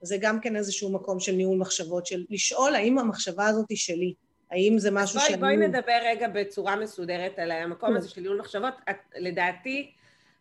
זה 0.02 0.16
גם 0.20 0.40
כן 0.40 0.56
איזשהו 0.56 0.92
מקום 0.92 1.20
של 1.20 1.32
ניהול 1.32 1.58
מחשבות, 1.58 2.06
של 2.06 2.24
לשאול 2.30 2.74
האם 2.74 2.98
המחשבה 2.98 3.46
הזאת 3.46 3.66
היא 3.68 3.78
שלי, 3.78 4.14
האם 4.50 4.78
זה 4.78 4.90
משהו 4.90 5.20
שאני... 5.20 5.36
בואי 5.36 5.56
נדבר 5.56 5.98
רגע 6.04 6.28
בצורה 6.28 6.76
מסודרת 6.76 7.38
על 7.38 7.50
המקום 7.50 7.96
הזה 7.96 8.08
של 8.08 8.20
ניהול 8.20 8.40
מחשבות. 8.40 8.74
את, 8.90 8.96
לדעתי, 9.16 9.92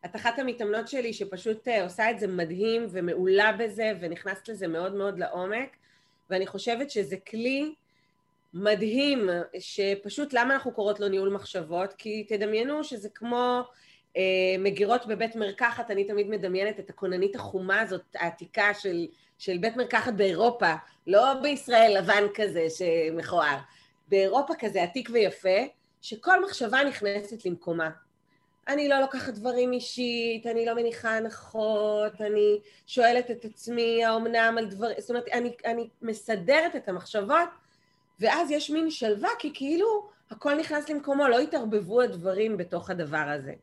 את 0.05 0.15
אחת 0.15 0.39
המתאמנות 0.39 0.87
שלי 0.87 1.13
שפשוט 1.13 1.67
אה, 1.67 1.83
עושה 1.83 2.11
את 2.11 2.19
זה 2.19 2.27
מדהים 2.27 2.87
ומעולה 2.91 3.51
בזה 3.59 3.91
ונכנסת 3.99 4.49
לזה 4.49 4.67
מאוד 4.67 4.95
מאוד 4.95 5.19
לעומק, 5.19 5.69
ואני 6.29 6.47
חושבת 6.47 6.89
שזה 6.89 7.17
כלי 7.17 7.73
מדהים, 8.53 9.29
שפשוט 9.60 10.33
למה 10.33 10.53
אנחנו 10.53 10.71
קוראות 10.71 10.99
לו 10.99 11.07
ניהול 11.07 11.29
מחשבות? 11.29 11.93
כי 11.93 12.23
תדמיינו 12.23 12.83
שזה 12.83 13.10
כמו 13.10 13.62
אה, 14.17 14.55
מגירות 14.60 15.05
בבית 15.05 15.36
מרקחת, 15.36 15.91
אני 15.91 16.03
תמיד 16.03 16.27
מדמיינת 16.27 16.79
את 16.79 16.89
הכוננית 16.89 17.36
החומה 17.36 17.81
הזאת, 17.81 18.01
העתיקה 18.15 18.73
של, 18.73 19.07
של 19.38 19.57
בית 19.57 19.75
מרקחת 19.75 20.13
באירופה, 20.13 20.73
לא 21.07 21.33
בישראל 21.33 21.97
לבן 21.97 22.23
כזה 22.33 22.67
שמכוער, 22.69 23.57
באירופה 24.07 24.53
כזה 24.60 24.83
עתיק 24.83 25.10
ויפה, 25.13 25.60
שכל 26.01 26.45
מחשבה 26.45 26.83
נכנסת 26.83 27.45
למקומה. 27.45 27.89
אני 28.67 28.88
לא 28.88 28.99
לוקחת 28.99 29.33
דברים 29.33 29.73
אישית, 29.73 30.47
אני 30.47 30.65
לא 30.65 30.73
מניחה 30.73 31.17
הנחות, 31.17 32.21
אני 32.21 32.60
שואלת 32.88 33.31
את 33.31 33.45
עצמי 33.45 34.05
האומנם 34.05 34.55
על 34.57 34.65
דברים, 34.65 34.95
זאת 34.99 35.10
אומרת, 35.10 35.27
אני, 35.33 35.51
אני 35.65 35.89
מסדרת 36.01 36.75
את 36.75 36.89
המחשבות 36.89 37.49
ואז 38.19 38.51
יש 38.51 38.69
מין 38.69 38.91
שלווה, 38.91 39.30
כי 39.39 39.51
כאילו 39.53 40.10
הכל 40.32 40.56
נכנס 40.56 40.89
למקומו, 40.89 41.27
לא 41.27 41.39
התערבבו 41.39 42.01
הדברים 42.01 42.58
בתוך 42.58 42.89
הדבר 42.89 43.17
הזה. 43.17 43.53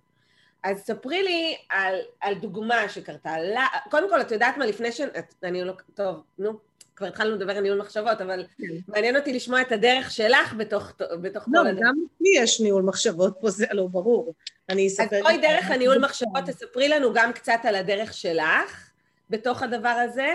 אז 0.63 0.79
ספרי 0.79 1.23
לי 1.23 1.57
על, 1.69 1.95
על 2.21 2.35
דוגמה 2.35 2.89
שקרתה. 2.89 3.39
לה, 3.39 3.67
קודם 3.91 4.11
כל, 4.11 4.21
את 4.21 4.31
יודעת 4.31 4.57
מה, 4.57 4.67
לפני 4.67 4.93
ש... 4.93 5.01
את, 5.01 5.35
אני 5.43 5.65
לא... 5.65 5.73
טוב, 5.95 6.23
נו, 6.39 6.59
כבר 6.97 7.07
התחלנו 7.07 7.37
לדבר 7.37 7.57
על 7.57 7.63
ניהול 7.63 7.79
מחשבות, 7.79 8.21
אבל 8.21 8.45
כן. 8.59 8.65
מעניין 8.89 9.17
אותי 9.17 9.33
לשמוע 9.33 9.61
את 9.61 9.73
הדרך 9.73 10.11
שלך 10.11 10.55
בתוך, 10.55 10.93
בתוך 11.21 11.45
לא, 11.49 11.61
כל 11.61 11.67
הדרך. 11.67 11.81
לא, 11.83 11.89
גם 11.89 11.95
לי 12.21 12.31
יש 12.37 12.61
ניהול 12.61 12.83
מחשבות 12.83 13.35
פה, 13.41 13.51
זה 13.51 13.67
לא 13.73 13.87
ברור. 13.87 14.35
אני 14.69 14.87
אספר... 14.87 15.17
אז 15.17 15.23
בואי 15.23 15.39
דרך 15.39 15.71
הניהול 15.71 15.99
מחשבות, 16.07 16.45
תספרי 16.47 16.89
לנו 16.89 17.13
גם 17.15 17.33
קצת 17.33 17.61
על 17.65 17.75
הדרך 17.75 18.15
שלך 18.15 18.91
בתוך 19.31 19.63
הדבר 19.63 19.89
הזה, 19.89 20.29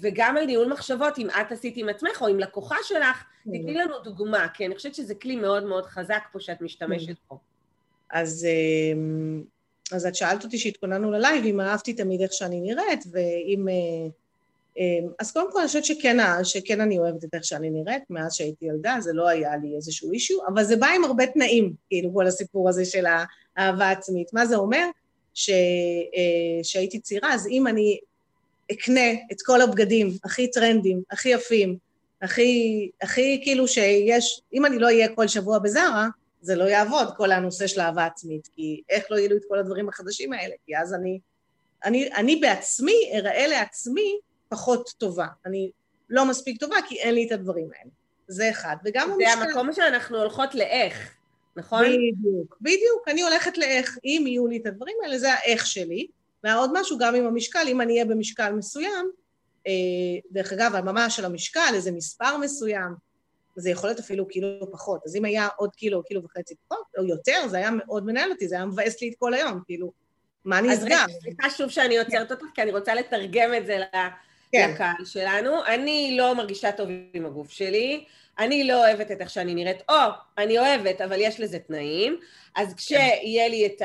וגם 0.00 0.36
על 0.36 0.44
ניהול 0.44 0.72
מחשבות, 0.72 1.18
אם 1.18 1.28
את 1.30 1.52
עשית 1.52 1.74
עם 1.76 1.88
עצמך 1.88 2.22
או 2.22 2.26
עם 2.26 2.38
לקוחה 2.38 2.76
שלך. 2.82 3.24
תתני 3.42 3.74
לנו 3.74 3.98
דוגמה, 3.98 4.48
כי 4.54 4.66
אני 4.66 4.74
חושבת 4.74 4.94
שזה 4.94 5.14
כלי 5.14 5.36
מאוד 5.36 5.64
מאוד 5.64 5.86
חזק 5.86 6.22
פה 6.32 6.40
שאת 6.40 6.60
משתמשת. 6.60 7.16
בו. 7.30 7.38
אז, 8.10 8.46
אה, 8.50 9.00
אז 9.96 10.06
את 10.06 10.14
שאלת 10.14 10.44
אותי 10.44 10.58
שהתכוננו 10.58 11.10
ללייב, 11.10 11.44
אם 11.44 11.60
אהבתי 11.60 11.92
תמיד 11.92 12.20
איך 12.20 12.32
שאני 12.32 12.60
נראית, 12.60 13.04
ואם... 13.12 13.68
אה, 14.78 15.08
אז 15.18 15.32
קודם 15.32 15.52
כל 15.52 15.58
אני 15.58 15.66
חושבת 15.66 15.84
שכן, 15.84 16.16
שכן 16.44 16.80
אני 16.80 16.98
אוהבת 16.98 17.24
את 17.24 17.34
איך 17.34 17.44
שאני 17.44 17.70
נראית, 17.70 18.02
מאז 18.10 18.34
שהייתי 18.34 18.64
ילדה, 18.64 18.96
זה 19.00 19.12
לא 19.12 19.28
היה 19.28 19.56
לי 19.56 19.76
איזשהו 19.76 20.12
אישיו, 20.12 20.36
אבל 20.54 20.64
זה 20.64 20.76
בא 20.76 20.86
עם 20.86 21.04
הרבה 21.04 21.26
תנאים, 21.26 21.72
כאילו, 21.88 22.14
כל 22.14 22.26
הסיפור 22.26 22.68
הזה 22.68 22.84
של 22.84 23.04
האהבה 23.56 23.90
עצמית. 23.90 24.32
מה 24.32 24.46
זה 24.46 24.56
אומר? 24.56 24.86
שהייתי 26.62 27.00
צעירה, 27.00 27.34
אז 27.34 27.46
אם 27.46 27.66
אני 27.66 27.98
אקנה 28.72 29.12
את 29.32 29.42
כל 29.42 29.60
הבגדים 29.60 30.16
הכי 30.24 30.50
טרנדים, 30.50 31.02
הכי 31.10 31.28
יפים, 31.28 31.76
הכי, 32.22 32.90
הכי 33.02 33.40
כאילו 33.42 33.68
שיש, 33.68 34.42
אם 34.52 34.66
אני 34.66 34.78
לא 34.78 34.86
אהיה 34.86 35.14
כל 35.14 35.28
שבוע 35.28 35.58
בזארה, 35.58 36.08
זה 36.40 36.54
לא 36.56 36.64
יעבוד, 36.64 37.08
כל 37.16 37.32
הנושא 37.32 37.66
של 37.66 37.80
אהבה 37.80 38.06
עצמית, 38.06 38.48
כי 38.54 38.82
איך 38.88 39.04
לא 39.10 39.16
יהיו 39.16 39.28
לי 39.28 39.36
את 39.36 39.42
כל 39.48 39.58
הדברים 39.58 39.88
החדשים 39.88 40.32
האלה? 40.32 40.54
כי 40.66 40.76
אז 40.76 40.94
אני, 40.94 41.20
אני, 41.84 42.10
אני 42.14 42.36
בעצמי 42.36 43.10
אראה 43.14 43.46
לעצמי 43.46 44.18
פחות 44.48 44.90
טובה. 44.98 45.26
אני 45.46 45.70
לא 46.10 46.24
מספיק 46.24 46.60
טובה 46.60 46.76
כי 46.88 46.98
אין 46.98 47.14
לי 47.14 47.26
את 47.26 47.32
הדברים 47.32 47.68
האלה. 47.78 47.90
זה 48.28 48.50
אחד. 48.50 48.76
וגם 48.84 49.10
זה 49.16 49.28
המשקל... 49.28 49.48
המקום 49.48 49.72
שאנחנו 49.72 50.18
הולכות 50.18 50.54
לאיך, 50.54 51.14
נכון? 51.56 51.84
בדיוק, 51.84 52.56
בדיוק. 52.60 53.08
אני 53.08 53.22
הולכת 53.22 53.58
לאיך. 53.58 53.98
אם 54.04 54.24
יהיו 54.26 54.46
לי 54.46 54.56
את 54.56 54.66
הדברים 54.66 54.96
האלה, 55.04 55.18
זה 55.18 55.32
האיך 55.32 55.66
שלי. 55.66 56.06
ועוד 56.44 56.70
משהו, 56.74 56.98
גם 56.98 57.14
עם 57.14 57.26
המשקל, 57.26 57.64
אם 57.68 57.80
אני 57.80 57.92
אהיה 57.92 58.04
במשקל 58.04 58.52
מסוים, 58.52 59.10
אה, 59.66 59.72
דרך 60.30 60.52
אגב, 60.52 60.80
ממש 60.84 61.18
על 61.18 61.24
המשקל, 61.24 61.70
איזה 61.74 61.92
מספר 61.92 62.36
מסוים, 62.36 62.94
זה 63.56 63.70
יכול 63.70 63.90
להיות 63.90 63.98
אפילו 63.98 64.28
קילו 64.28 64.72
פחות. 64.72 65.00
אז 65.06 65.16
אם 65.16 65.24
היה 65.24 65.48
עוד 65.56 65.70
קילו, 65.74 66.02
קילו 66.02 66.24
וחצי 66.24 66.54
פחות, 66.68 66.84
או 66.98 67.04
יותר, 67.04 67.48
זה 67.48 67.56
היה 67.56 67.70
מאוד 67.70 68.06
מנהל 68.06 68.30
אותי, 68.30 68.48
זה 68.48 68.54
היה 68.54 68.64
מבאס 68.64 69.02
לי 69.02 69.08
את 69.08 69.14
כל 69.18 69.34
היום, 69.34 69.60
כאילו, 69.66 69.92
מה 70.44 70.60
נסגר? 70.60 70.72
אז 70.72 70.84
רגע, 70.84 71.04
סליחה 71.20 71.50
שוב 71.50 71.70
שאני 71.70 71.98
עוצרת 71.98 72.30
אותך, 72.30 72.44
כי 72.54 72.62
אני 72.62 72.70
רוצה 72.72 72.94
לתרגם 72.94 73.54
את 73.54 73.66
זה 73.66 73.78
כן. 74.52 74.70
לקהל 74.74 75.04
שלנו. 75.04 75.64
אני 75.66 76.16
לא 76.18 76.34
מרגישה 76.34 76.72
טוב 76.72 76.88
עם 77.14 77.26
הגוף 77.26 77.50
שלי, 77.50 78.04
אני 78.38 78.64
לא 78.64 78.86
אוהבת 78.86 79.10
את 79.10 79.20
איך 79.20 79.30
שאני 79.30 79.54
נראית, 79.54 79.82
או 79.88 79.94
אני 80.38 80.58
אוהבת, 80.58 81.00
אבל 81.00 81.16
יש 81.18 81.40
לזה 81.40 81.58
תנאים, 81.58 82.16
אז 82.56 82.74
כשיהיה 82.74 83.48
לי 83.48 83.66
את 83.66 83.82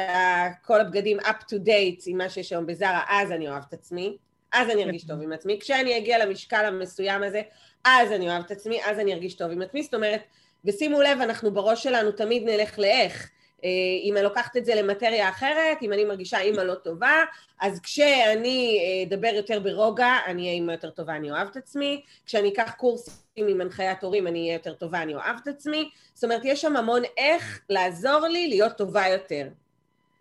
כל 0.65 0.81
הבגדים 0.81 1.19
up 1.19 1.43
to 1.51 1.55
date 1.65 2.03
עם 2.05 2.17
מה 2.17 2.29
שיש 2.29 2.51
היום 2.51 2.65
בזארה, 2.65 3.01
אז 3.09 3.31
אני 3.31 3.49
אוהב 3.49 3.63
את 3.67 3.73
עצמי, 3.73 4.17
אז 4.51 4.69
אני 4.69 4.83
ארגיש 4.83 5.03
טוב 5.03 5.21
עם 5.21 5.33
עצמי. 5.33 5.59
כשאני 5.59 5.97
אגיע 5.97 6.25
למשקל 6.25 6.65
המסוים 6.65 7.23
הזה, 7.23 7.41
אז 7.85 8.11
אני 8.11 8.29
אוהב 8.29 8.43
את 8.43 8.51
עצמי, 8.51 8.83
אז 8.85 8.99
אני 8.99 9.13
ארגיש 9.13 9.33
טוב 9.33 9.51
עם 9.51 9.61
עצמי. 9.61 9.83
זאת 9.83 9.93
אומרת, 9.93 10.21
ושימו 10.65 11.01
לב, 11.01 11.21
אנחנו 11.21 11.51
בראש 11.51 11.83
שלנו 11.83 12.11
תמיד 12.11 12.43
נלך 12.43 12.79
לאיך. 12.79 13.29
אה, 13.63 13.69
אם 14.03 14.17
אני 14.17 14.23
לוקחת 14.23 14.57
את 14.57 14.65
זה 14.65 14.75
למטריה 14.75 15.29
אחרת, 15.29 15.77
אם 15.81 15.93
אני 15.93 16.05
מרגישה 16.05 16.39
אימא 16.39 16.61
לא 16.61 16.75
טובה, 16.75 17.23
אז 17.61 17.79
כשאני 17.79 18.79
אה, 18.79 19.07
אדבר 19.07 19.31
יותר 19.35 19.59
ברוגע, 19.59 20.13
אני 20.27 20.41
אהיה 20.41 20.53
אימא 20.53 20.71
יותר 20.71 20.89
טובה, 20.89 21.15
אני 21.15 21.31
אוהב 21.31 21.47
את 21.47 21.57
עצמי. 21.57 22.01
כשאני 22.25 22.49
אקח 22.49 22.71
קורסים 22.77 23.13
עם 23.37 23.61
הנחיית 23.61 24.03
הורים, 24.03 24.27
אני 24.27 24.39
אהיה 24.39 24.53
יותר 24.53 24.73
טובה, 24.73 25.01
אני 25.01 25.15
אוהב 25.15 25.35
את 25.43 25.47
עצמי. 25.47 25.89
זאת 26.13 26.23
אומרת, 26.23 26.41
יש 26.43 26.61
שם 26.61 26.75
המון 26.75 27.01
איך 27.17 27.61
לעזור 27.69 28.19
לי 28.19 28.47
להיות 28.47 28.77
טובה 28.77 29.07
יותר. 29.07 29.47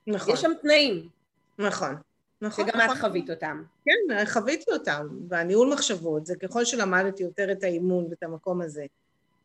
נכון. 0.07 0.35
יש 0.35 0.41
שם 0.41 0.53
תנאים. 0.63 1.09
נכון. 1.59 1.97
נכון, 2.41 2.67
שגם 2.67 2.81
נכון. 2.81 2.97
את 2.97 3.01
חווית 3.01 3.31
אותם. 3.31 3.63
כן, 3.85 4.25
חוויתי 4.27 4.73
אותם, 4.73 5.09
והניהול 5.29 5.73
מחשבות, 5.73 6.27
זה 6.27 6.35
ככל 6.37 6.65
שלמדתי 6.65 7.23
יותר 7.23 7.53
את 7.53 7.65
האימון 7.65 8.07
ואת 8.11 8.23
המקום 8.23 8.61
הזה. 8.61 8.87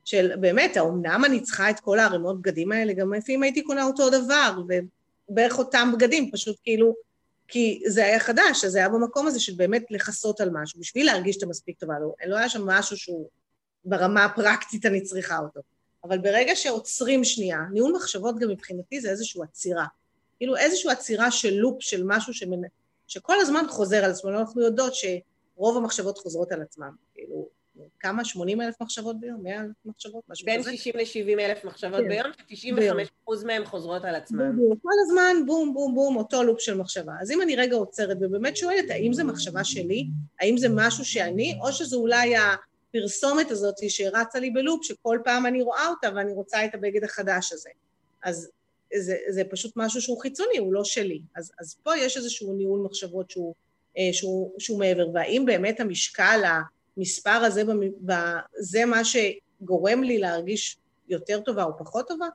של 0.06 0.36
באמת, 0.36 0.78
האומנם 0.78 1.22
אני 1.26 1.42
צריכה 1.42 1.70
את 1.70 1.80
כל 1.80 2.00
הערימות 2.00 2.42
בגדים 2.42 2.72
האלה, 2.72 2.94
גם 2.94 3.14
לפעמים 3.14 3.44
הייתי 3.44 3.64
קונה 3.64 3.84
אותו 3.84 4.10
דבר, 4.10 4.62
ובערך 5.30 5.60
אותם 5.60 5.92
בגדים, 5.94 6.32
פשוט 6.32 6.56
כאילו, 6.64 6.96
כי 7.48 7.82
זה 7.88 8.06
היה 8.06 8.20
חדש, 8.20 8.66
אז 8.66 8.72
זה 8.72 8.78
היה 8.78 8.90
במקום 8.90 9.28
הזה 9.28 9.40
של 9.40 9.54
באמת 9.56 9.86
לכסות 9.90 10.42
על 10.42 10.50
משהו, 10.54 10.80
בשביל 10.80 11.06
להרגיש 11.06 11.36
שאתה 11.36 11.46
מספיק 11.46 11.80
טובה, 11.80 11.94
לא, 12.00 12.14
לא 12.26 12.38
היה 12.38 12.50
שם 12.50 12.66
משהו 12.66 12.98
שהוא 12.98 13.30
ברמה 13.86 14.26
הפרקטית 14.26 14.86
אני 14.86 15.02
צריכה 15.02 15.40
אותו. 15.40 15.60
אבל 16.04 16.18
ברגע 16.18 16.56
שעוצרים 16.56 17.24
שנייה, 17.24 17.60
ניהול 17.72 17.94
מחשבות 17.96 18.40
גם 18.40 18.50
מבחינתי 18.50 19.02
זה 19.02 19.10
איזושהי 19.10 19.42
עצירה. 19.44 19.86
כאילו 20.38 20.58
איזושהי 20.58 20.92
עצירה 20.92 21.32
של 21.32 21.54
לופ, 21.54 21.82
של 21.82 22.04
משהו 22.06 22.34
שמנ... 22.34 22.62
שכל 23.08 23.40
הזמן 23.40 23.66
חוזר 23.70 24.06
על 24.06 24.12
עצמו, 24.12 24.30
אנחנו 24.30 24.62
יודעות 24.62 24.94
שרוב 24.96 25.78
המחשבות 25.78 26.18
חוזרות 26.18 26.52
על 26.52 26.62
עצמן, 26.62 26.90
כאילו, 27.14 27.48
כמה? 28.00 28.26
80 28.26 28.62
אלף 28.62 28.82
מחשבות 28.82 29.20
ביום? 29.20 29.44
100 29.44 29.62
אלף 29.62 29.72
מחשבות? 29.86 30.24
משהו 30.30 30.46
בין 30.46 30.60
כזה? 30.60 30.70
בין 30.70 30.78
60 30.78 30.96
ל-70 30.98 31.42
אלף 31.42 31.64
מחשבות 31.66 32.00
כן. 32.00 32.08
ביום, 32.08 32.28
ש-95% 32.54 33.46
מהן 33.46 33.66
חוזרות 33.66 34.06
על 34.06 34.16
עצמן. 34.16 34.52
בדיוק. 34.56 34.80
כל 34.82 34.90
הזמן 35.06 35.46
בום, 35.46 35.74
בום, 35.74 35.96
בום, 35.96 36.18
אותו 36.18 36.44
לופ 36.44 36.60
של 36.60 36.78
מחשבה. 36.78 37.14
אז 37.22 37.32
אם 37.32 37.42
אני 37.42 37.56
רגע 37.56 37.76
עוצרת 37.76 38.18
ובאמת 38.22 38.58
שואלת, 38.58 38.90
האם 38.90 39.14
זו 39.14 39.26
מחשבה 39.26 39.64
שלי? 39.64 40.08
האם 40.42 40.58
זה 40.58 40.68
משהו 40.70 41.06
שאני? 41.06 41.60
או 41.62 41.72
שזו 41.72 42.00
אולי 42.00 42.34
הפרסומת 42.36 43.52
הזאת 43.52 43.76
שרצה 43.90 44.40
לי 44.40 44.50
בלופ, 44.50 44.86
שכל 44.86 45.20
פעם 45.24 45.46
אני 45.46 45.62
רואה 45.62 45.88
אותה 45.88 46.10
ואני 46.16 46.32
רוצה 46.32 46.66
את 46.66 46.76
הבגד 46.76 47.04
החדש 47.04 47.54
הזה. 47.54 47.70
אז 48.24 48.50
זה, 49.00 49.18
זה 49.30 49.44
פשוט 49.50 49.74
משהו 49.76 50.02
שהוא 50.02 50.22
חיצוני, 50.22 50.58
הוא 50.58 50.74
לא 50.74 50.84
שלי. 50.84 51.22
אז, 51.36 51.52
אז 51.60 51.76
פה 51.84 51.98
יש 51.98 52.18
איזשהו 52.18 52.54
ניהול 52.54 52.80
מחשבות 52.80 53.32
שהוא, 53.32 53.54
אה, 53.98 54.10
שהוא, 54.14 54.52
שהוא 54.60 54.80
מעבר. 54.80 55.10
והאם 55.14 55.44
באמת 55.46 55.80
המשקל, 55.80 56.42
המספר 56.98 57.30
הזה, 57.30 57.64
זה 58.58 58.86
מה 58.86 59.02
שגורם 59.06 60.04
לי 60.04 60.18
להרגיש 60.18 60.78
יותר 61.10 61.40
טובה 61.40 61.64
או 61.64 61.78
פחות 61.78 62.08
טובה? 62.08 62.28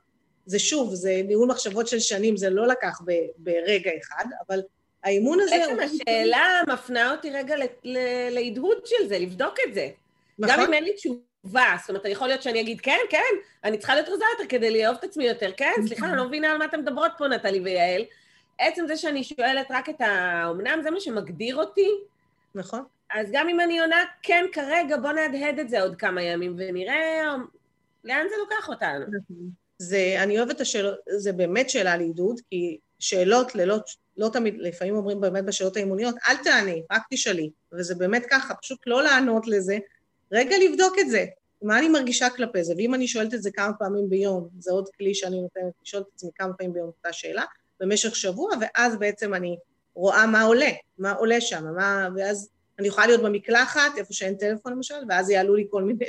זה 0.45 0.59
שוב, 0.59 0.93
זה 0.93 1.21
ניהול 1.25 1.47
מחשבות 1.49 1.87
של 1.87 1.99
שנים, 1.99 2.37
זה 2.37 2.49
לא 2.49 2.67
לקח 2.67 3.01
ב, 3.05 3.11
ברגע 3.37 3.91
אחד, 4.01 4.25
אבל 4.47 4.61
האימון 5.03 5.39
הזה... 5.39 5.55
בעצם 5.57 5.73
הוא- 5.73 5.81
השאלה 5.81 6.61
מפנה 6.73 7.11
אותי 7.11 7.29
רגע 7.29 7.55
להדהוד 8.31 8.77
של 8.85 9.07
זה, 9.07 9.19
לבדוק 9.19 9.55
את 9.67 9.73
זה. 9.73 9.89
גם 10.41 10.49
נכון? 10.49 10.65
אם 10.65 10.73
אין 10.73 10.83
לי 10.83 10.93
תשובה, 10.93 11.75
זאת 11.81 11.89
אומרת, 11.89 12.05
יכול 12.05 12.27
להיות 12.27 12.41
שאני 12.41 12.61
אגיד, 12.61 12.81
כן, 12.81 12.97
כן, 13.09 13.33
אני 13.63 13.77
צריכה 13.77 13.95
להיות 13.95 14.07
רזה 14.09 14.23
יותר 14.37 14.49
כדי 14.49 14.71
לאהוב 14.81 14.97
את 14.99 15.03
עצמי 15.03 15.27
יותר, 15.27 15.51
כן, 15.57 15.73
סליחה, 15.87 16.05
אני 16.09 16.17
לא 16.17 16.27
מבינה 16.27 16.51
על 16.51 16.57
מה 16.57 16.65
אתן 16.65 16.79
מדברות 16.79 17.11
פה, 17.17 17.27
נטלי 17.27 17.59
ויעל. 17.59 18.03
עצם 18.59 18.87
זה 18.87 18.97
שאני 18.97 19.23
שואלת 19.23 19.67
רק 19.69 19.89
את 19.89 20.01
האומנם, 20.01 20.79
זה 20.83 20.91
מה 20.91 20.99
שמגדיר 20.99 21.55
אותי, 21.55 21.89
נכון. 22.55 22.83
אז 23.13 23.27
גם 23.31 23.49
אם 23.49 23.59
אני 23.59 23.79
עונה, 23.79 24.03
כן, 24.21 24.45
כרגע, 24.51 24.97
בוא 24.97 25.11
נהדהד 25.11 25.59
את 25.59 25.69
זה 25.69 25.81
עוד 25.81 25.95
כמה 25.95 26.23
ימים 26.23 26.55
ונראה 26.57 27.35
לאן 28.03 28.25
זה 28.29 28.35
לוקח 28.39 28.69
אותנו. 28.69 29.05
זה, 29.79 30.15
אני 30.19 30.39
אוהבת 30.39 30.55
את 30.55 30.61
השאלות, 30.61 30.95
זה 31.17 31.33
באמת 31.33 31.69
שאלה 31.69 31.97
לעידוד, 31.97 32.41
כי 32.49 32.77
שאלות 32.99 33.55
ללא, 33.55 33.77
לא 34.17 34.29
תמיד, 34.33 34.55
לפעמים 34.57 34.95
אומרים 34.95 35.21
באמת 35.21 35.45
בשאלות 35.45 35.75
האימוניות, 35.75 36.15
אל 36.27 36.35
תעני, 36.43 36.83
רק 36.91 37.01
תשאלי. 37.09 37.49
וזה 37.73 37.95
באמת 37.95 38.25
ככה, 38.29 38.53
פשוט 38.55 38.79
לא 38.87 39.03
לענות 39.03 39.47
לזה, 39.47 39.77
רגע 40.31 40.55
לבדוק 40.57 40.95
את 40.99 41.09
זה. 41.09 41.25
מה 41.61 41.79
אני 41.79 41.89
מרגישה 41.89 42.29
כלפי 42.29 42.63
זה, 42.63 42.73
ואם 42.77 42.93
אני 42.93 43.07
שואלת 43.07 43.33
את 43.33 43.43
זה 43.43 43.51
כמה 43.51 43.73
פעמים 43.73 44.09
ביום, 44.09 44.49
זה 44.59 44.71
עוד 44.71 44.89
כלי 44.97 45.13
שאני 45.13 45.41
נותנת 45.41 45.73
לשאול 45.83 46.01
את 46.01 46.07
עצמי 46.15 46.29
כמה 46.35 46.53
פעמים 46.53 46.73
ביום 46.73 46.87
אותה 46.87 47.13
שאלה, 47.13 47.43
במשך 47.79 48.15
שבוע, 48.15 48.49
ואז 48.61 48.99
בעצם 48.99 49.33
אני 49.33 49.57
רואה 49.95 50.27
מה 50.27 50.41
עולה, 50.41 50.69
מה 50.97 51.11
עולה 51.11 51.41
שם, 51.41 51.65
מה, 51.75 52.07
ואז 52.15 52.49
אני 52.79 52.87
יכולה 52.87 53.07
להיות 53.07 53.21
במקלחת, 53.21 53.97
איפה 53.97 54.13
שאין 54.13 54.35
טלפון 54.35 54.73
למשל, 54.73 54.95
ואז 55.09 55.29
יעלו 55.29 55.55
לי 55.55 55.67
כל 55.69 55.83
מיני, 55.83 56.05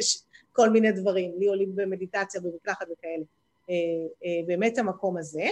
כל 0.52 0.70
מיני 0.70 0.92
דברים, 0.92 1.32
לי 1.38 1.46
עולים 1.46 1.76
במדיטציה, 1.76 2.40
במקלחת 2.40 2.86
וכאלה. 2.92 3.22
אה, 3.70 3.74
אה, 4.24 4.40
באמת 4.46 4.78
המקום 4.78 5.16
הזה. 5.16 5.46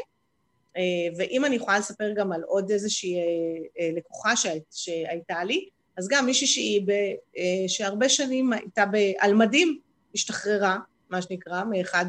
אה, 0.77 0.83
ואם 1.17 1.45
אני 1.45 1.57
יכולה 1.57 1.79
לספר 1.79 2.13
גם 2.17 2.33
על 2.33 2.43
עוד 2.43 2.71
איזושהי 2.71 3.17
לקוחה 3.97 4.37
שהי- 4.37 4.61
שהייתה 4.71 5.45
לי, 5.45 5.69
אז 5.99 6.09
גם 6.11 6.27
מישהי 6.27 6.47
שהיא, 6.47 6.83
ב, 6.87 6.93
שהרבה 7.69 8.09
שנים 8.09 8.53
הייתה 8.53 8.85
ב, 8.87 8.97
על 9.19 9.35
מדים, 9.35 9.79
השתחררה, 10.15 10.79
מה 11.11 11.23
שנקרא, 11.23 11.65
מאחד 11.65 12.05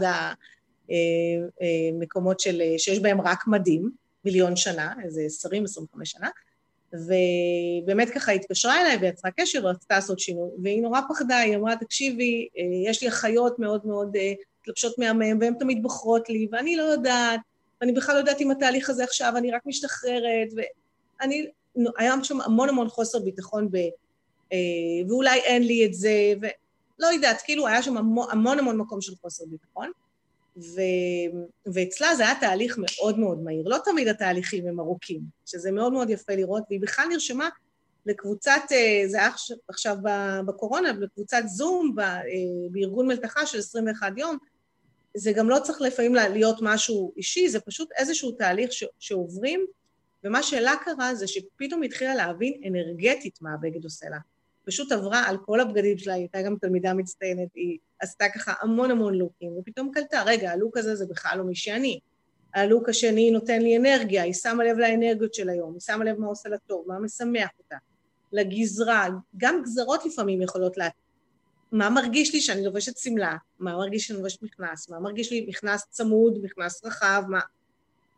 המקומות 0.89 2.39
של, 2.39 2.61
שיש 2.77 2.99
בהם 2.99 3.21
רק 3.21 3.47
מדים, 3.47 3.91
מיליון 4.25 4.55
שנה, 4.55 4.93
איזה 5.03 5.21
20-25 5.49 6.05
שנה, 6.05 6.29
ובאמת 6.93 8.09
ככה 8.09 8.31
התקשרה 8.31 8.81
אליי 8.81 8.97
ויצרה 8.97 9.31
קשר 9.31 9.65
ורצתה 9.65 9.95
לעשות 9.95 10.19
שינוי, 10.19 10.49
והיא 10.63 10.81
נורא 10.81 11.01
פחדה, 11.09 11.37
היא 11.37 11.55
אמרה, 11.55 11.75
תקשיבי, 11.75 12.47
אה, 12.57 12.89
יש 12.89 13.03
לי 13.03 13.09
אחיות 13.09 13.59
מאוד 13.59 13.81
מאוד 13.85 14.15
אה, 14.15 14.33
מתלבשות 14.61 14.99
מהמם, 14.99 15.37
והן 15.41 15.53
תמיד 15.59 15.83
בוחרות 15.83 16.29
לי, 16.29 16.47
ואני 16.51 16.75
לא 16.75 16.83
יודעת, 16.83 17.39
ואני 17.81 17.91
בכלל 17.91 18.15
לא 18.15 18.19
יודעת 18.19 18.41
אם 18.41 18.51
התהליך 18.51 18.89
הזה 18.89 19.03
עכשיו, 19.03 19.33
אני 19.37 19.51
רק 19.51 19.61
משתחררת, 19.65 20.47
ואני, 20.55 21.47
היה 21.97 22.13
שם 22.23 22.41
המון 22.41 22.69
המון 22.69 22.89
חוסר 22.89 23.19
ביטחון 23.19 23.71
ב... 23.71 23.75
אה, 24.53 24.57
ואולי 25.07 25.39
אין 25.39 25.63
לי 25.63 25.85
את 25.85 25.93
זה, 25.93 26.33
ולא 26.41 27.07
יודעת, 27.07 27.41
כאילו 27.41 27.67
היה 27.67 27.83
שם 27.83 27.97
המון 27.97 28.27
המון, 28.31 28.59
המון 28.59 28.77
מקום 28.77 29.01
של 29.01 29.13
חוסר 29.21 29.43
ביטחון, 29.45 29.91
ו... 30.57 30.81
ואצלה 31.73 32.15
זה 32.15 32.23
היה 32.23 32.39
תהליך 32.39 32.77
מאוד 32.79 33.19
מאוד 33.19 33.43
מהיר. 33.43 33.67
לא 33.67 33.77
תמיד 33.85 34.07
התהליכים 34.07 34.67
הם 34.67 34.79
ארוכים, 34.79 35.21
שזה 35.45 35.71
מאוד 35.71 35.93
מאוד 35.93 36.09
יפה 36.09 36.35
לראות, 36.35 36.63
והיא 36.69 36.81
בכלל 36.81 37.05
נרשמה 37.09 37.49
לקבוצת, 38.05 38.61
אה, 38.71 39.03
זה 39.07 39.17
היה 39.17 39.29
עכשיו- 39.67 39.95
בקורונה, 40.45 40.91
לקבוצת 40.91 41.41
זום 41.45 41.95
אה, 41.99 42.21
בארגון 42.71 43.07
מלתחה 43.07 43.45
של 43.45 43.59
21 43.59 44.11
יום. 44.17 44.37
זה 45.17 45.31
גם 45.31 45.49
לא 45.49 45.57
צריך 45.63 45.81
לפעמים 45.81 46.15
לה- 46.15 46.29
להיות 46.29 46.57
משהו 46.61 47.13
אישי, 47.17 47.49
זה 47.49 47.59
פשוט 47.59 47.89
איזשהו 47.97 48.31
תהליך 48.31 48.71
ש- 48.73 48.83
שעוברים, 48.99 49.65
ומה 50.23 50.43
שלה 50.43 50.73
קרה 50.85 51.15
זה 51.15 51.27
שפתאום 51.27 51.83
התחילה 51.83 52.15
להבין 52.15 52.61
אנרגטית 52.67 53.41
מה 53.41 53.53
הבגד 53.53 53.83
עושה 53.83 54.09
לה. 54.09 54.17
פשוט 54.67 54.91
עברה 54.91 55.27
על 55.27 55.37
כל 55.37 55.59
הבגדים 55.59 55.97
שלה, 55.97 56.13
היא 56.13 56.21
הייתה 56.21 56.41
גם 56.41 56.55
תלמידה 56.61 56.93
מצטיינת, 56.93 57.47
היא 57.55 57.77
עשתה 57.99 58.25
ככה 58.35 58.53
המון 58.61 58.91
המון 58.91 59.13
לוקים, 59.13 59.57
ופתאום 59.57 59.91
קלטה, 59.93 60.23
רגע, 60.25 60.51
הלוק 60.51 60.77
הזה 60.77 60.95
זה 60.95 61.05
בכלל 61.05 61.37
לא 61.37 61.43
מי 61.43 61.55
שאני. 61.55 61.99
הלוק 62.53 62.89
השני 62.89 63.31
נותן 63.31 63.61
לי 63.61 63.77
אנרגיה, 63.77 64.23
היא 64.23 64.33
שמה 64.33 64.63
לב 64.63 64.77
לאנרגיות 64.77 65.33
של 65.33 65.49
היום, 65.49 65.73
היא 65.73 65.81
שמה 65.81 66.03
לב 66.03 66.19
מה 66.19 66.27
עושה 66.27 66.49
לה 66.49 66.57
טוב, 66.57 66.85
מה 66.87 66.99
משמח 66.99 67.49
אותה. 67.59 67.75
לגזרה, 68.31 69.07
גם 69.37 69.61
גזרות 69.63 70.05
לפעמים 70.05 70.41
יכולות 70.41 70.77
לה... 70.77 70.87
מה 71.71 71.89
מרגיש 71.89 72.33
לי 72.33 72.41
שאני 72.41 72.65
לובשת 72.65 72.97
שמלה, 72.97 73.35
מה 73.59 73.77
מרגיש 73.77 74.07
שאני 74.07 74.17
לובשת 74.19 74.43
מכנס, 74.43 74.89
מה 74.89 74.99
מרגיש 74.99 75.31
לי 75.31 75.45
מכנס 75.49 75.85
צמוד, 75.89 76.39
מכנס 76.43 76.85
רחב, 76.85 77.23
מה... 77.27 77.39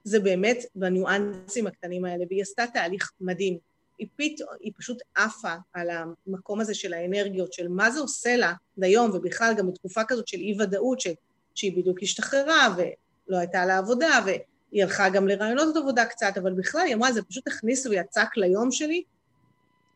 זה 0.04 0.20
באמת 0.20 0.58
בניואנסים 0.76 1.68
הקטנים 1.68 2.06
האלה, 2.06 2.26
והיא 2.30 2.42
עשתה 2.42 2.66
תהליך 2.74 3.12
מדהים. 3.22 3.69
היא 4.00 4.08
פתאום, 4.16 4.50
היא 4.60 4.72
פשוט 4.78 4.98
עפה 5.16 5.54
על 5.74 5.90
המקום 5.90 6.60
הזה 6.60 6.74
של 6.74 6.94
האנרגיות, 6.94 7.54
של 7.54 7.68
מה 7.68 7.92
זה 7.92 8.00
עושה 8.00 8.36
לה 8.36 8.54
ליום, 8.78 9.12
ובכלל 9.14 9.54
גם 9.58 9.68
בתקופה 9.68 10.02
כזאת 10.08 10.28
של 10.28 10.38
אי-ודאות, 10.38 11.00
ש... 11.00 11.08
שהיא 11.56 11.78
בדיוק 11.78 12.04
השתחררה 12.04 12.76
ולא 12.78 13.38
הייתה 13.38 13.66
לה 13.66 13.78
עבודה, 13.78 14.20
והיא 14.26 14.84
הלכה 14.84 15.10
גם 15.10 15.28
לרעיונות 15.28 15.78
עבודה 15.78 16.06
קצת, 16.06 16.34
אבל 16.42 16.54
בכלל 16.54 16.82
היא 16.82 16.96
אמרה, 16.96 17.12
זה 17.12 17.22
פשוט 17.24 17.48
הכניס 17.48 17.86
ויצק 17.86 18.38
ליום 18.38 18.72
שלי 18.72 19.04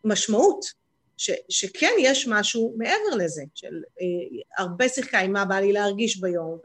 משמעות, 0.03 0.65
ש, 1.17 1.31
שכן 1.49 1.91
יש 1.99 2.27
משהו 2.27 2.73
מעבר 2.77 3.15
לזה, 3.17 3.43
של 3.55 3.81
אה, 4.01 4.05
הרבה 4.57 4.89
שיחקה 4.89 5.19
עם 5.19 5.33
מה 5.33 5.45
בא 5.45 5.55
לי 5.55 5.73
להרגיש 5.73 6.17
ביום, 6.17 6.57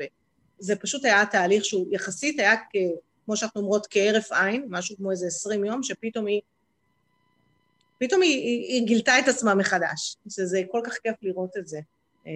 וזה 0.60 0.76
פשוט 0.76 1.04
היה 1.04 1.26
תהליך 1.26 1.64
שהוא 1.64 1.86
יחסית 1.90 2.40
היה, 2.40 2.56
כ, 2.56 2.76
כמו 3.24 3.36
שאנחנו 3.36 3.60
אומרות, 3.60 3.86
כהרף 3.90 4.32
עין, 4.32 4.66
משהו 4.68 4.96
כמו 4.96 5.10
איזה 5.10 5.26
20 5.26 5.64
יום, 5.64 5.82
שפתאום 5.82 6.26
היא, 6.26 6.40
פתאום 7.98 8.22
היא, 8.22 8.42
היא, 8.42 8.72
היא 8.72 8.86
גילתה 8.86 9.18
את 9.18 9.28
עצמה 9.28 9.54
מחדש, 9.54 10.16
שזה 10.28 10.62
כל 10.70 10.80
כך 10.84 10.98
כיף 11.02 11.16
לראות 11.22 11.56
את 11.56 11.66
זה. 11.66 11.78
אה, 12.26 12.32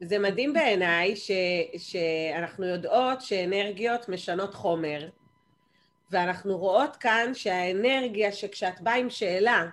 זה 0.00 0.18
מדהים 0.18 0.52
בעיניי 0.52 1.16
ש, 1.16 1.30
שאנחנו 1.78 2.66
יודעות 2.66 3.20
שאנרגיות 3.20 4.08
משנות 4.08 4.54
חומר, 4.54 5.08
ואנחנו 6.10 6.58
רואות 6.58 6.96
כאן 6.96 7.30
שהאנרגיה, 7.34 8.32
שכשאת 8.32 8.80
באה 8.80 8.94
עם 8.94 9.10
שאלה, 9.10 9.66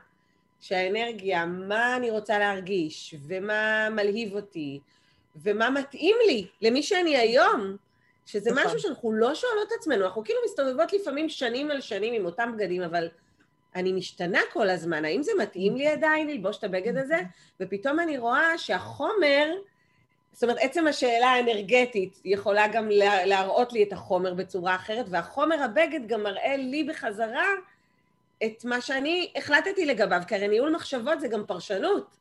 שהאנרגיה, 0.62 1.46
מה 1.46 1.96
אני 1.96 2.12
רוצה 2.12 2.40
להרגיש, 2.40 3.16
ומה 3.28 3.90
מלהיב 3.90 4.36
אותי, 4.36 4.80
ומה 5.36 5.70
מתאים 5.70 6.16
לי 6.28 6.48
למי 6.62 6.84
שאני 6.84 7.18
היום, 7.18 7.76
שזה 8.26 8.52
נכון. 8.52 8.64
משהו 8.66 8.80
שאנחנו 8.80 9.14
לא 9.14 9.36
שואלות 9.36 9.68
את 9.68 9.74
עצמנו, 9.80 10.06
אנחנו 10.06 10.24
כאילו 10.24 10.40
מסתובבות 10.46 10.94
לפעמים 10.94 11.30
שנים 11.30 11.72
על 11.72 11.82
שנים 11.82 12.14
עם 12.14 12.26
אותם 12.26 12.52
בגדים, 12.56 12.82
אבל 12.82 13.10
אני 13.76 13.92
משתנה 13.92 14.40
כל 14.54 14.70
הזמן, 14.70 15.06
האם 15.06 15.24
זה 15.24 15.32
מתאים 15.40 15.76
לי 15.76 15.88
עדיין 15.88 16.28
ללבוש 16.28 16.58
את 16.58 16.64
הבגד 16.64 16.98
הזה? 16.98 17.18
ופתאום 17.60 18.00
אני 18.00 18.18
רואה 18.18 18.58
שהחומר, 18.58 19.54
זאת 20.34 20.44
אומרת, 20.44 20.58
עצם 20.62 20.88
השאלה 20.88 21.28
האנרגטית 21.28 22.20
יכולה 22.26 22.68
גם 22.68 22.90
לה- 22.90 23.26
להראות 23.26 23.74
לי 23.74 23.84
את 23.84 23.94
החומר 23.94 24.34
בצורה 24.34 24.76
אחרת, 24.76 25.06
והחומר 25.10 25.64
הבגד 25.64 26.08
גם 26.08 26.24
מראה 26.24 26.58
לי 26.58 26.84
בחזרה 26.84 27.48
את 28.46 28.66
מה 28.66 28.82
שאני 28.82 29.32
החלטתי 29.36 29.86
לגביו, 29.86 30.22
כי 30.28 30.36
הרי 30.36 30.48
ניהול 30.48 30.76
מחשבות 30.76 31.20
זה 31.20 31.28
גם 31.28 31.46
פרשנות. 31.48 32.20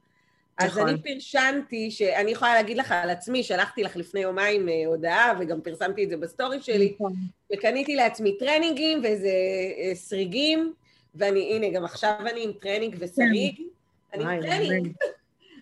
אז 0.58 0.70
נכון. 0.70 0.88
אני 0.88 1.02
פרשנתי, 1.02 1.90
שאני 1.90 2.30
יכולה 2.30 2.54
להגיד 2.54 2.76
לך 2.78 2.92
על 2.92 3.10
עצמי, 3.10 3.42
שלחתי 3.42 3.82
לך 3.82 3.96
לפני 3.96 4.20
יומיים 4.20 4.68
אה, 4.68 4.74
הודעה, 4.86 5.32
וגם 5.40 5.60
פרסמתי 5.60 6.04
את 6.04 6.10
זה 6.10 6.16
בסטורי 6.16 6.62
שלי, 6.62 6.96
וקניתי 7.52 7.96
לעצמי 7.96 8.38
טרנינגים 8.38 9.00
ואיזה 9.02 9.28
אה, 9.78 9.94
סריגים, 9.94 10.72
ואני, 11.18 11.56
הנה, 11.56 11.70
גם 11.70 11.84
עכשיו 11.84 12.14
אני 12.20 12.44
עם 12.44 12.52
טרנינג 12.52 12.96
וסריג. 12.98 13.62
אני 14.14 14.24
עם 14.24 14.42
טרנינג. 14.42 14.92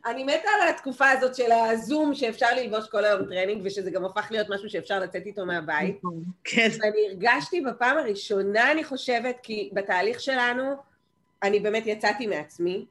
אני 0.07 0.25
מתה 0.25 0.49
על 0.63 0.69
התקופה 0.69 1.11
הזאת 1.11 1.35
של 1.35 1.53
הזום, 1.53 2.15
שאפשר 2.15 2.47
ללבוש 2.57 2.89
כל 2.89 3.05
היום 3.05 3.25
טרנינג, 3.25 3.61
ושזה 3.65 3.91
גם 3.91 4.05
הפך 4.05 4.29
להיות 4.31 4.47
משהו 4.51 4.71
שאפשר 4.71 5.01
לצאת 5.01 5.27
איתו 5.27 5.47
מהבית. 5.47 5.97
נכון. 5.99 6.23
כן, 6.45 6.69
ואני 6.81 7.07
הרגשתי 7.09 7.61
בפעם 7.61 7.99
הראשונה, 7.99 8.73
אני 8.73 8.85
חושבת, 8.85 9.37
כי 9.43 9.71
בתהליך 9.73 10.21
שלנו, 10.21 10.75
אני 11.43 11.61
באמת 11.61 11.87
יצאתי 11.87 12.27
מעצמי, 12.27 12.85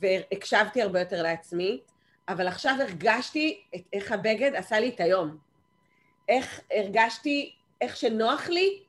והקשבתי 0.00 0.82
הרבה 0.82 1.00
יותר 1.00 1.22
לעצמי, 1.22 1.80
אבל 2.28 2.48
עכשיו 2.48 2.76
הרגשתי 2.80 3.60
את 3.74 3.80
איך 3.92 4.12
הבגד 4.12 4.54
עשה 4.54 4.80
לי 4.80 4.88
את 4.88 5.00
היום. 5.00 5.36
איך 6.28 6.60
הרגשתי, 6.72 7.52
איך 7.80 7.96
שנוח 7.96 8.48
לי, 8.48 8.82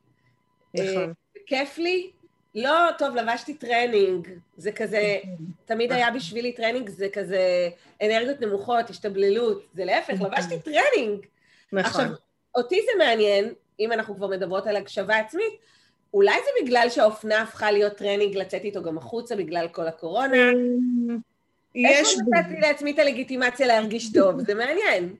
נכון. 0.74 1.14
כיף 1.46 1.78
לי. 1.78 2.12
לא, 2.56 2.90
טוב, 2.98 3.16
לבשתי 3.16 3.54
טרנינג, 3.54 4.28
זה 4.58 4.72
כזה, 4.72 5.18
תמיד 5.66 5.92
היה 5.92 6.12
בשבילי 6.12 6.52
טרנינג, 6.52 6.90
זה 6.90 7.08
כזה 7.14 7.70
אנרגיות 8.02 8.42
נמוכות, 8.42 8.90
השתבללות, 8.90 9.64
זה 9.74 9.86
להפך, 9.86 10.14
לבשתי 10.22 10.60
טרנינג. 10.60 11.26
נכון. 11.72 12.02
עכשיו, 12.02 12.16
אותי 12.56 12.82
זה 12.82 13.06
מעניין, 13.06 13.54
אם 13.80 13.92
אנחנו 13.92 14.16
כבר 14.16 14.28
מדברות 14.28 14.68
על 14.68 14.76
הקשבה 14.76 15.18
עצמית, 15.18 15.54
אולי 16.14 16.36
זה 16.46 16.66
בגלל 16.66 16.88
שהאופנה 16.90 17.42
הפכה 17.42 17.72
להיות 17.72 17.98
טרנינג 17.98 18.38
לצאת 18.38 18.64
איתו 18.64 18.84
גם 18.84 18.98
החוצה 18.98 19.36
בגלל 19.36 19.68
כל 19.68 19.88
הקורונה? 19.88 20.38
יש... 21.76 22.18
איפה 22.18 22.22
נתתי 22.28 22.62
לעצמי 22.62 22.92
את 22.92 23.00
הלגיטימציה 23.00 23.68
להרגיש 23.68 24.14
טוב? 24.14 24.42
זה 24.42 24.54
מעניין. 24.54 25.16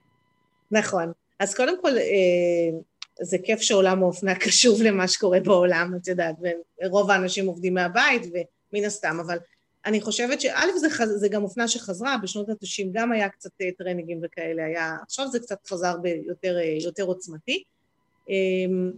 נכון. 0.72 1.12
אז 1.40 1.56
קודם 1.56 1.82
כל, 1.82 1.98
אה, 1.98 2.80
זה 3.22 3.38
כיף 3.44 3.62
שעולם 3.62 4.04
האופנה 4.04 4.36
קשוב 4.36 4.82
למה 4.82 5.08
שקורה 5.08 5.40
בעולם, 5.40 5.94
את 6.02 6.08
יודעת, 6.08 6.36
ורוב 6.84 7.12
האנשים 7.12 7.48
עובדים 7.48 7.74
מהבית, 7.74 8.22
ומן 8.24 8.86
הסתם, 8.86 9.18
אבל 9.26 9.38
אני 9.86 10.02
חושבת 10.02 10.42
שא' 10.42 10.78
זה, 10.78 11.18
זה 11.18 11.28
גם 11.30 11.44
אופנה 11.44 11.68
שחזרה, 11.68 12.18
בשנות 12.24 12.50
ה-90 12.50 12.88
גם 12.92 13.12
היה 13.12 13.30
קצת 13.30 13.52
אה, 13.62 13.70
טרנינגים 13.78 14.20
וכאלה, 14.24 14.66
היה, 14.66 14.96
עכשיו 15.04 15.28
זה 15.28 15.40
קצת 15.40 15.68
חזר 15.68 15.98
ביותר 15.98 16.58
יותר 16.84 17.04
עוצמתי, 17.04 17.64
אמ, 18.30 18.92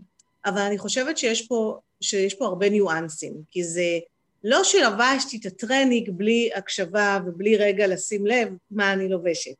אבל 0.45 0.61
אני 0.61 0.77
חושבת 0.77 1.17
שיש 1.17 1.47
פה, 1.47 1.77
שיש 2.01 2.33
פה 2.33 2.45
הרבה 2.45 2.69
ניואנסים, 2.69 3.33
כי 3.51 3.63
זה 3.63 3.99
לא 4.43 4.63
שלבשתי 4.63 5.37
את 5.37 5.45
הטרנינג 5.45 6.09
בלי 6.09 6.49
הקשבה 6.55 7.19
ובלי 7.25 7.57
רגע 7.57 7.87
לשים 7.87 8.27
לב 8.27 8.47
מה 8.71 8.93
אני 8.93 9.09
לובשת. 9.09 9.55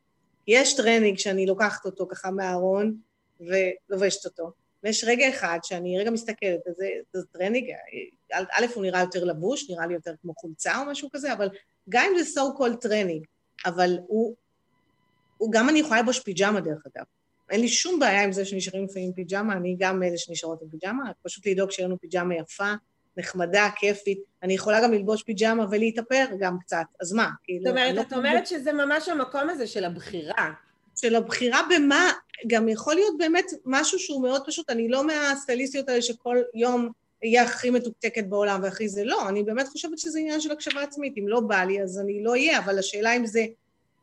יש 0.47 0.75
טרנינג 0.75 1.17
שאני 1.17 1.45
לוקחת 1.45 1.85
אותו 1.85 2.07
ככה 2.09 2.31
מהארון 2.31 2.95
ולובשת 3.39 4.25
אותו, 4.25 4.51
ויש 4.83 5.03
רגע 5.07 5.29
אחד 5.29 5.59
שאני 5.63 5.99
רגע 5.99 6.11
מסתכלת, 6.11 6.59
זה, 6.77 6.87
זה 7.13 7.25
טרנינג, 7.31 7.67
א', 8.31 8.65
הוא 8.73 8.83
נראה 8.83 9.01
יותר 9.01 9.23
לבוש, 9.23 9.69
נראה 9.69 9.87
לי 9.87 9.93
יותר 9.93 10.13
כמו 10.21 10.33
חולצה 10.37 10.79
או 10.79 10.85
משהו 10.85 11.09
כזה, 11.13 11.33
אבל 11.33 11.49
גם 11.89 12.05
אם 12.11 12.23
זה 12.23 12.41
so 12.41 12.59
called 12.59 12.77
טרנינג, 12.81 13.25
אבל 13.65 13.97
הוא, 14.07 14.35
הוא 15.37 15.51
גם 15.51 15.69
אני 15.69 15.79
יכולה 15.79 16.01
לבוש 16.01 16.19
פיג'מה 16.19 16.61
דרך 16.61 16.83
אגב. 16.95 17.05
אין 17.49 17.61
לי 17.61 17.67
שום 17.67 17.99
בעיה 17.99 18.23
עם 18.23 18.31
זה 18.31 18.45
שנשארים 18.45 18.83
לפעמים 18.83 19.07
עם 19.07 19.13
פיג'מה, 19.13 19.53
אני 19.53 19.75
גם 19.79 20.03
אלה 20.03 20.17
שנשארות 20.17 20.61
עם 20.61 20.69
פיג'מה, 20.69 21.11
פשוט 21.23 21.47
לדאוג 21.47 21.71
שיהיה 21.71 21.87
לנו 21.87 21.99
פיג'מה 21.99 22.35
יפה, 22.35 22.73
נחמדה, 23.17 23.69
כיפית. 23.75 24.19
אני 24.43 24.53
יכולה 24.53 24.83
גם 24.83 24.91
ללבוש 24.93 25.23
פיג'מה 25.23 25.65
ולהתאפר 25.71 26.25
גם 26.39 26.57
קצת, 26.59 26.85
אז 27.01 27.13
מה? 27.13 27.29
כאילו, 27.43 27.63
זאת 27.65 27.71
אומרת, 27.71 27.95
לא 27.95 28.01
את 28.01 28.13
אומרת 28.13 28.47
שזה 28.47 28.73
ממש 28.73 29.09
המקום 29.09 29.49
הזה 29.49 29.67
של 29.67 29.85
הבחירה. 29.85 30.51
של 31.01 31.15
הבחירה 31.15 31.61
במה, 31.69 32.11
גם 32.47 32.69
יכול 32.69 32.95
להיות 32.95 33.17
באמת 33.17 33.45
משהו 33.65 33.99
שהוא 33.99 34.21
מאוד 34.21 34.41
פשוט, 34.45 34.69
אני 34.69 34.87
לא 34.87 35.07
מהסטייליסטיות 35.07 35.89
האלה 35.89 36.01
שכל 36.01 36.37
יום 36.53 36.89
אהיה 37.23 37.43
הכי 37.43 37.69
מתוקתקת 37.69 38.25
בעולם 38.25 38.59
והכי 38.63 38.89
זה, 38.89 39.03
לא, 39.03 39.29
אני 39.29 39.43
באמת 39.43 39.67
חושבת 39.67 39.99
שזה 39.99 40.19
עניין 40.19 40.41
של 40.41 40.51
הקשבה 40.51 40.81
עצמית, 40.81 41.13
אם 41.17 41.27
לא 41.27 41.39
בא 41.39 41.63
לי 41.63 41.81
אז 41.81 41.99
אני 41.99 42.23
לא 42.23 42.31
אהיה, 42.31 42.59
אבל 42.59 42.79
השאלה 42.79 43.15
אם 43.15 43.25
זה 43.25 43.45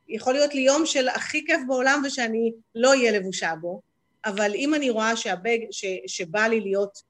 יכול 0.08 0.32
להיות 0.32 0.54
לי 0.54 0.60
יום 0.60 0.86
של 0.86 1.08
הכי 1.08 1.46
כיף 1.46 1.60
בעולם 1.66 2.02
ושאני 2.06 2.52
לא 2.74 2.88
אהיה 2.90 3.12
לבושה 3.12 3.54
בו, 3.60 3.80
אבל 4.24 4.52
אם 4.54 4.74
אני 4.74 4.90
רואה 4.90 5.16
שהבג, 5.16 5.58
ש, 5.70 5.84
שבא 6.06 6.46
לי 6.46 6.60
להיות 6.60 7.02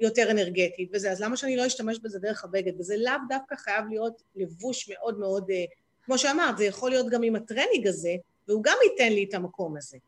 יותר 0.00 0.30
אנרגטית 0.30 0.90
וזה, 0.92 1.10
אז 1.10 1.20
למה 1.20 1.36
שאני 1.36 1.56
לא 1.56 1.66
אשתמש 1.66 1.98
בזה 1.98 2.18
דרך 2.18 2.44
הבגד? 2.44 2.80
וזה 2.80 2.96
לאו 2.96 3.12
דווקא 3.28 3.56
חייב 3.56 3.84
להיות 3.88 4.22
לבוש 4.36 4.90
מאוד 4.90 5.18
מאוד, 5.18 5.50
אה, 5.50 5.64
כמו 6.04 6.18
שאמרת, 6.18 6.58
זה 6.58 6.64
יכול 6.64 6.90
להיות 6.90 7.08
גם 7.08 7.22
עם 7.22 7.36
הטרנינג 7.36 7.86
הזה, 7.86 8.14
והוא 8.48 8.62
גם 8.64 8.76
ייתן 8.90 9.12
לי 9.12 9.26
את 9.28 9.34
המקום 9.34 9.76
הזה. 9.76 9.98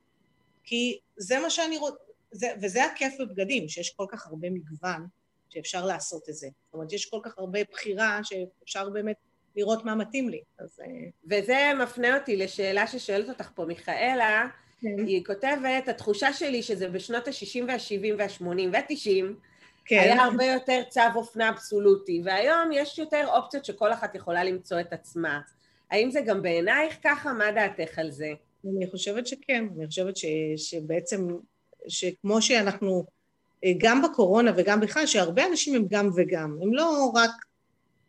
כי 0.65 0.99
זה 1.17 1.39
מה 1.39 1.51
שאני 1.51 1.79
רוצה, 1.79 1.97
וזה 2.63 2.85
הכיף 2.85 3.15
בבגדים, 3.21 3.69
שיש 3.69 3.91
כל 3.91 4.07
כך 4.09 4.27
הרבה 4.27 4.51
מגוון 4.51 5.07
שאפשר 5.49 5.87
לעשות 5.87 6.29
את 6.29 6.35
זה. 6.35 6.49
זאת 6.67 6.75
אומרת, 6.75 6.93
יש 6.93 7.07
כל 7.07 7.19
כך 7.23 7.39
הרבה 7.39 7.59
בחירה 7.73 8.21
שאפשר 8.23 8.91
באמת 8.91 9.17
לראות 9.57 9.85
מה 9.85 9.95
מתאים 9.95 10.29
לי. 10.29 10.41
אז... 10.59 10.81
אה, 10.81 10.87
וזה 11.25 11.73
מפנה 11.83 12.19
אותי 12.19 12.37
לשאלה 12.37 12.87
ששואלת 12.87 13.29
אותך 13.29 13.51
פה 13.55 13.65
מיכאלה, 13.65 14.47
כן. 14.81 15.07
היא 15.07 15.25
כותבת, 15.25 15.89
התחושה 15.89 16.33
שלי 16.33 16.63
שזה 16.63 16.89
בשנות 16.89 17.29
ה-60 17.29 17.65
וה-70 17.69 18.15
וה-80 18.19 18.69
וה-90, 18.73 19.25
כן. 19.85 19.99
היה 19.99 20.23
הרבה 20.23 20.45
יותר 20.45 20.83
צו 20.89 21.01
אופנה 21.15 21.49
אבסולוטי, 21.49 22.23
והיום 22.25 22.71
יש 22.73 22.99
יותר 22.99 23.27
אופציות 23.29 23.65
שכל 23.65 23.93
אחת 23.93 24.15
יכולה 24.15 24.45
למצוא 24.45 24.81
את 24.81 24.93
עצמה. 24.93 25.41
האם 25.91 26.11
זה 26.11 26.21
גם 26.21 26.43
בעינייך 26.43 26.97
ככה? 27.05 27.33
מה 27.33 27.53
דעתך 27.53 27.99
על 27.99 28.11
זה? 28.11 28.33
אני 28.65 28.91
חושבת 28.91 29.27
שכן, 29.27 29.65
אני 29.79 29.87
חושבת 29.87 30.17
ש, 30.17 30.25
שבעצם, 30.57 31.29
שכמו 31.89 32.43
שאנחנו, 32.43 33.05
גם 33.79 34.03
בקורונה 34.03 34.53
וגם 34.57 34.81
בכלל, 34.81 35.07
שהרבה 35.07 35.47
אנשים 35.47 35.75
הם 35.75 35.85
גם 35.89 36.11
וגם, 36.17 36.59
הם 36.63 36.75
לא 36.75 37.11
רק 37.15 37.31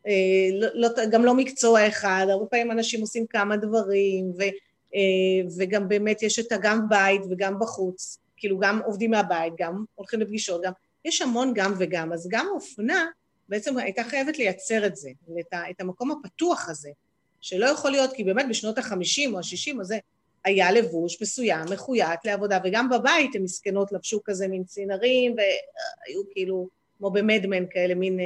אה, 0.07 0.49
לא, 0.53 0.67
לא, 0.73 0.89
גם 1.11 1.25
לא 1.25 1.33
מקצוע 1.33 1.87
אחד, 1.87 2.25
הרבה 2.29 2.45
פעמים 2.45 2.71
אנשים 2.71 3.01
עושים 3.01 3.27
כמה 3.27 3.57
דברים, 3.57 4.31
ו, 4.37 4.41
אה, 4.95 5.47
וגם 5.57 5.87
באמת 5.87 6.23
יש 6.23 6.39
את 6.39 6.51
הגם 6.51 6.89
בית 6.89 7.21
וגם 7.29 7.59
בחוץ, 7.59 8.17
כאילו 8.37 8.59
גם 8.59 8.81
עובדים 8.85 9.11
מהבית, 9.11 9.53
גם 9.57 9.83
הולכים 9.95 10.19
לפגישות, 10.19 10.61
גם, 10.63 10.71
יש 11.05 11.21
המון 11.21 11.51
גם 11.55 11.73
וגם, 11.79 12.13
אז 12.13 12.27
גם 12.31 12.47
האופנה 12.47 13.05
בעצם 13.49 13.77
הייתה 13.77 14.03
חייבת 14.03 14.37
לייצר 14.37 14.85
את 14.85 14.95
זה, 14.95 15.09
את 15.69 15.81
המקום 15.81 16.11
הפתוח 16.11 16.69
הזה, 16.69 16.89
שלא 17.41 17.65
יכול 17.65 17.91
להיות, 17.91 18.13
כי 18.13 18.23
באמת 18.23 18.45
בשנות 18.49 18.77
החמישים 18.77 19.33
או 19.33 19.39
השישים, 19.39 19.79
הזה 19.79 19.97
היה 20.45 20.71
לבוש 20.71 21.21
מסוים, 21.21 21.65
מחויית 21.73 22.19
לעבודה, 22.25 22.59
וגם 22.63 22.89
בבית 22.89 23.35
הן 23.35 23.43
מסכנות 23.43 23.91
לבשו 23.91 24.19
כזה 24.23 24.47
מין 24.47 24.63
צינרים, 24.63 25.35
והיו 25.37 26.21
כאילו, 26.31 26.67
כמו 26.97 27.11
במדמן 27.11 27.65
כאלה, 27.69 27.95
מין 27.95 28.19
אה, 28.19 28.25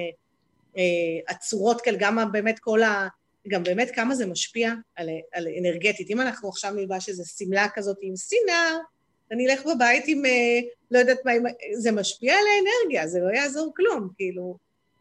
אה, 0.78 1.36
כאלה, 1.84 1.98
גם 2.00 2.32
באמת 2.32 2.60
כל 2.60 2.84
ה... 2.84 3.08
גם 3.48 3.64
באמת 3.64 3.92
כמה 3.92 4.16
זה 4.16 4.26
משפיע 4.26 4.74
על, 4.96 5.10
על 5.34 5.48
אנרגטית. 5.60 6.10
אם 6.10 6.22
אנחנו 6.22 6.50
עכשיו 6.50 6.74
נלבש 6.74 7.10
איזו 7.10 7.24
שמלה 7.38 7.68
כזאת 7.74 7.98
עם 8.02 8.16
סינר, 8.16 8.78
אני 9.32 9.48
אלך 9.48 9.66
בבית 9.66 10.04
עם, 10.08 10.26
אה, 10.26 10.60
לא 10.92 11.00
יודעת 11.00 11.18
מה, 11.26 11.32
זה 11.74 11.92
משפיע 11.92 12.34
על 12.34 12.44
האנרגיה, 12.48 13.08
זה 13.08 13.20
לא 13.20 13.38
יעזור 13.38 13.74
כלום, 13.76 14.10
כאילו. 14.16 14.58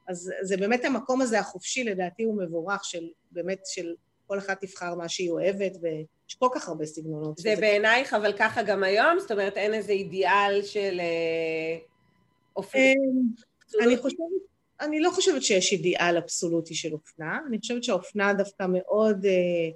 אז 0.09 0.33
זה 0.43 0.57
באמת 0.57 0.85
המקום 0.85 1.21
הזה 1.21 1.39
החופשי, 1.39 1.85
לדעתי 1.85 2.23
הוא 2.23 2.43
מבורך, 2.43 2.85
של 2.85 3.09
באמת, 3.31 3.61
של 3.67 3.95
כל 4.27 4.39
אחת 4.39 4.65
תבחר 4.65 4.95
מה 4.95 5.09
שהיא 5.09 5.31
אוהבת, 5.31 5.73
ויש 5.83 6.35
כל 6.39 6.49
כך 6.55 6.69
הרבה 6.69 6.87
סגנונות. 6.87 7.39
זה 7.39 7.55
בעינייך, 7.61 8.15
אבל 8.15 8.33
ככה 8.39 8.63
גם 8.63 8.83
היום? 8.85 9.19
זאת 9.21 9.33
אומרת, 9.33 9.57
אין 9.57 9.75
איזה 9.75 9.93
אידיאל 9.93 10.63
של 10.63 11.01
אופן? 12.57 12.79
אה, 12.79 12.93
אני 13.85 13.97
חושבת... 13.97 14.19
אני 14.81 15.01
לא 15.01 15.11
חושבת 15.11 15.43
שיש 15.43 15.73
אידיאל 15.73 16.17
אבסולוטי 16.17 16.75
של 16.75 16.93
אופנה, 16.93 17.39
אני 17.49 17.59
חושבת 17.59 17.85
שהאופנה 17.85 18.35
דווקא 18.35 18.67
מאוד, 18.69 19.27
אה, 19.27 19.71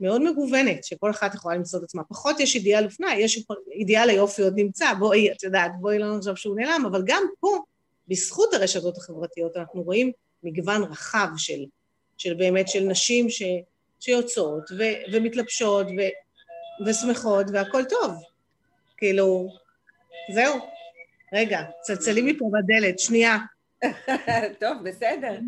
מאוד 0.00 0.22
מגוונת, 0.22 0.84
שכל 0.84 1.10
אחת 1.10 1.34
יכולה 1.34 1.56
למצוא 1.56 1.78
את 1.78 1.84
עצמה. 1.84 2.04
פחות 2.04 2.40
יש 2.40 2.56
אידיאל 2.56 2.84
אופנה, 2.84 3.18
יש 3.18 3.44
אידיאל 3.72 4.10
היופי 4.10 4.42
עוד 4.42 4.52
נמצא, 4.56 4.94
בואי, 4.98 5.32
את 5.32 5.42
יודעת, 5.42 5.72
בואי 5.80 5.98
לא 5.98 6.16
נחשוב 6.18 6.34
שהוא 6.36 6.56
נעלם, 6.56 6.86
אבל 6.86 7.02
גם 7.06 7.22
פה, 7.40 7.58
בזכות 8.08 8.54
הרשתות 8.54 8.96
החברתיות, 8.96 9.56
אנחנו 9.56 9.82
רואים 9.82 10.12
מגוון 10.42 10.82
רחב 10.82 11.28
של, 11.36 11.64
של 12.20 12.34
באמת, 12.34 12.68
של 12.68 12.80
נשים 12.80 13.30
ש, 13.30 13.42
שיוצאות 14.00 14.70
ו, 14.78 14.82
ומתלבשות 15.12 15.86
ו, 15.86 16.00
ושמחות, 16.86 17.46
והכל 17.52 17.84
טוב. 17.84 18.22
כאילו, 18.96 19.48
זהו. 20.34 20.60
רגע, 21.32 21.60
מצלצלים 21.80 22.22
פה 22.22 22.50
בדלת, 22.52 22.98
שנייה. 22.98 23.38
טוב, 24.60 24.72
בסדר. 24.84 25.38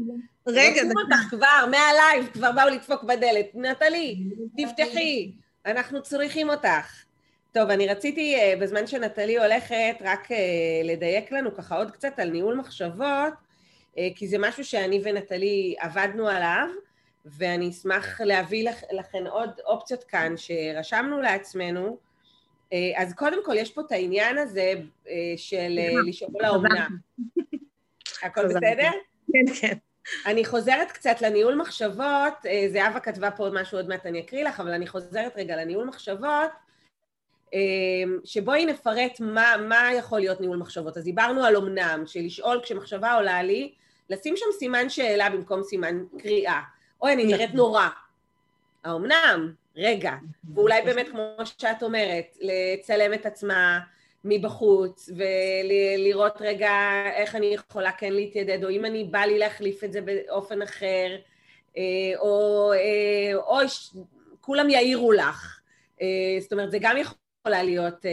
רגע, 0.46 0.82
רוצים 0.82 0.98
אותך 0.98 1.30
כבר, 1.30 1.66
מה 1.70 1.88
live, 1.88 2.32
כבר 2.32 2.52
באו 2.52 2.68
לדפוק 2.68 3.02
בדלת. 3.02 3.46
נטלי, 3.54 4.16
תפתחי, 4.56 5.32
אנחנו 5.66 6.02
צריכים 6.02 6.50
אותך. 6.50 7.04
טוב, 7.52 7.70
אני 7.70 7.86
רציתי 7.86 8.34
אה, 8.34 8.54
בזמן 8.60 8.86
שנטלי 8.86 9.38
הולכת 9.38 9.96
רק 10.00 10.32
אה, 10.32 10.36
לדייק 10.84 11.32
לנו 11.32 11.54
ככה 11.56 11.76
עוד 11.76 11.90
קצת 11.90 12.18
על 12.18 12.30
ניהול 12.30 12.54
מחשבות, 12.54 13.32
כי 14.14 14.28
זה 14.28 14.36
משהו 14.38 14.64
שאני 14.64 15.01
ונטלי 15.05 15.74
עבדנו 15.78 16.28
עליו, 16.28 16.68
ואני 17.24 17.70
אשמח 17.70 18.20
להביא 18.20 18.70
לכן 18.93 19.26
עוד 19.26 19.51
אופציות 19.64 20.05
כאן 20.05 20.34
שרשמנו 20.36 21.20
לעצמנו. 21.20 21.99
אז 22.97 23.14
קודם 23.14 23.45
כל, 23.45 23.55
יש 23.57 23.70
פה 23.70 23.80
את 23.80 23.93
העניין 23.93 24.38
הזה 24.38 24.74
של 25.36 25.78
לשאול 26.07 26.45
האומנה. 26.45 26.86
הכל 28.22 28.45
בסדר? 28.47 28.90
כן, 29.32 29.55
כן. 29.61 29.76
אני 30.26 30.45
חוזרת 30.45 30.90
קצת 30.90 31.22
לניהול 31.22 31.55
מחשבות, 31.55 32.47
אה, 32.47 32.66
זהבה 32.72 33.01
כתבה 33.01 33.30
פה 33.30 33.43
עוד 33.43 33.55
משהו, 33.55 33.78
עוד 33.78 33.88
מעט 33.88 34.07
אני 34.07 34.20
אקריא 34.20 34.45
לך, 34.45 34.61
אבל 34.61 34.72
אני 34.72 34.86
חוזרת 34.86 35.36
רגע 35.36 35.57
לניהול 35.57 35.86
מחשבות, 35.86 36.51
אה, 37.55 37.59
שבואי 38.24 38.66
נפרט 38.66 39.20
מה, 39.20 39.55
מה 39.68 39.90
יכול 39.99 40.20
להיות 40.20 40.40
ניהול 40.40 40.57
מחשבות. 40.57 40.97
אז 40.97 41.05
דיברנו 41.05 41.45
על 41.45 41.57
אמנם, 41.57 42.03
שלשאול 42.07 42.61
כשמחשבה 42.62 43.14
עולה 43.14 43.43
לי, 43.43 43.72
לשים 44.11 44.36
שם 44.36 44.46
סימן 44.59 44.88
שאלה 44.88 45.30
במקום 45.30 45.62
סימן 45.62 46.05
קריאה. 46.18 46.61
אוי, 47.03 47.12
אני 47.12 47.24
נראית 47.24 47.55
נורא. 47.55 47.88
האמנם? 48.84 49.53
רגע. 49.76 50.12
ואולי 50.55 50.82
באמת, 50.82 51.09
כמו 51.09 51.36
שאת 51.44 51.82
אומרת, 51.82 52.36
לצלם 52.40 53.14
את 53.14 53.26
עצמה 53.26 53.80
מבחוץ, 54.24 55.11
ולראות 55.16 56.36
רגע 56.40 56.72
איך 57.14 57.34
אני 57.36 57.46
יכולה 57.46 57.92
כן 57.92 58.12
להתיידד, 58.12 58.64
או 58.64 58.70
אם 58.70 58.84
אני 58.84 59.05
בא 59.05 59.18
לי 59.18 59.38
להחליף 59.38 59.84
את 59.84 59.92
זה 59.92 60.00
באופן 60.00 60.62
אחר, 60.62 61.16
אה, 61.76 61.82
או, 62.18 62.72
אה, 62.72 63.34
או 63.34 63.59
כולם 64.40 64.70
יעירו 64.70 65.12
לך. 65.12 65.61
אה, 66.03 66.07
זאת 66.40 66.53
אומרת, 66.53 66.70
זה 66.70 66.78
גם 66.80 66.96
יכולה 66.96 67.62
להיות 67.62 68.07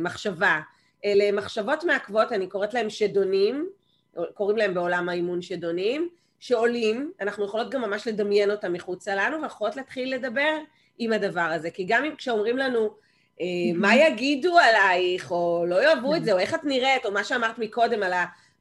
מחשבה. 0.00 0.60
אלה 1.04 1.32
מחשבות 1.32 1.84
מעכבות, 1.84 2.32
אני 2.32 2.46
קוראת 2.46 2.74
להם 2.74 2.90
שדונים, 2.90 3.68
קוראים 4.34 4.56
להם 4.56 4.74
בעולם 4.74 5.08
האימון 5.08 5.42
שדונים, 5.42 6.08
שעולים, 6.40 7.12
אנחנו 7.20 7.44
יכולות 7.44 7.70
גם 7.70 7.80
ממש 7.80 8.06
לדמיין 8.06 8.50
אותם 8.50 8.72
מחוצה 8.72 9.14
לנו, 9.14 9.42
ויכולות 9.42 9.76
להתחיל 9.76 10.14
לדבר 10.14 10.58
עם 10.98 11.12
הדבר 11.12 11.40
הזה. 11.40 11.70
כי 11.70 11.84
גם 11.84 12.04
אם 12.04 12.16
כשאומרים 12.16 12.56
לנו, 12.56 12.90
אה, 13.40 13.46
מה 13.74 13.96
יגידו 13.96 14.58
עלייך, 14.58 15.30
או 15.30 15.64
לא 15.68 15.82
יאהבו 15.82 16.14
את 16.14 16.24
זה, 16.24 16.32
או 16.32 16.38
איך 16.38 16.54
את 16.54 16.64
נראית, 16.64 17.06
או 17.06 17.12
מה 17.12 17.24
שאמרת 17.24 17.58
מקודם 17.58 18.02
על 18.02 18.12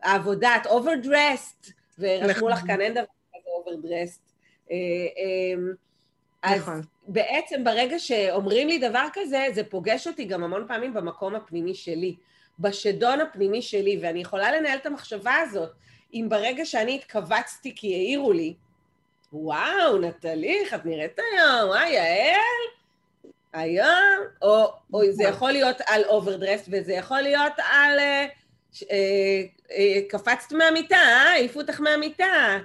העבודה, 0.03 0.49
את 0.61 0.65
overdressed, 0.65 1.71
ורשמו 1.99 2.29
נכון. 2.29 2.51
לך 2.51 2.59
כאן, 2.67 2.81
אין 2.81 2.93
דבר 2.93 3.03
כזה 3.33 3.49
overdressed. 3.57 4.31
אה, 4.71 4.75
אמ, 5.17 5.73
אז 6.43 6.61
נכון. 6.61 6.81
בעצם 7.07 7.63
ברגע 7.63 7.99
שאומרים 7.99 8.67
לי 8.67 8.77
דבר 8.77 9.05
כזה, 9.13 9.47
זה 9.53 9.63
פוגש 9.63 10.07
אותי 10.07 10.25
גם 10.25 10.43
המון 10.43 10.65
פעמים 10.67 10.93
במקום 10.93 11.35
הפנימי 11.35 11.73
שלי, 11.73 12.15
בשדון 12.61 13.21
הפנימי 13.21 13.61
שלי, 13.61 13.99
ואני 14.01 14.21
יכולה 14.21 14.51
לנהל 14.51 14.77
את 14.77 14.85
המחשבה 14.85 15.35
הזאת. 15.35 15.69
אם 16.13 16.25
ברגע 16.29 16.65
שאני 16.65 16.95
התכווצתי 16.95 17.75
כי 17.75 17.93
העירו 17.93 18.33
לי, 18.33 18.53
וואו, 19.33 19.97
נטלי, 19.97 20.59
איך 20.59 20.73
את 20.73 20.85
נראית 20.85 21.19
היום? 21.19 21.69
וואי, 21.69 21.89
יעל? 21.89 22.61
היום? 23.53 24.19
או, 24.41 24.73
או 24.93 25.01
זה 25.11 25.23
נכון. 25.23 25.33
יכול 25.35 25.51
להיות 25.51 25.77
על 25.87 26.03
overdressed, 26.03 26.65
וזה 26.71 26.93
יכול 26.93 27.21
להיות 27.21 27.53
על... 27.57 27.99
אה, 27.99 28.27
אה, 28.91 29.41
אה, 29.71 30.01
קפצת 30.09 30.51
מהמיטה, 30.51 30.95
אה? 30.95 31.31
העיפו 31.31 31.61
אותך 31.61 31.81
מהמיטה. 31.81 32.57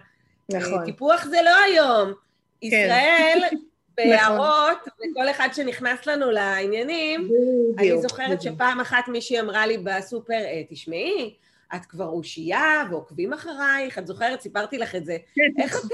נכון. 0.49 0.84
טיפוח 0.84 1.24
זה 1.24 1.42
לא 1.44 1.57
היום. 1.64 2.12
כן. 2.61 2.66
ישראל, 2.66 3.38
בהערות, 3.97 4.86
נכון. 4.86 5.11
וכל 5.11 5.30
אחד 5.30 5.49
שנכנס 5.53 6.07
לנו 6.07 6.30
לעניינים, 6.30 7.30
אני 7.78 8.01
זוכרת 8.01 8.42
שפעם 8.42 8.80
אחת 8.80 9.09
מישהי 9.09 9.40
אמרה 9.40 9.66
לי 9.66 9.78
בסופר, 9.78 10.38
תשמעי, 10.70 11.34
את 11.74 11.86
כבר 11.86 12.07
אושייה 12.07 12.82
ועוקבים 12.90 13.32
אחרייך, 13.32 13.99
את 13.99 14.07
זוכרת? 14.07 14.40
סיפרתי 14.40 14.78
לך 14.78 14.94
את 14.94 15.05
זה. 15.05 15.16
כן, 15.34 15.62
איך 15.62 15.76
את... 15.76 15.90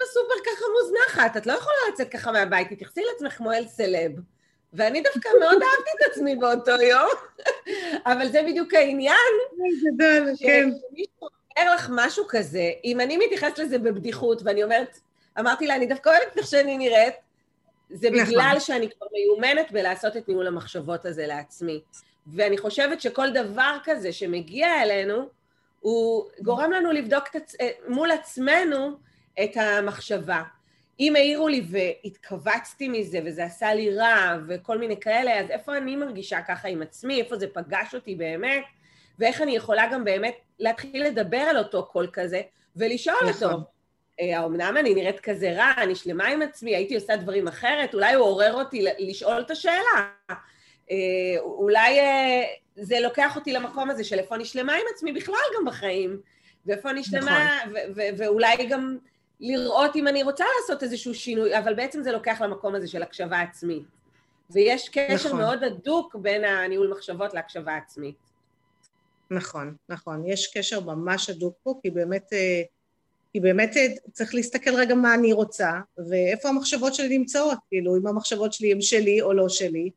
בסופר 0.00 0.34
ככה 0.46 0.64
מוזנחת, 0.80 1.36
את 1.36 1.46
לא 1.46 1.52
יכולה 1.52 1.76
לצאת 1.92 2.08
ככה 2.08 2.32
מהבית, 2.32 2.72
תתייחסי 2.72 3.00
לעצמך 3.12 3.32
כמו 3.32 3.52
אל 3.52 3.66
סלב. 3.66 4.12
ואני 4.72 5.00
דווקא 5.00 5.28
מאוד 5.40 5.62
אהבתי 5.62 5.90
את 5.96 6.10
עצמי 6.10 6.36
באותו 6.36 6.82
יום, 6.82 7.10
אבל 8.12 8.28
זה 8.28 8.42
בדיוק 8.42 8.74
העניין. 8.74 9.32
גדול, 9.94 10.26
כן. 10.38 10.70
כשמישהו 10.70 11.28
אומר 11.58 11.74
לך 11.74 11.90
משהו 11.92 12.24
כזה, 12.28 12.70
אם 12.84 13.00
אני 13.00 13.16
מתייחסת 13.16 13.58
לזה 13.58 13.78
בבדיחות, 13.78 14.42
ואני 14.44 14.64
אומרת, 14.64 14.98
אמרתי 15.38 15.66
לה, 15.66 15.76
אני 15.76 15.86
דווקא 15.86 16.08
אוהבת 16.08 16.36
איך 16.36 16.46
שאני 16.46 16.78
נראית, 16.78 17.14
זה 17.90 18.10
נכון. 18.10 18.24
בגלל 18.24 18.56
שאני 18.58 18.90
כבר 18.90 19.06
מיומנת 19.12 19.72
בלעשות 19.72 20.16
את 20.16 20.28
ניהול 20.28 20.46
המחשבות 20.46 21.04
הזה 21.04 21.26
לעצמי. 21.26 21.80
ואני 22.26 22.58
חושבת 22.58 23.00
שכל 23.00 23.30
דבר 23.30 23.76
כזה 23.84 24.12
שמגיע 24.12 24.82
אלינו, 24.82 25.28
הוא 25.80 26.24
גורם 26.42 26.72
לנו 26.72 26.92
לבדוק 26.92 27.24
מול 27.88 28.10
עצמנו 28.10 28.96
את 29.44 29.56
המחשבה. 29.56 30.42
אם 31.00 31.16
העירו 31.16 31.48
לי 31.48 31.64
והתכווצתי 31.70 32.88
מזה 32.88 33.18
וזה 33.24 33.44
עשה 33.44 33.74
לי 33.74 33.96
רע 33.96 34.36
וכל 34.48 34.78
מיני 34.78 35.00
כאלה, 35.00 35.40
אז 35.40 35.50
איפה 35.50 35.76
אני 35.76 35.96
מרגישה 35.96 36.40
ככה 36.48 36.68
עם 36.68 36.82
עצמי, 36.82 37.20
איפה 37.20 37.36
זה 37.36 37.46
פגש 37.52 37.94
אותי 37.94 38.14
באמת, 38.14 38.64
ואיך 39.18 39.42
אני 39.42 39.56
יכולה 39.56 39.88
גם 39.92 40.04
באמת 40.04 40.34
להתחיל 40.58 41.06
לדבר 41.06 41.36
על 41.36 41.58
אותו 41.58 41.86
קול 41.86 42.08
כזה 42.12 42.40
ולשאול 42.76 43.16
נכון. 43.28 43.52
אותו. 43.52 43.71
אה, 44.20 44.38
האמנם 44.40 44.74
אני 44.78 44.94
נראית 44.94 45.20
כזה 45.20 45.52
רע, 45.52 45.72
אני 45.78 45.94
שלמה 45.94 46.26
עם 46.26 46.42
עצמי, 46.42 46.76
הייתי 46.76 46.94
עושה 46.94 47.16
דברים 47.16 47.48
אחרת, 47.48 47.94
אולי 47.94 48.14
הוא 48.14 48.24
עורר 48.24 48.52
אותי 48.52 48.84
לשאול 48.98 49.40
את 49.40 49.50
השאלה. 49.50 50.08
אה, 50.90 50.96
אולי 51.40 52.00
אה, 52.00 52.42
זה 52.76 53.00
לוקח 53.00 53.36
אותי 53.36 53.52
למקום 53.52 53.90
הזה 53.90 54.04
של 54.04 54.18
איפה 54.18 54.34
אני 54.34 54.44
שלמה 54.44 54.72
עם 54.72 54.84
עצמי 54.94 55.12
בכלל 55.12 55.34
גם 55.56 55.64
בחיים, 55.64 56.20
ואיפה 56.66 56.90
אני 56.90 57.04
שלמה, 57.04 57.58
נכון. 57.64 57.74
ואולי 58.16 58.66
גם 58.66 58.98
לראות 59.40 59.96
אם 59.96 60.08
אני 60.08 60.22
רוצה 60.22 60.44
לעשות 60.60 60.82
איזשהו 60.82 61.14
שינוי, 61.14 61.58
אבל 61.58 61.74
בעצם 61.74 62.02
זה 62.02 62.12
לוקח 62.12 62.40
למקום 62.40 62.74
הזה 62.74 62.88
של 62.88 63.02
הקשבה 63.02 63.40
עצמית. 63.40 63.82
ויש 64.50 64.88
קשר 64.88 65.28
נכון. 65.28 65.40
מאוד 65.40 65.64
הדוק 65.64 66.14
בין 66.14 66.44
הניהול 66.44 66.88
מחשבות 66.88 67.34
להקשבה 67.34 67.76
עצמית. 67.76 68.16
נכון, 69.30 69.76
נכון. 69.88 70.24
יש 70.26 70.56
קשר 70.56 70.80
ממש 70.80 71.30
הדוק 71.30 71.54
פה, 71.62 71.74
כי 71.82 71.90
באמת, 71.90 72.32
כי 73.32 73.40
באמת 73.40 73.76
אה, 73.76 73.86
צריך 74.12 74.34
להסתכל 74.34 74.74
רגע 74.74 74.94
מה 74.94 75.14
אני 75.14 75.32
רוצה, 75.32 75.70
ואיפה 76.10 76.48
המחשבות 76.48 76.94
שלי 76.94 77.18
נמצאות, 77.18 77.58
כאילו, 77.68 77.96
אם 77.96 78.06
המחשבות 78.06 78.52
שלי 78.52 78.72
הן 78.72 78.80
שלי 78.80 79.22
או 79.22 79.32
לא 79.32 79.48
שלי, 79.48 79.90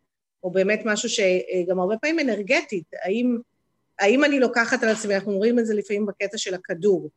או 0.44 0.52
באמת 0.52 0.82
משהו 0.86 1.10
שגם 1.10 1.80
הרבה 1.80 1.98
פעמים 1.98 2.20
אנרגטית, 2.20 2.86
האם, 3.04 3.38
האם 4.00 4.24
אני 4.24 4.40
לוקחת 4.40 4.84
על 4.84 4.90
עצמי, 4.90 5.16
אנחנו 5.16 5.38
רואים 5.38 5.60
את 5.60 5.66
זה 5.66 5.74
לפעמים 5.74 6.06
בקטע 6.06 6.38
של 6.38 6.54
הכדור, 6.54 7.10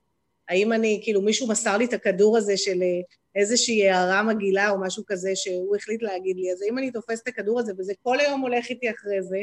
האם 0.48 0.72
אני, 0.72 1.00
כאילו 1.02 1.22
מישהו 1.22 1.48
מסר 1.48 1.76
לי 1.76 1.84
את 1.84 1.92
הכדור 1.92 2.36
הזה 2.36 2.56
של 2.56 2.82
אה, 2.82 3.00
איזושהי 3.34 3.90
הערה 3.90 4.22
מגעילה 4.22 4.70
או 4.70 4.80
משהו 4.80 5.02
כזה 5.06 5.36
שהוא 5.36 5.76
החליט 5.76 6.02
להגיד 6.02 6.36
לי, 6.36 6.52
אז 6.52 6.62
האם 6.62 6.78
אני 6.78 6.90
תופסת 6.90 7.22
את 7.22 7.28
הכדור 7.28 7.60
הזה 7.60 7.72
וזה 7.78 7.92
כל 8.02 8.20
היום 8.20 8.40
הולך 8.40 8.70
איתי 8.70 8.90
אחרי 8.90 9.22
זה, 9.22 9.38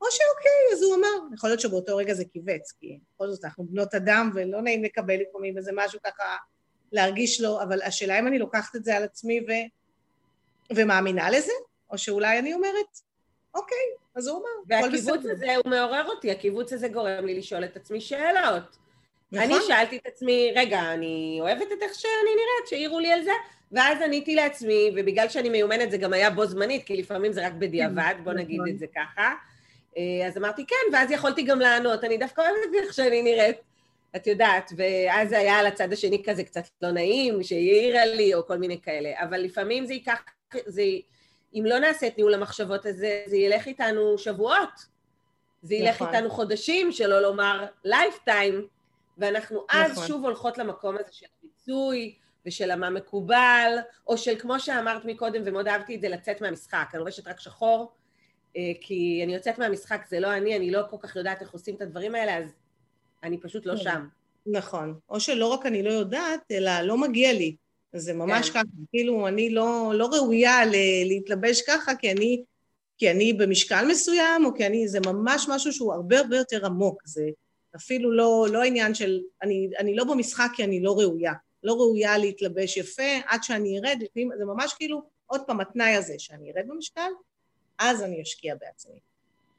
או 0.00 0.06
שאוקיי, 0.10 0.72
אז 0.72 0.82
הוא 0.82 0.94
אמר, 0.94 1.34
יכול 1.34 1.50
להיות 1.50 1.60
שבאותו 1.60 1.96
רגע 1.96 2.14
זה 2.14 2.24
כיווץ, 2.32 2.72
כי 2.80 2.98
בכל 3.14 3.28
זאת 3.28 3.44
אנחנו 3.44 3.64
בנות 3.64 3.94
אדם 3.94 4.30
ולא 4.34 4.62
נעים 4.62 4.84
לקבל 4.84 5.16
לפעמים 5.28 5.58
איזה 5.58 5.70
משהו 5.74 5.98
ככה 6.04 6.36
להרגיש 6.92 7.40
לו, 7.40 7.62
אבל 7.62 7.82
השאלה 7.82 8.18
אם 8.18 8.26
אני 8.26 8.38
לוקחת 8.38 8.76
את 8.76 8.84
זה 8.84 8.96
על 8.96 9.02
עצמי 9.02 9.40
ו... 9.40 9.50
ומאמינה 10.76 11.30
לזה, 11.30 11.52
או 11.90 11.98
שאולי 11.98 12.38
אני 12.38 12.54
אומרת, 12.54 12.98
אוקיי, 13.54 13.76
אז 14.14 14.28
הוא 14.28 14.38
אמר. 14.38 14.48
והקיבוץ 14.66 15.20
הזה, 15.30 15.56
הוא 15.56 15.70
מעורר 15.70 16.06
אותי, 16.06 16.30
הקיבוץ 16.30 16.72
הזה 16.72 16.88
גורם 16.88 17.26
לי 17.26 17.38
לשאול 17.38 17.64
את 17.64 17.76
עצמי 17.76 18.00
שאלות. 18.00 18.76
נכון. 19.32 19.44
אני 19.44 19.54
שאלתי 19.66 19.96
את 19.96 20.06
עצמי, 20.06 20.52
רגע, 20.56 20.80
אני 20.80 21.38
אוהבת 21.40 21.72
את 21.72 21.82
איך 21.82 21.94
שאני 21.94 22.30
נראית, 22.34 22.68
שהעירו 22.68 23.00
לי 23.00 23.12
על 23.12 23.24
זה, 23.24 23.32
ואז 23.72 24.02
עניתי 24.02 24.34
לעצמי, 24.34 24.90
ובגלל 24.96 25.28
שאני 25.28 25.48
מיומנת 25.48 25.90
זה 25.90 25.96
גם 25.96 26.12
היה 26.12 26.30
בו 26.30 26.46
זמנית, 26.46 26.86
כי 26.86 26.96
לפעמים 26.96 27.32
זה 27.32 27.46
רק 27.46 27.52
בדיעבד, 27.52 28.14
בוא 28.24 28.32
נגיד 28.32 28.60
נכון. 28.60 28.68
את 28.68 28.78
זה 28.78 28.86
ככה. 28.86 29.34
אה, 29.96 30.26
אז 30.26 30.36
אמרתי 30.38 30.66
כן, 30.66 30.92
ואז 30.92 31.10
יכולתי 31.10 31.42
גם 31.42 31.60
לענות, 31.60 32.04
אני 32.04 32.18
דווקא 32.18 32.40
אוהבת 32.40 32.84
איך 32.84 32.94
שאני 32.94 33.22
נראית, 33.22 33.56
את 34.16 34.26
יודעת, 34.26 34.72
ואז 34.76 35.28
זה 35.28 35.38
היה 35.38 35.58
על 35.58 35.66
הצד 35.66 35.92
השני 35.92 36.22
כזה 36.24 36.44
קצת 36.44 36.62
לא 36.82 36.90
נעים, 36.90 37.42
שהיא 37.42 37.72
העירה 37.72 38.04
לי, 38.04 38.34
או 38.34 38.46
כל 38.46 38.56
מיני 38.58 38.80
כאלה, 38.80 39.10
אבל 39.16 39.40
לפעמים 39.40 39.86
זה 39.86 39.92
ייקח, 39.92 40.22
זה, 40.66 40.82
אם 41.54 41.62
לא 41.66 41.78
נעשה 41.78 42.06
את 42.06 42.16
ניהול 42.16 42.34
המחשבות 42.34 42.86
הזה, 42.86 43.22
זה 43.26 43.36
ילך 43.36 43.66
איתנו 43.66 44.18
שבועות, 44.18 44.86
זה 45.62 45.74
ילך 45.74 45.94
נכון. 45.94 46.14
איתנו 46.14 46.30
חודשים, 46.30 46.92
שלא 46.92 47.20
לומר 47.20 47.66
lifetime, 47.84 48.66
ואנחנו 49.18 49.64
אז 49.70 49.92
נכון. 49.92 50.06
שוב 50.06 50.24
הולכות 50.24 50.58
למקום 50.58 50.94
הזה 50.94 51.12
של 51.12 51.26
פיצוי 51.40 52.14
ושל 52.46 52.74
מה 52.74 52.90
מקובל, 52.90 53.78
או 54.06 54.18
של 54.18 54.38
כמו 54.38 54.60
שאמרת 54.60 55.04
מקודם, 55.04 55.42
ומאוד 55.44 55.68
אהבתי 55.68 55.96
את 55.96 56.00
זה, 56.00 56.08
לצאת 56.08 56.40
מהמשחק. 56.40 56.88
אני 56.92 56.98
לובשת 56.98 57.28
רק 57.28 57.40
שחור, 57.40 57.92
כי 58.80 59.20
אני 59.24 59.34
יוצאת 59.34 59.58
מהמשחק, 59.58 60.06
זה 60.08 60.20
לא 60.20 60.32
אני, 60.32 60.56
אני 60.56 60.70
לא 60.70 60.80
כל 60.90 60.96
כך 61.00 61.16
יודעת 61.16 61.42
איך 61.42 61.52
עושים 61.52 61.74
את 61.74 61.82
הדברים 61.82 62.14
האלה, 62.14 62.38
אז 62.38 62.44
אני 63.22 63.38
פשוט 63.40 63.66
לא 63.66 63.76
כן. 63.76 63.82
שם. 63.82 64.06
נכון. 64.46 64.94
או 65.08 65.20
שלא 65.20 65.46
רק 65.46 65.66
אני 65.66 65.82
לא 65.82 65.90
יודעת, 65.90 66.40
אלא 66.50 66.80
לא 66.80 66.98
מגיע 66.98 67.32
לי. 67.32 67.56
זה 67.92 68.12
ממש 68.14 68.50
כן. 68.50 68.58
ככה, 68.60 68.68
כאילו 68.90 69.28
אני 69.28 69.50
לא, 69.50 69.92
לא 69.94 70.06
ראויה 70.06 70.66
ל- 70.66 71.06
להתלבש 71.06 71.62
ככה, 71.62 71.94
כי 71.94 72.12
אני, 72.12 72.42
כי 72.98 73.10
אני 73.10 73.32
במשקל 73.32 73.86
מסוים, 73.88 74.44
או 74.44 74.54
כי 74.54 74.66
אני, 74.66 74.88
זה 74.88 74.98
ממש 75.06 75.46
משהו 75.48 75.72
שהוא 75.72 75.92
הרבה 75.94 76.18
הרבה 76.18 76.36
יותר 76.36 76.66
עמוק. 76.66 77.02
זה, 77.04 77.28
אפילו 77.76 78.12
לא, 78.12 78.46
לא 78.52 78.62
עניין 78.62 78.94
של, 78.94 79.20
אני, 79.42 79.70
אני 79.78 79.96
לא 79.96 80.04
במשחק 80.04 80.48
כי 80.56 80.64
אני 80.64 80.82
לא 80.82 80.98
ראויה. 80.98 81.32
לא 81.62 81.72
ראויה 81.72 82.18
להתלבש 82.18 82.76
יפה, 82.76 83.18
עד 83.26 83.42
שאני 83.42 83.78
ארד, 83.78 83.98
זה 84.38 84.44
ממש 84.44 84.74
כאילו, 84.74 85.02
עוד 85.26 85.40
פעם, 85.46 85.60
התנאי 85.60 85.94
הזה, 85.94 86.14
שאני 86.18 86.52
ארד 86.52 86.68
במשקל, 86.68 87.10
אז 87.80 88.02
אני 88.02 88.22
אשקיע 88.22 88.54
בעצמי. 88.60 88.98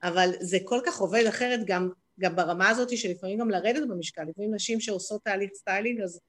אבל 0.04 0.32
זה 0.40 0.58
כל 0.64 0.80
כך 0.86 1.00
עובד 1.00 1.26
אחרת 1.30 1.60
גם, 1.66 1.90
גם 2.20 2.36
ברמה 2.36 2.70
הזאת 2.70 2.98
שלפעמים 2.98 3.40
גם 3.40 3.50
לרדת 3.50 3.88
במשקל, 3.90 4.24
לפעמים 4.24 4.56
נשים 4.56 4.80
שעושות 4.80 5.24
תהליך 5.24 5.52
סטיילינג, 5.54 6.02
אז 6.02 6.20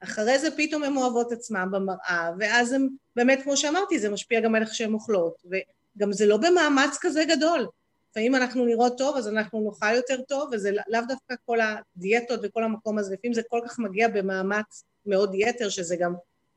אחרי 0.00 0.38
זה 0.38 0.48
פתאום 0.56 0.84
הן 0.84 0.96
אוהבות 0.96 1.32
עצמן 1.32 1.70
במראה, 1.70 2.30
ואז 2.38 2.72
הן, 2.72 2.88
באמת, 3.16 3.42
כמו 3.42 3.56
שאמרתי, 3.56 3.98
זה 3.98 4.10
משפיע 4.10 4.40
גם 4.40 4.54
על 4.54 4.62
איך 4.62 4.74
שהן 4.74 4.92
אוכלות, 4.92 5.42
וגם 5.44 6.12
זה 6.12 6.26
לא 6.26 6.36
במאמץ 6.36 6.98
כזה 7.00 7.24
גדול. 7.24 7.66
לפעמים 8.10 8.34
אנחנו 8.34 8.64
נראות 8.64 8.98
טוב, 8.98 9.16
אז 9.16 9.28
אנחנו 9.28 9.60
נאכל 9.70 9.94
יותר 9.94 10.22
טוב, 10.28 10.48
וזה 10.52 10.70
לאו 10.88 11.00
דווקא 11.08 11.34
כל 11.46 11.58
הדיאטות 11.60 12.40
וכל 12.42 12.64
המקום 12.64 12.98
הזה, 12.98 13.14
לפעמים 13.14 13.34
זה 13.34 13.42
כל 13.48 13.60
כך 13.64 13.78
מגיע 13.78 14.08
במאמץ 14.08 14.84
מאוד 15.06 15.34
יתר, 15.34 15.68
שזה 15.68 15.96
גם 15.96 16.14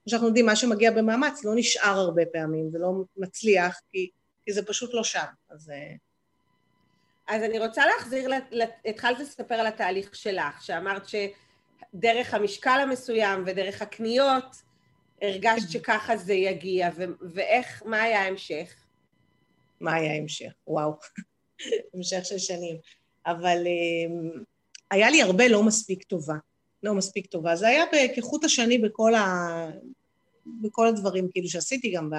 שאנחנו 0.09 0.27
יודעים, 0.27 0.45
מה 0.45 0.55
שמגיע 0.55 0.91
במאמץ 0.91 1.43
לא 1.43 1.51
נשאר 1.55 1.97
הרבה 1.99 2.25
פעמים 2.33 2.69
ולא 2.73 2.93
מצליח, 3.17 3.79
כי, 3.91 4.09
כי 4.47 4.53
זה 4.53 4.65
פשוט 4.65 4.93
לא 4.93 5.03
שם. 5.03 5.25
אז... 5.49 5.69
אה, 5.69 5.93
אז 7.27 7.43
אני 7.43 7.59
רוצה 7.59 7.85
להחזיר, 7.85 8.29
התחלת 8.85 9.19
לספר 9.19 9.55
על 9.55 9.67
התהליך 9.67 10.15
שלך, 10.15 10.61
שאמרת 10.61 11.03
שדרך 11.07 12.33
המשקל 12.33 12.79
המסוים 12.83 13.43
ודרך 13.45 13.81
הקניות 13.81 14.55
הרגשת 15.21 15.69
שככה 15.69 16.17
זה 16.17 16.33
יגיע, 16.33 16.89
ו- 16.95 17.03
ואיך, 17.33 17.83
מה 17.85 18.01
היה 18.01 18.21
ההמשך? 18.21 18.75
מה 19.79 19.93
היה 19.93 20.13
ההמשך? 20.13 20.51
וואו, 20.67 20.93
המשך 21.93 22.19
של 22.23 22.37
שנים. 22.37 22.77
אבל 23.25 23.57
um, 23.57 24.43
היה 24.91 25.09
לי 25.09 25.21
הרבה 25.21 25.47
לא 25.47 25.63
מספיק 25.63 26.03
טובה. 26.03 26.35
לא 26.83 26.93
מספיק 26.93 27.25
טובה. 27.25 27.55
זה 27.55 27.67
היה 27.67 27.83
כחוט 28.15 28.43
השני 28.43 28.77
בכל, 28.77 29.15
ה... 29.15 29.25
בכל 30.61 30.87
הדברים, 30.87 31.27
כאילו, 31.31 31.49
שעשיתי 31.49 31.91
גם. 31.91 32.09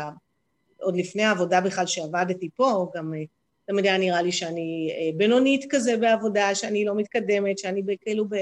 עוד 0.81 0.97
לפני 0.97 1.23
העבודה 1.23 1.61
בכלל 1.61 1.87
שעבדתי 1.87 2.49
פה, 2.57 2.91
גם 2.95 3.15
אה, 3.15 3.23
תמיד 3.67 3.85
היה 3.85 3.99
נראה 3.99 4.23
לי 4.23 4.33
שאני 4.33 4.91
אה, 4.93 5.11
בינונית 5.17 5.67
כזה 5.71 5.97
בעבודה, 5.97 6.55
שאני 6.55 6.85
לא 6.85 6.95
מתקדמת, 6.95 7.59
שאני 7.59 7.83
כאילו 8.01 8.29
ב... 8.29 8.35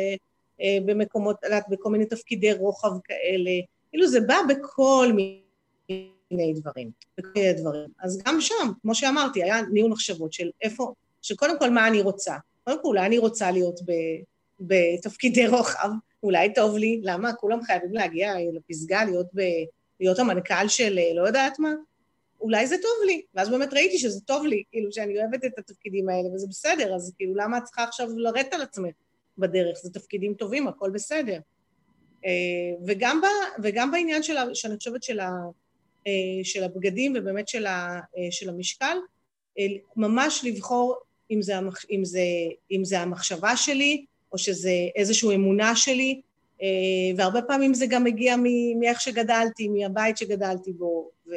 אה, 0.60 0.78
במקומות, 0.84 1.36
בכל 1.68 1.90
מיני 1.90 2.06
תפקידי 2.06 2.52
רוחב 2.52 2.90
כאלה. 3.04 3.50
כאילו 3.90 4.06
זה 4.08 4.20
בא 4.20 4.36
בכל 4.48 5.12
מיני 5.14 6.54
דברים, 6.54 6.90
בכל 7.18 7.28
מיני 7.36 7.52
דברים. 7.52 7.88
אז 8.00 8.22
גם 8.26 8.40
שם, 8.40 8.72
כמו 8.82 8.94
שאמרתי, 8.94 9.42
היה 9.42 9.60
ניהול 9.72 9.90
מחשבות 9.90 10.32
של 10.32 10.50
איפה, 10.62 10.92
שקודם 11.22 11.58
כל 11.58 11.70
מה 11.70 11.88
אני 11.88 12.00
רוצה. 12.00 12.36
קודם 12.64 12.82
כל, 12.82 12.88
אולי 12.88 13.06
אני 13.06 13.18
רוצה 13.18 13.50
להיות 13.50 13.80
ב, 13.84 13.92
בתפקידי 14.60 15.46
רוחב, 15.46 15.88
אולי 16.22 16.54
טוב 16.54 16.76
לי, 16.76 17.00
למה? 17.02 17.32
כולם 17.32 17.62
חייבים 17.62 17.92
להגיע 17.92 18.34
לפסגה, 18.52 19.04
להיות, 19.04 19.26
ב, 19.34 19.40
להיות 20.00 20.18
המנכ"ל 20.18 20.68
של 20.68 20.98
לא 21.14 21.26
יודעת 21.26 21.58
מה? 21.58 21.72
אולי 22.40 22.66
זה 22.66 22.76
טוב 22.82 23.06
לי. 23.06 23.22
ואז 23.34 23.50
באמת 23.50 23.72
ראיתי 23.72 23.98
שזה 23.98 24.20
טוב 24.20 24.46
לי, 24.46 24.62
כאילו, 24.70 24.92
שאני 24.92 25.18
אוהבת 25.18 25.44
את 25.44 25.58
התפקידים 25.58 26.08
האלה, 26.08 26.28
וזה 26.34 26.46
בסדר, 26.50 26.94
אז 26.94 27.14
כאילו, 27.16 27.34
למה 27.34 27.58
את 27.58 27.64
צריכה 27.64 27.84
עכשיו 27.84 28.08
לרדת 28.16 28.54
על 28.54 28.62
עצמך 28.62 28.94
בדרך? 29.38 29.78
זה 29.82 29.90
תפקידים 29.90 30.34
טובים, 30.34 30.68
הכל 30.68 30.90
בסדר. 30.90 31.38
אה, 32.26 32.30
וגם, 32.86 33.20
ב, 33.20 33.26
וגם 33.62 33.90
בעניין 33.90 34.22
של, 34.22 34.34
שאני 34.54 34.76
חושבת 34.76 35.02
של, 35.02 35.20
ה, 35.20 35.30
אה, 36.06 36.44
של 36.44 36.64
הבגדים 36.64 37.12
ובאמת 37.16 37.48
של, 37.48 37.66
ה, 37.66 38.00
אה, 38.18 38.28
של 38.30 38.48
המשקל, 38.48 38.96
ממש 39.96 40.44
לבחור 40.44 40.96
אם 41.30 41.42
זה, 41.42 41.56
המח, 41.56 41.84
אם, 41.90 42.04
זה, 42.04 42.20
אם 42.70 42.84
זה 42.84 43.00
המחשבה 43.00 43.56
שלי 43.56 44.04
או 44.32 44.38
שזה 44.38 44.72
איזושהי 44.96 45.34
אמונה 45.34 45.76
שלי, 45.76 46.20
והרבה 47.16 47.42
פעמים 47.42 47.74
זה 47.74 47.86
גם 47.86 48.04
מגיע 48.04 48.36
מאיך 48.78 49.00
שגדלתי, 49.00 49.68
מהבית 49.68 50.16
שגדלתי 50.16 50.72
בו, 50.72 51.10
ו, 51.28 51.34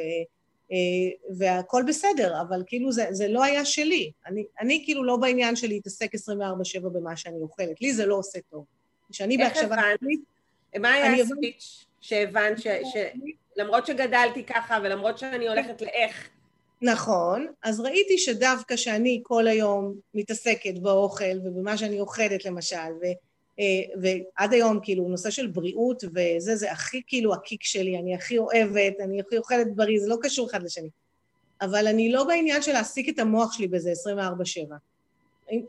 והכל 1.36 1.82
בסדר, 1.86 2.40
אבל 2.40 2.62
כאילו 2.66 2.92
זה, 2.92 3.06
זה 3.10 3.28
לא 3.28 3.44
היה 3.44 3.64
שלי. 3.64 4.12
אני, 4.26 4.44
אני 4.60 4.82
כאילו 4.84 5.04
לא 5.04 5.16
בעניין 5.16 5.56
של 5.56 5.68
להתעסק 5.68 6.14
24-7 6.14 6.18
במה 6.80 7.16
שאני 7.16 7.40
אוכלת, 7.40 7.80
לי 7.80 7.92
זה 7.92 8.06
לא 8.06 8.14
עושה 8.14 8.38
טוב. 8.50 8.64
כשאני 9.12 9.36
בהקשבה... 9.36 9.76
מה 10.78 10.92
היה 10.92 11.22
הספיץ' 11.22 11.86
שהבנת 12.00 12.58
שלמרות 12.58 13.86
שגדלתי 13.86 14.44
ככה 14.44 14.78
ולמרות 14.82 15.18
שאני 15.18 15.48
הולכת 15.48 15.82
לאיך... 15.82 16.28
נכון, 16.82 17.46
אז 17.62 17.80
ראיתי 17.80 18.18
שדווקא 18.18 18.76
שאני 18.76 19.20
כל 19.22 19.46
היום 19.46 19.94
מתעסקת 20.14 20.78
באוכל 20.78 21.38
ובמה 21.44 21.76
שאני 21.76 22.00
אוכלת 22.00 22.44
למשל, 22.44 22.76
ו, 22.76 23.04
אה, 23.04 23.12
ועד 24.00 24.52
היום 24.52 24.80
כאילו 24.82 25.08
נושא 25.08 25.30
של 25.30 25.46
בריאות 25.46 26.04
וזה, 26.04 26.56
זה 26.56 26.72
הכי 26.72 27.02
כאילו 27.06 27.34
הקיק 27.34 27.62
שלי, 27.62 27.98
אני 27.98 28.14
הכי 28.14 28.38
אוהבת, 28.38 29.00
אני 29.00 29.20
הכי 29.20 29.38
אוכלת 29.38 29.74
בריא, 29.74 30.00
זה 30.00 30.08
לא 30.08 30.16
קשור 30.22 30.50
אחד 30.50 30.62
לשני. 30.62 30.88
אבל 31.60 31.86
אני 31.86 32.12
לא 32.12 32.24
בעניין 32.24 32.62
של 32.62 32.72
להעסיק 32.72 33.08
את 33.08 33.18
המוח 33.18 33.52
שלי 33.52 33.68
בזה 33.68 33.92
24-7. 34.70 34.74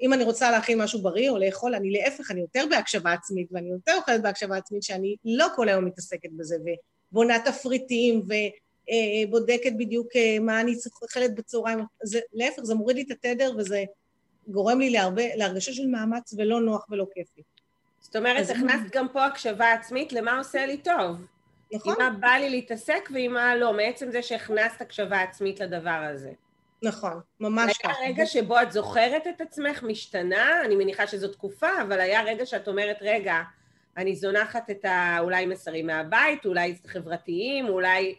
אם 0.02 0.14
אני 0.14 0.24
רוצה 0.24 0.52
להכין 0.52 0.82
משהו 0.82 1.02
בריא 1.02 1.30
או 1.30 1.38
לאכול, 1.38 1.76
אני 1.76 1.92
להפך, 1.92 2.32
אני 2.32 2.42
יותר 2.42 2.64
בהקשבה 2.70 3.14
עצמית, 3.14 3.48
ואני 3.52 3.70
יותר 3.70 3.94
אוכלת 3.96 4.22
בהקשבה 4.22 4.58
עצמית, 4.58 4.84
שאני 4.84 5.16
לא 5.26 5.48
כל 5.56 5.70
היום 5.70 5.86
מתעסקת 5.86 6.30
בזה, 6.32 6.56
ובונה 7.12 7.38
תפריטים, 7.46 8.22
ובודקת 9.28 9.72
בדיוק 9.78 10.16
אה, 10.16 10.38
מה 10.40 10.62
אני 10.62 10.74
אוכלת 11.02 11.36
בצהריים. 11.36 11.80
זה, 12.04 12.20
להפך, 12.34 12.64
זה 12.64 12.76
מוריד 12.76 12.96
לי 12.96 13.02
את 13.02 13.12
התדר, 13.12 13.52
וזה 13.58 13.84
גורם 14.48 14.80
לי 14.80 14.90
להרבה, 14.90 15.36
להרגשה 15.36 15.74
של 15.74 15.88
מאמץ 15.88 16.34
ולא 16.38 16.62
נוח 16.62 16.88
ולא 16.90 17.06
כיפי. 17.14 17.42
זאת 18.12 18.16
אומרת, 18.16 18.50
הכנסת 18.50 18.96
גם 18.96 19.08
פה 19.10 19.26
הקשבה 19.26 19.72
עצמית 19.72 20.14
למה 20.14 20.38
עושה 20.38 20.66
לי 20.66 20.78
טוב. 20.78 21.26
נכון. 21.74 21.94
עם 21.94 22.00
מה 22.00 22.10
בא 22.20 22.28
לי 22.28 22.50
להתעסק 22.50 23.10
ועם 23.14 23.34
מה 23.34 23.56
לא, 23.56 23.74
מעצם 23.74 24.12
זה 24.12 24.22
שהכנסת 24.22 24.82
הקשבה 24.82 25.22
עצמית 25.22 25.60
לדבר 25.60 25.90
הזה. 25.90 26.32
נכון, 26.84 27.20
ממש 27.40 27.78
ככה. 27.78 27.94
היה 28.00 28.10
רגע 28.10 28.26
שבו 28.26 28.62
את 28.62 28.72
זוכרת 28.72 29.28
את 29.28 29.42
עצמך 29.42 29.84
משתנה, 29.84 30.62
אני 30.66 30.76
מניחה 30.76 31.08
שזו 31.08 31.28
תקופה, 31.28 31.82
אבל 31.82 32.00
היה 32.00 32.24
רגע 32.24 32.46
שאת 32.46 32.68
אומרת, 32.68 32.98
רגע, 33.02 33.42
אני 33.98 34.16
זונחת 34.16 34.70
את 34.70 34.86
ה... 34.86 35.18
אולי 35.20 35.46
מסרים 35.46 35.88
מהבית, 35.88 36.46
אולי 36.46 36.76
חברתיים, 36.88 37.68
אולי 37.68 38.16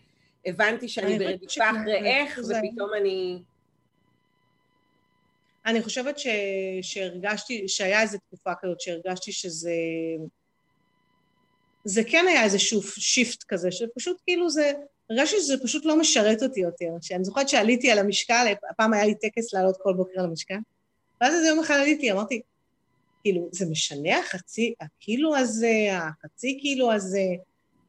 הבנתי 0.46 0.88
שאני 0.88 1.18
ברדיפה 1.18 1.70
אחרי 1.70 2.06
איך, 2.06 2.38
ופתאום 2.38 2.90
אני... 3.00 3.42
אני 5.66 5.82
חושבת 5.82 6.18
ש... 6.18 6.26
שהרגשתי, 6.82 7.68
שהיה 7.68 8.02
איזו 8.02 8.18
תקופה 8.18 8.52
כזאת 8.62 8.80
שהרגשתי 8.80 9.32
שזה... 9.32 9.72
זה 11.84 12.04
כן 12.04 12.24
היה 12.28 12.44
איזה 12.44 12.58
שוף, 12.58 12.94
shift 12.94 13.42
כזה, 13.48 13.72
שפשוט 13.72 14.16
כאילו 14.24 14.50
זה... 14.50 14.72
הרגשתי 15.10 15.36
שזה 15.40 15.54
פשוט 15.62 15.84
לא 15.84 15.98
משרת 15.98 16.42
אותי 16.42 16.60
יותר. 16.60 16.86
שאני 17.00 17.24
זוכרת 17.24 17.48
שעליתי 17.48 17.90
על 17.90 17.98
המשקל, 17.98 18.52
הפעם 18.70 18.92
היה 18.92 19.06
לי 19.06 19.14
טקס 19.14 19.54
לעלות 19.54 19.76
כל 19.82 19.94
בוקר 19.96 20.20
על 20.20 20.24
המשקל, 20.24 20.58
ואז 21.20 21.34
איזה 21.34 21.48
יום 21.48 21.58
אחד 21.60 21.74
עליתי, 21.74 22.12
אמרתי, 22.12 22.42
כאילו, 23.22 23.48
זה 23.52 23.66
משנה 23.66 24.18
החצי, 24.18 24.74
הקילו 24.80 25.36
הזה, 25.36 25.88
החצי 25.92 26.58
קילו 26.60 26.92
הזה, 26.92 27.26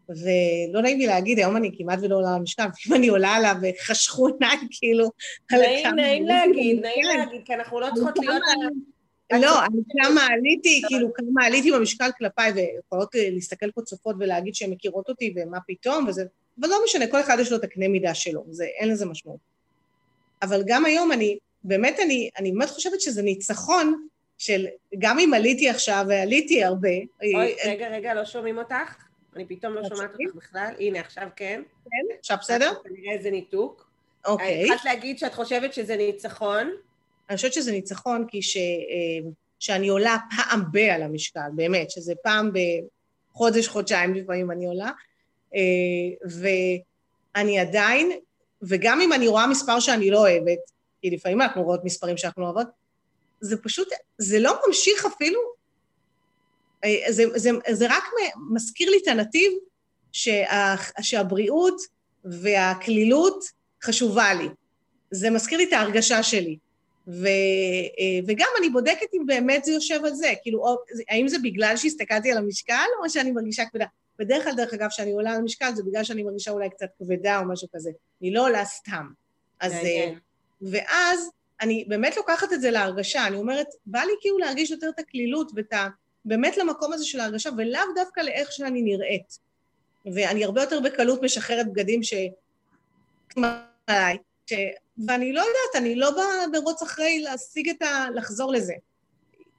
ולא 0.10 0.82
נעים 0.82 1.00
לי 1.00 1.08
להגיד, 1.08 1.38
היום 1.38 1.58
אני 1.58 1.72
כמעט 1.78 2.00
ולא 2.02 2.16
עולה 2.16 2.30
על 2.30 2.36
המשקל, 2.36 2.64
אם 2.88 2.94
אני 2.94 3.08
עולה 3.08 3.36
עליו 3.36 3.56
וחשכו 3.62 4.28
עיניי, 4.28 4.58
כאילו... 4.72 5.10
נעים, 5.52 5.96
נעים 5.96 6.26
להגיד, 6.32 6.80
נעים 6.80 7.06
להגיד, 7.18 7.42
כי 7.46 7.54
אנחנו 7.54 7.80
לא 7.80 7.88
צריכות 7.96 8.20
להיות... 8.20 8.42
לא, 9.42 9.66
אני 9.66 9.82
כמה 10.02 10.26
עליתי, 10.26 10.82
כאילו, 10.88 11.14
כמה 11.14 11.46
עליתי 11.46 11.72
במשקל 11.72 12.10
כלפיי, 12.18 12.52
ויכולות 12.52 13.16
להסתכל 13.16 13.72
פה 13.72 13.82
צופות 13.82 14.16
ולהגיד 14.20 14.56
שהן 14.56 14.70
מכירות 14.70 15.10
אותי, 15.10 15.34
ומה 15.36 15.58
פתאום, 15.68 16.08
וזה... 16.08 16.24
אבל 16.60 16.70
לא 16.70 16.78
משנה, 16.86 17.08
כל 17.08 17.20
אחד 17.20 17.38
יש 17.40 17.52
לו 17.52 17.58
את 17.58 17.64
הקנה 17.64 17.88
מידה 17.88 18.14
שלו, 18.14 18.46
זה, 18.50 18.66
אין 18.66 18.90
לזה 18.90 19.06
משמעות. 19.06 19.40
אבל 20.42 20.64
גם 20.66 20.86
היום 20.86 21.12
אני, 21.12 21.38
באמת 21.64 22.00
אני, 22.00 22.30
אני 22.40 22.52
באמת 22.52 22.70
חושבת 22.70 23.02
שזה 23.02 23.22
ניצחון 23.22 24.08
של, 24.38 24.66
גם 24.98 25.20
אם 25.20 25.34
עליתי 25.34 25.70
עכשיו, 25.70 26.06
ועליתי 26.10 26.64
הרבה... 26.64 26.90
אוי, 27.24 27.36
אני, 27.36 27.72
רגע, 27.72 27.88
רגע, 27.88 28.14
לא 28.14 28.26
שומעים 28.26 28.58
אותך? 28.58 28.96
אני 29.36 29.46
פתאום 29.46 29.74
לא 29.74 29.84
שומעת 29.84 30.12
אותך 30.12 30.36
בכלל. 30.36 30.74
הנה, 30.80 31.00
עכשיו 31.00 31.28
כן. 31.36 31.62
כן, 31.84 32.16
עכשיו 32.20 32.38
בסדר? 32.42 32.74
כנראה 32.84 33.14
איזה 33.14 33.32
ניתוק. 33.32 33.90
אוקיי. 34.26 34.64
התחלת 34.64 34.86
להגיד 34.86 35.20
שאת 35.20 35.34
חושבת 35.34 35.74
שזה 35.74 35.98
ניצחון? 35.98 36.72
אני 37.30 37.36
חושבת 37.36 37.54
שזה 37.54 37.72
ניצחון 37.72 38.26
כי 38.28 38.42
ש, 38.42 38.58
אה, 38.58 39.30
שאני 39.60 39.88
עולה 39.88 40.18
פעם 40.36 40.62
ב- 40.72 40.78
על 40.78 41.02
המשקל, 41.02 41.50
באמת, 41.56 41.92
שזה 41.92 42.14
פעם 42.24 42.52
בחודש, 43.34 43.68
חודשיים 43.68 44.14
לפעמים 44.14 44.52
אני 44.52 44.66
עולה, 44.66 44.92
אה, 45.56 46.30
ואני 47.36 47.60
עדיין, 47.60 48.12
וגם 48.62 49.02
אם 49.02 49.14
אני 49.14 49.28
רואה 49.28 49.48
מספר 49.48 49.80
שאני 49.80 50.12
לא 50.12 50.20
אוהבת, 50.20 50.60
כי 51.02 51.10
לפעמים 51.10 51.42
אנחנו 51.42 51.64
רואות 51.64 51.86
מספרים 51.86 52.18
שאנחנו 52.18 52.42
לא 52.42 52.48
אוהבות, 52.48 52.68
זה 53.42 53.64
פשוט, 53.64 53.88
זה 54.18 54.40
לא 54.40 54.60
ממשיך 54.68 55.06
אפילו, 55.06 55.40
זה, 57.10 57.24
זה, 57.36 57.50
זה 57.72 57.88
רק 57.90 58.04
מזכיר 58.52 58.90
לי 58.90 58.98
את 59.04 59.08
הנתיב 59.08 59.52
שה, 60.12 60.76
שהבריאות 61.02 61.82
והקלילות 62.26 63.46
חשובה 63.84 64.34
לי. 64.34 64.48
זה 65.12 65.30
מזכיר 65.30 65.58
לי 65.58 65.64
את 65.64 65.74
ההרגשה 65.74 66.24
שלי. 66.24 66.58
ו, 67.08 67.28
וגם 68.28 68.48
אני 68.60 68.70
בודקת 68.70 69.08
אם 69.14 69.26
באמת 69.26 69.66
זה 69.66 69.72
יושב 69.72 70.06
על 70.06 70.14
זה, 70.14 70.34
כאילו, 70.44 70.78
האם 71.10 71.28
זה 71.28 71.38
בגלל 71.44 71.78
שהסתכלתי 71.78 72.32
על 72.32 72.38
המשקל, 72.38 72.86
או 73.04 73.10
שאני 73.10 73.32
מרגישה 73.32 73.64
כבדה. 73.66 73.86
בדרך 74.20 74.44
כלל, 74.44 74.56
דרך 74.56 74.74
אגב, 74.74 74.90
כשאני 74.90 75.12
עולה 75.12 75.32
על 75.32 75.42
משקל, 75.42 75.76
זה 75.76 75.84
בגלל 75.84 76.04
שאני 76.04 76.24
מרגישה 76.24 76.52
אולי 76.52 76.70
קצת 76.70 76.90
כבדה 77.00 77.40
או 77.40 77.48
משהו 77.48 77.68
כזה. 77.76 77.92
אני 78.22 78.34
לא 78.34 78.46
עולה 78.46 78.66
סתם. 78.66 79.08
אז... 79.60 79.74
אה, 79.74 80.14
ואז 80.62 81.30
אני 81.62 81.86
באמת 81.88 82.18
לוקחת 82.18 82.54
את 82.54 82.62
זה 82.62 82.72
להרגשה, 82.72 83.28
אני 83.28 83.36
אומרת, 83.36 83.68
בא 83.86 84.00
לי 84.00 84.14
כאילו 84.22 84.38
להרגיש 84.38 84.72
יותר 84.72 84.90
את 84.90 85.00
הקלילות 85.00 85.52
ואת 85.56 85.74
ה... 85.74 85.88
באמת 86.26 86.58
למקום 86.58 86.94
הזה 86.94 87.06
של 87.06 87.20
ההרגשה, 87.20 87.50
ולאו 87.58 87.82
דווקא 87.96 88.20
לאיך 88.20 88.52
שאני 88.52 88.82
נראית. 88.82 89.40
ואני 90.06 90.44
הרבה 90.44 90.62
יותר 90.62 90.80
בקלות 90.80 91.22
משחררת 91.22 91.72
בגדים 91.72 92.04
ש... 92.04 92.14
ש... 94.46 94.54
ואני 95.08 95.34
לא 95.34 95.40
יודעת, 95.40 95.76
אני 95.76 95.96
לא 95.96 96.12
ברוץ 96.52 96.82
אחרי 96.82 97.22
להשיג 97.22 97.70
את 97.70 97.82
ה... 97.82 98.08
לחזור 98.16 98.52
לזה. 98.52 98.74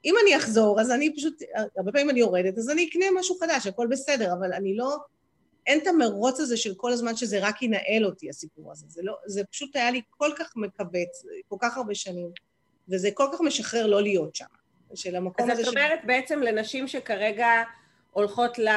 אם 0.05 0.15
אני 0.23 0.37
אחזור, 0.37 0.81
אז 0.81 0.91
אני 0.91 1.15
פשוט, 1.15 1.41
הרבה 1.77 1.91
פעמים 1.91 2.09
אני 2.09 2.19
יורדת, 2.19 2.57
אז 2.57 2.69
אני 2.69 2.89
אקנה 2.89 3.05
משהו 3.19 3.37
חדש, 3.39 3.67
הכל 3.67 3.87
בסדר, 3.87 4.33
אבל 4.33 4.53
אני 4.53 4.77
לא, 4.77 4.97
אין 5.67 5.79
את 5.79 5.87
המרוץ 5.87 6.39
הזה 6.39 6.57
של 6.57 6.73
כל 6.75 6.91
הזמן 6.91 7.15
שזה 7.15 7.47
רק 7.47 7.61
ינהל 7.61 8.05
אותי, 8.05 8.29
הסיפור 8.29 8.71
הזה. 8.71 8.85
זה, 8.89 9.01
לא, 9.03 9.17
זה 9.25 9.43
פשוט 9.43 9.75
היה 9.75 9.91
לי 9.91 10.01
כל 10.09 10.31
כך 10.37 10.53
מכווץ, 10.55 11.25
כל 11.47 11.55
כך 11.59 11.77
הרבה 11.77 11.95
שנים, 11.95 12.29
וזה 12.89 13.09
כל 13.13 13.27
כך 13.33 13.41
משחרר 13.41 13.87
לא 13.87 14.01
להיות 14.01 14.35
שם. 14.35 14.45
של 14.93 15.15
המקום 15.15 15.51
הזה... 15.51 15.61
אז 15.61 15.67
את 15.67 15.67
אומרת 15.67 15.99
ש... 16.03 16.05
בעצם 16.05 16.41
לנשים 16.41 16.87
שכרגע 16.87 17.49
הולכות 18.11 18.59
ל... 18.59 18.67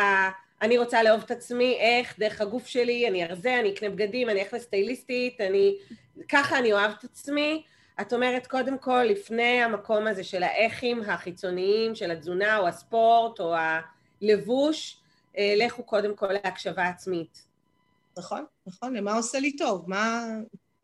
אני 0.63 0.79
רוצה 0.79 1.03
לאהוב 1.03 1.23
את 1.23 1.31
עצמי, 1.31 1.77
איך, 1.81 2.19
דרך 2.19 2.41
הגוף 2.41 2.67
שלי, 2.67 3.09
אני 3.09 3.25
ארזה, 3.25 3.61
אני 3.61 3.75
אקנה 3.75 3.91
בגדים, 3.91 4.31
אני 4.31 4.43
אלך 4.43 4.55
לסטייליסטית, 4.55 5.41
אני... 5.41 5.77
ככה 6.29 6.59
אני 6.59 6.73
אוהב 6.73 6.93
את 6.99 7.05
עצמי. 7.05 7.63
את 8.01 8.13
אומרת, 8.13 8.47
קודם 8.47 8.79
כל, 8.79 9.03
לפני 9.03 9.63
המקום 9.63 10.07
הזה 10.07 10.25
של 10.25 10.43
האיכים 10.43 11.03
החיצוניים, 11.03 11.95
של 11.95 12.11
התזונה 12.11 12.59
או 12.59 12.69
הספורט 12.69 13.41
או 13.41 13.55
הלבוש, 14.23 15.01
אה, 15.39 15.55
לכו 15.57 15.83
קודם 15.83 16.17
כל 16.17 16.33
להקשבה 16.33 16.89
עצמית. 16.89 17.45
נכון, 18.19 18.45
נכון, 18.67 18.97
למה 18.97 19.15
עושה 19.15 19.41
לי 19.41 19.57
טוב? 19.57 19.85
מה, 19.87 20.27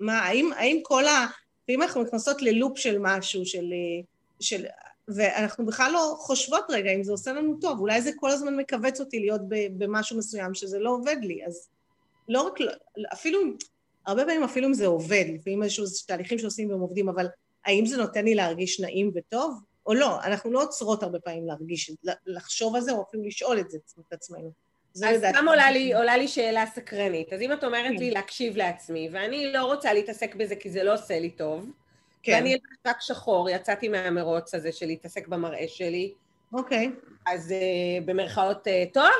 מה 0.00 0.18
האם, 0.18 0.50
האם 0.56 0.80
כל 0.82 1.06
ה... 1.06 1.26
ואם 1.68 1.82
אנחנו 1.82 2.02
נכנסות 2.02 2.42
ללופ 2.42 2.78
של 2.78 2.98
משהו, 3.00 3.46
של, 3.46 3.64
אה, 3.72 4.04
של... 4.40 4.66
ואנחנו 5.08 5.66
בכלל 5.66 5.90
לא 5.92 6.14
חושבות 6.18 6.64
רגע 6.68 6.90
אם 6.90 7.02
זה 7.02 7.12
עושה 7.12 7.32
לנו 7.32 7.56
טוב, 7.60 7.80
אולי 7.80 8.02
זה 8.02 8.10
כל 8.16 8.30
הזמן 8.30 8.56
מכווץ 8.56 9.00
אותי 9.00 9.20
להיות 9.20 9.40
במשהו 9.48 10.18
מסוים 10.18 10.54
שזה 10.54 10.78
לא 10.78 10.90
עובד 10.90 11.16
לי, 11.22 11.46
אז 11.46 11.68
לא 12.28 12.42
רק, 12.42 12.58
אפילו, 13.12 13.38
הרבה 14.06 14.24
פעמים 14.24 14.44
אפילו 14.44 14.68
אם 14.68 14.74
זה 14.74 14.86
עובד, 14.86 15.24
לפעמים 15.34 15.62
איזשהו 15.62 15.84
תהליכים 16.06 16.38
שעושים 16.38 16.70
והם 16.70 16.80
עובדים, 16.80 17.08
אבל 17.08 17.26
האם 17.66 17.86
זה 17.86 17.96
נותן 17.96 18.24
לי 18.24 18.34
להרגיש 18.34 18.80
נעים 18.80 19.10
וטוב? 19.14 19.60
או 19.86 19.94
לא, 19.94 20.22
אנחנו 20.22 20.52
לא 20.52 20.62
עוצרות 20.62 21.02
הרבה 21.02 21.20
פעמים 21.20 21.46
להרגיש, 21.46 21.90
לחשוב 22.26 22.74
על 22.74 22.80
זה, 22.80 22.92
או 22.92 23.04
אפילו 23.08 23.22
לשאול 23.22 23.60
את 23.60 23.70
זה 23.70 23.78
את 24.08 24.12
עצמנו. 24.12 24.50
אז 24.94 25.04
סתם 25.30 25.48
עולה 25.48 25.70
לי, 25.70 25.94
עולה 25.94 26.16
לי 26.16 26.28
שאלה 26.28 26.64
סקרנית. 26.74 27.32
אז 27.32 27.40
אם 27.40 27.52
את 27.52 27.64
אומרת 27.64 27.92
כן. 27.92 27.96
לי 27.96 28.10
להקשיב 28.10 28.56
לעצמי, 28.56 29.08
ואני 29.12 29.52
לא 29.52 29.64
רוצה 29.64 29.92
להתעסק 29.92 30.34
בזה 30.34 30.56
כי 30.56 30.70
זה 30.70 30.82
לא 30.82 30.94
עושה 30.94 31.20
לי 31.20 31.30
טוב, 31.30 31.70
כן. 32.24 32.32
ואני 32.32 32.56
רק 32.86 33.00
שחור, 33.00 33.50
יצאתי 33.50 33.88
מהמרוץ 33.88 34.54
הזה 34.54 34.72
של 34.72 34.86
להתעסק 34.86 35.28
במראה 35.28 35.64
שלי. 35.68 36.12
אוקיי. 36.52 36.90
אז 37.26 37.50
uh, 37.50 38.04
במרכאות 38.04 38.66
uh, 38.66 38.70
טוב? 38.92 39.12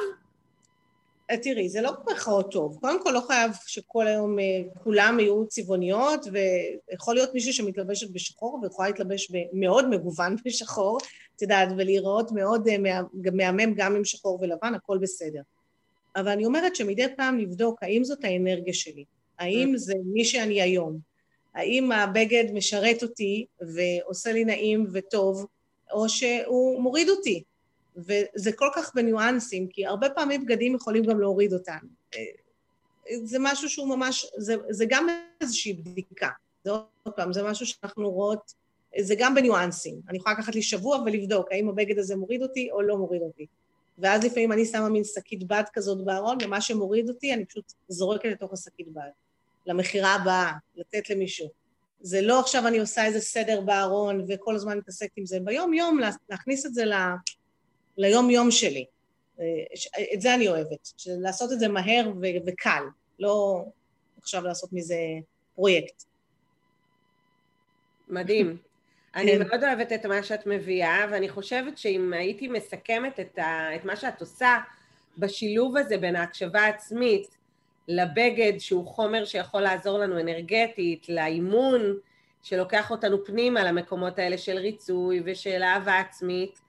אה, 1.31 1.37
תראי, 1.37 1.69
זה 1.69 1.83
לא 1.83 1.91
במרכאות 1.91 2.51
טוב. 2.51 2.79
קודם 2.81 3.03
כל, 3.03 3.11
לא 3.11 3.21
חייב 3.27 3.51
שכל 3.67 4.07
היום 4.07 4.39
uh, 4.39 4.43
כולם 4.85 5.21
יהיו 5.21 5.47
צבעוניות, 5.47 6.27
ויכול 6.33 7.15
להיות 7.15 7.35
מישהו 7.35 7.53
שמתלבשת 7.53 8.11
בשחור, 8.11 8.61
ויכולה 8.63 8.89
להתלבש 8.89 9.33
מאוד 9.53 9.89
מגוון 9.89 10.37
בשחור, 10.47 10.99
את 11.37 11.43
יודעת, 11.43 11.69
ולהיראות 11.77 12.33
מאוד 12.33 12.69
uh, 12.69 13.31
מהמם 13.33 13.75
גם 13.75 13.97
עם 13.97 14.05
שחור 14.05 14.39
ולבן, 14.43 14.75
הכל 14.75 14.99
בסדר. 14.99 15.41
אבל 16.17 16.29
אני 16.29 16.45
אומרת 16.47 16.77
שמדי 16.77 17.07
פעם 17.17 17.39
לבדוק 17.39 17.83
האם 17.83 18.05
זאת 18.05 18.25
האנרגיה 18.25 18.75
שלי, 18.75 19.05
האם. 19.39 19.73
זה 19.77 19.95
מי 20.05 20.25
שאני 20.25 20.63
היום, 20.63 21.14
האם 21.55 21.93
הבגד 21.93 22.45
משרת 22.53 23.03
אותי 23.03 23.47
ועושה 23.61 24.33
לי 24.33 24.45
נעים 24.45 24.87
וטוב, 24.93 25.47
או 25.93 26.09
שהוא 26.09 26.83
מוריד 26.83 27.09
אותי. 27.09 27.43
וזה 27.97 28.53
כל 28.57 28.69
כך 28.75 28.95
בניואנסים, 28.95 29.69
כי 29.69 29.87
הרבה 29.87 30.11
פעמים 30.11 30.45
בגדים 30.45 30.75
יכולים 30.75 31.05
גם 31.05 31.21
להוריד 31.21 31.53
אותנו. 31.53 31.89
זה 33.25 33.39
משהו 33.41 33.69
שהוא 33.69 33.89
ממש, 33.89 34.27
זה, 34.37 34.57
זה 34.71 34.85
גם 34.89 35.07
איזושהי 35.41 35.73
בדיקה. 35.73 36.29
זה 36.65 36.71
עוד 36.71 37.15
פעם, 37.17 37.33
זה 37.33 37.43
משהו 37.43 37.67
שאנחנו 37.67 38.11
רואות, 38.11 38.55
זה 39.01 39.15
גם 39.19 39.35
בניואנסים. 39.35 40.01
אני 40.09 40.19
יכולה 40.19 40.35
לקחת 40.35 40.55
לי 40.55 40.63
שבוע 40.63 40.99
ולבדוק 41.07 41.53
האם 41.53 41.69
הבגד 41.69 41.99
הזה 41.99 42.17
מוריד 42.17 42.43
אותי 42.43 42.71
או 42.71 42.83
לא 42.83 42.97
מוריד 42.97 43.23
אותי. 43.23 43.47
ואז 43.99 44.25
לפעמים 44.25 44.53
אני 44.53 44.65
שמה 44.65 44.89
מין 44.89 45.05
שקית 45.05 45.47
בד 45.47 45.63
כזאת 45.73 46.05
בארון, 46.05 46.39
ומה 46.45 46.61
שמוריד 46.61 47.09
אותי, 47.09 47.35
אני 47.35 47.45
פשוט 47.45 47.73
זורקת 47.89 48.25
לתוך 48.25 48.53
השקית 48.53 48.89
בד. 48.89 49.11
למכירה 49.67 50.15
הבאה, 50.15 50.53
לתת 50.77 51.11
למישהו. 51.11 51.49
זה 52.01 52.23
לא 52.23 52.41
עכשיו 52.41 52.67
אני 52.69 52.79
עושה 52.79 53.05
איזה 53.05 53.21
סדר 53.21 53.61
בארון 53.61 54.25
וכל 54.29 54.55
הזמן 54.55 54.79
מתעסקת 54.79 55.13
עם 55.17 55.27
זה. 55.27 55.41
ביום-יום, 55.41 55.99
להכניס 56.31 56.67
את 56.67 56.75
זה 56.75 56.85
ל... 56.85 56.93
ליום-יום 57.99 58.51
שלי. 58.51 58.85
את 60.15 60.21
זה 60.21 60.35
אני 60.35 60.49
אוהבת, 60.49 60.89
לעשות 61.07 61.53
את 61.53 61.59
זה 61.59 61.69
מהר 61.69 62.11
ו- 62.21 62.47
וקל, 62.47 62.83
לא 63.19 63.65
עכשיו 64.19 64.43
לעשות 64.45 64.73
מזה 64.73 64.99
פרויקט. 65.55 66.05
מדהים. 68.09 68.57
אני 69.17 69.33
כן. 69.33 69.39
מאוד 69.39 69.65
אוהבת 69.65 69.93
את 69.93 70.07
מה 70.07 70.23
שאת 70.23 70.47
מביאה, 70.47 71.07
ואני 71.11 71.29
חושבת 71.29 71.79
שאם 71.79 72.13
הייתי 72.13 72.49
מסכמת 72.49 73.21
את, 73.21 73.39
ה, 73.39 73.77
את 73.77 73.85
מה 73.85 73.97
שאת 73.97 74.21
עושה 74.21 74.59
בשילוב 75.19 75.77
הזה 75.77 75.99
בין 75.99 76.17
ההקשבה 76.17 76.61
העצמית 76.61 77.37
לבגד, 77.89 78.53
שהוא 78.59 78.87
חומר 78.87 79.25
שיכול 79.25 79.61
לעזור 79.61 79.99
לנו 79.99 80.21
אנרגטית, 80.21 81.09
לאימון, 81.09 81.81
שלוקח 82.43 82.91
אותנו 82.91 83.25
פנימה 83.25 83.65
למקומות 83.65 84.19
האלה 84.19 84.39
של 84.39 84.57
ריצוי 84.57 85.23
ושל 85.25 85.63
אהבה 85.63 85.99
עצמית, 85.99 86.61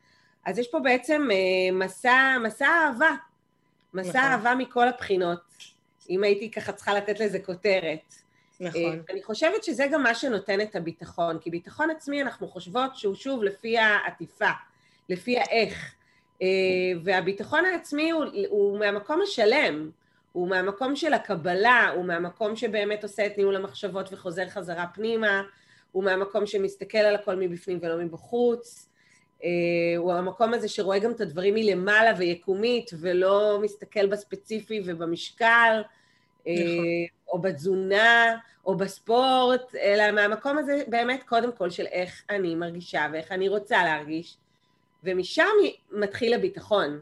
אז 0.45 0.59
יש 0.59 0.68
פה 0.68 0.80
בעצם 0.80 1.28
אה, 1.32 1.72
מסע, 1.72 2.38
מסע 2.43 2.68
אהבה, 2.68 3.11
מסע 3.93 4.09
נכון. 4.09 4.22
אהבה 4.22 4.55
מכל 4.55 4.88
הבחינות, 4.88 5.39
אם 6.09 6.24
הייתי 6.24 6.51
ככה 6.51 6.72
צריכה 6.72 6.93
לתת 6.93 7.20
לזה 7.20 7.39
כותרת. 7.39 8.16
נכון. 8.59 8.82
אה, 8.82 8.99
אני 9.09 9.24
חושבת 9.24 9.63
שזה 9.63 9.88
גם 9.91 10.03
מה 10.03 10.16
שנותן 10.16 10.61
את 10.61 10.76
הביטחון, 10.76 11.39
כי 11.39 11.49
ביטחון 11.49 11.89
עצמי 11.89 12.22
אנחנו 12.22 12.47
חושבות 12.47 12.95
שהוא 12.95 13.16
שוב 13.16 13.43
לפי 13.43 13.78
העטיפה, 13.78 14.51
לפי 15.09 15.39
האיך, 15.39 15.95
אה, 16.41 16.47
והביטחון 17.03 17.66
העצמי 17.66 18.11
הוא, 18.11 18.26
הוא 18.49 18.80
מהמקום 18.80 19.22
השלם, 19.22 19.89
הוא 20.36 20.47
מהמקום 20.47 20.95
של 20.95 21.13
הקבלה, 21.13 21.89
הוא 21.95 22.05
מהמקום 22.05 22.55
שבאמת 22.55 23.03
עושה 23.03 23.25
את 23.25 23.38
ניהול 23.38 23.55
המחשבות 23.55 24.13
וחוזר 24.13 24.49
חזרה 24.49 24.86
פנימה, 24.93 25.41
הוא 25.91 26.03
מהמקום 26.03 26.45
שמסתכל 26.45 26.97
על 26.97 27.15
הכל 27.15 27.36
מבפנים 27.36 27.79
ולא 27.81 27.97
מבחוץ, 27.97 28.89
אה, 29.43 29.49
הוא 29.97 30.13
המקום 30.13 30.53
הזה 30.53 30.67
שרואה 30.67 30.99
גם 30.99 31.11
את 31.11 31.21
הדברים 31.21 31.53
מלמעלה 31.53 32.11
ויקומית 32.17 32.91
ולא 32.99 33.59
מסתכל 33.61 34.07
בספציפי 34.07 34.81
ובמשקל. 34.86 35.81
נכון. 36.41 36.86
או 37.27 37.39
בתזונה, 37.39 38.38
או 38.65 38.77
בספורט, 38.77 39.75
אלא 39.75 40.11
מהמקום 40.11 40.57
הזה 40.57 40.83
באמת 40.88 41.23
קודם 41.23 41.51
כל 41.51 41.69
של 41.69 41.86
איך 41.86 42.23
אני 42.29 42.55
מרגישה 42.55 43.07
ואיך 43.13 43.31
אני 43.31 43.49
רוצה 43.49 43.83
להרגיש, 43.83 44.38
ומשם 45.03 45.43
מתחיל 45.91 46.33
הביטחון. 46.33 46.99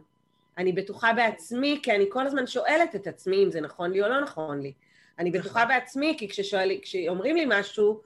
אני 0.58 0.72
בטוחה 0.72 1.14
בעצמי, 1.14 1.80
כי 1.84 1.92
אני 1.92 2.06
כל 2.10 2.28
הזמן 2.28 2.48
שואלת 2.48 2.96
את 2.96 3.08
עצמי 3.08 3.44
אם 3.44 3.52
זה 3.52 3.62
נכון 3.62 3.92
לי 3.92 4.04
או 4.04 4.08
לא 4.08 4.22
נכון 4.22 4.60
לי. 4.60 4.74
אני 5.20 5.30
נכון. 5.30 5.42
בטוחה 5.42 5.66
בעצמי, 5.66 6.16
כי 6.20 6.30
כששואל, 6.30 6.72
כשאומרים 6.82 7.36
לי 7.36 7.46
משהו, 7.48 8.02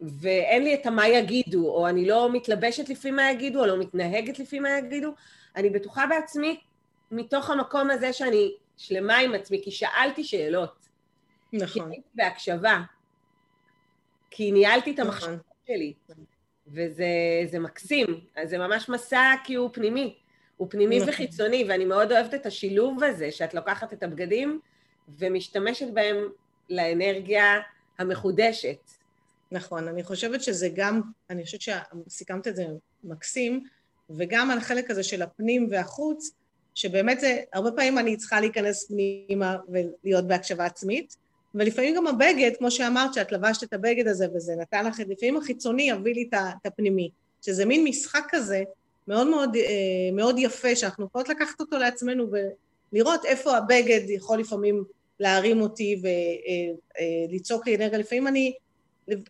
ואין 0.00 0.64
לי 0.64 0.74
את 0.74 0.86
המה 0.86 1.08
יגידו, 1.08 1.68
או 1.68 1.88
אני 1.88 2.06
לא 2.06 2.32
מתלבשת 2.32 2.88
לפי 2.88 3.10
מה 3.10 3.30
יגידו, 3.30 3.60
או 3.60 3.66
לא 3.66 3.78
מתנהגת 3.78 4.38
לפי 4.38 4.60
מה 4.60 4.78
יגידו, 4.78 5.14
אני 5.56 5.70
בטוחה 5.70 6.06
בעצמי 6.06 6.60
מתוך 7.10 7.50
המקום 7.50 7.90
הזה 7.90 8.12
שאני 8.12 8.54
שלמה 8.76 9.16
עם 9.16 9.34
עצמי, 9.34 9.60
כי 9.64 9.70
שאלתי 9.70 10.24
שאלות. 10.24 10.86
נכון. 11.52 11.82
כי 11.90 11.94
הייתי 11.94 12.08
בהקשבה. 12.14 12.80
כי 14.30 14.52
ניהלתי 14.52 14.90
את 14.90 15.00
נכון. 15.00 15.10
המחשבות 15.10 15.54
שלי. 15.66 15.92
וזה 16.66 17.58
מקסים. 17.60 18.06
אז 18.36 18.50
זה 18.50 18.58
ממש 18.58 18.88
מסע 18.88 19.34
כי 19.44 19.54
הוא 19.54 19.70
פנימי. 19.72 20.16
הוא 20.60 20.68
פנימי 20.70 20.96
נכון. 20.96 21.08
וחיצוני, 21.08 21.64
ואני 21.68 21.84
מאוד 21.84 22.12
אוהבת 22.12 22.34
את 22.34 22.46
השילוב 22.46 23.04
הזה, 23.04 23.30
שאת 23.30 23.54
לוקחת 23.54 23.92
את 23.92 24.02
הבגדים 24.02 24.60
ומשתמשת 25.18 25.86
בהם 25.94 26.16
לאנרגיה 26.70 27.60
המחודשת. 27.98 28.90
נכון, 29.52 29.88
אני 29.88 30.02
חושבת 30.02 30.42
שזה 30.42 30.68
גם, 30.74 31.00
אני 31.30 31.44
חושבת 31.44 31.60
שסיכמת 31.60 32.48
את 32.48 32.56
זה 32.56 32.66
מקסים, 33.04 33.64
וגם 34.10 34.50
על 34.50 34.58
החלק 34.58 34.90
הזה 34.90 35.02
של 35.02 35.22
הפנים 35.22 35.68
והחוץ, 35.70 36.30
שבאמת 36.74 37.20
זה, 37.20 37.40
הרבה 37.52 37.70
פעמים 37.72 37.98
אני 37.98 38.16
צריכה 38.16 38.40
להיכנס 38.40 38.88
פנימה 38.88 39.56
ולהיות 39.68 40.28
בהקשבה 40.28 40.64
עצמית, 40.64 41.16
ולפעמים 41.54 41.94
גם 41.94 42.06
הבגד, 42.06 42.50
כמו 42.58 42.70
שאמרת, 42.70 43.14
שאת 43.14 43.32
לבשת 43.32 43.62
את 43.62 43.72
הבגד 43.72 44.08
הזה 44.08 44.26
וזה 44.34 44.56
נתן 44.56 44.86
לך, 44.86 45.00
לפעמים 45.08 45.36
החיצוני 45.36 45.82
יביא 45.82 46.14
לי 46.14 46.28
את 46.32 46.66
הפנימי, 46.66 47.10
שזה 47.42 47.64
מין 47.64 47.84
משחק 47.84 48.24
כזה 48.28 48.62
מאוד 49.08 49.26
מאוד, 49.26 49.56
אה, 49.56 50.12
מאוד 50.12 50.38
יפה, 50.38 50.76
שאנחנו 50.76 51.04
יכולות 51.04 51.28
לקחת 51.28 51.60
אותו 51.60 51.78
לעצמנו 51.78 52.26
ולראות 52.92 53.24
איפה 53.24 53.56
הבגד 53.56 54.10
יכול 54.10 54.38
לפעמים 54.38 54.84
להרים 55.20 55.60
אותי 55.60 56.02
וליצוק 57.28 57.66
לי 57.66 57.76
אנרגיה. 57.76 57.98
לפעמים 57.98 58.26
אני, 58.26 58.52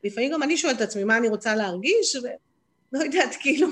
לפעמים 0.04 0.32
גם 0.32 0.42
אני 0.42 0.56
שואלת 0.56 0.76
את 0.76 0.82
עצמי 0.82 1.04
מה 1.04 1.16
אני 1.16 1.28
רוצה 1.28 1.56
להרגיש, 1.56 2.16
ולא 2.16 3.04
יודעת, 3.04 3.36
כאילו, 3.40 3.68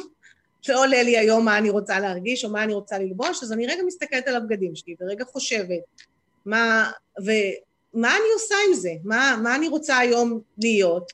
לא 0.68 0.84
עולה 0.84 1.02
לי 1.02 1.18
היום 1.18 1.44
מה 1.44 1.58
אני 1.58 1.70
רוצה 1.70 2.00
להרגיש 2.00 2.44
או 2.44 2.50
מה 2.50 2.64
אני 2.64 2.74
רוצה 2.74 2.98
ללבוש, 2.98 3.42
אז 3.42 3.52
אני 3.52 3.66
רגע 3.66 3.82
מסתכלת 3.86 4.28
על 4.28 4.36
הבגדים 4.36 4.76
שלי 4.76 4.94
ורגע 5.00 5.24
חושבת 5.24 5.80
מה, 6.46 6.90
ו, 7.26 7.30
מה 7.94 8.10
אני 8.10 8.32
עושה 8.34 8.54
עם 8.68 8.74
זה? 8.74 8.92
מה, 9.04 9.38
מה 9.42 9.56
אני 9.56 9.68
רוצה 9.68 9.98
היום 9.98 10.40
להיות? 10.58 11.12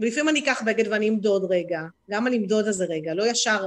ולפעמים 0.00 0.28
אני 0.28 0.40
אקח 0.40 0.62
בגד 0.66 0.88
ואני 0.88 1.08
אמדוד 1.08 1.44
רגע, 1.50 1.80
גם 2.10 2.26
אני 2.26 2.36
אמדוד 2.36 2.66
על 2.66 2.72
זה 2.72 2.84
רגע, 2.84 3.14
לא 3.14 3.26
ישר 3.26 3.66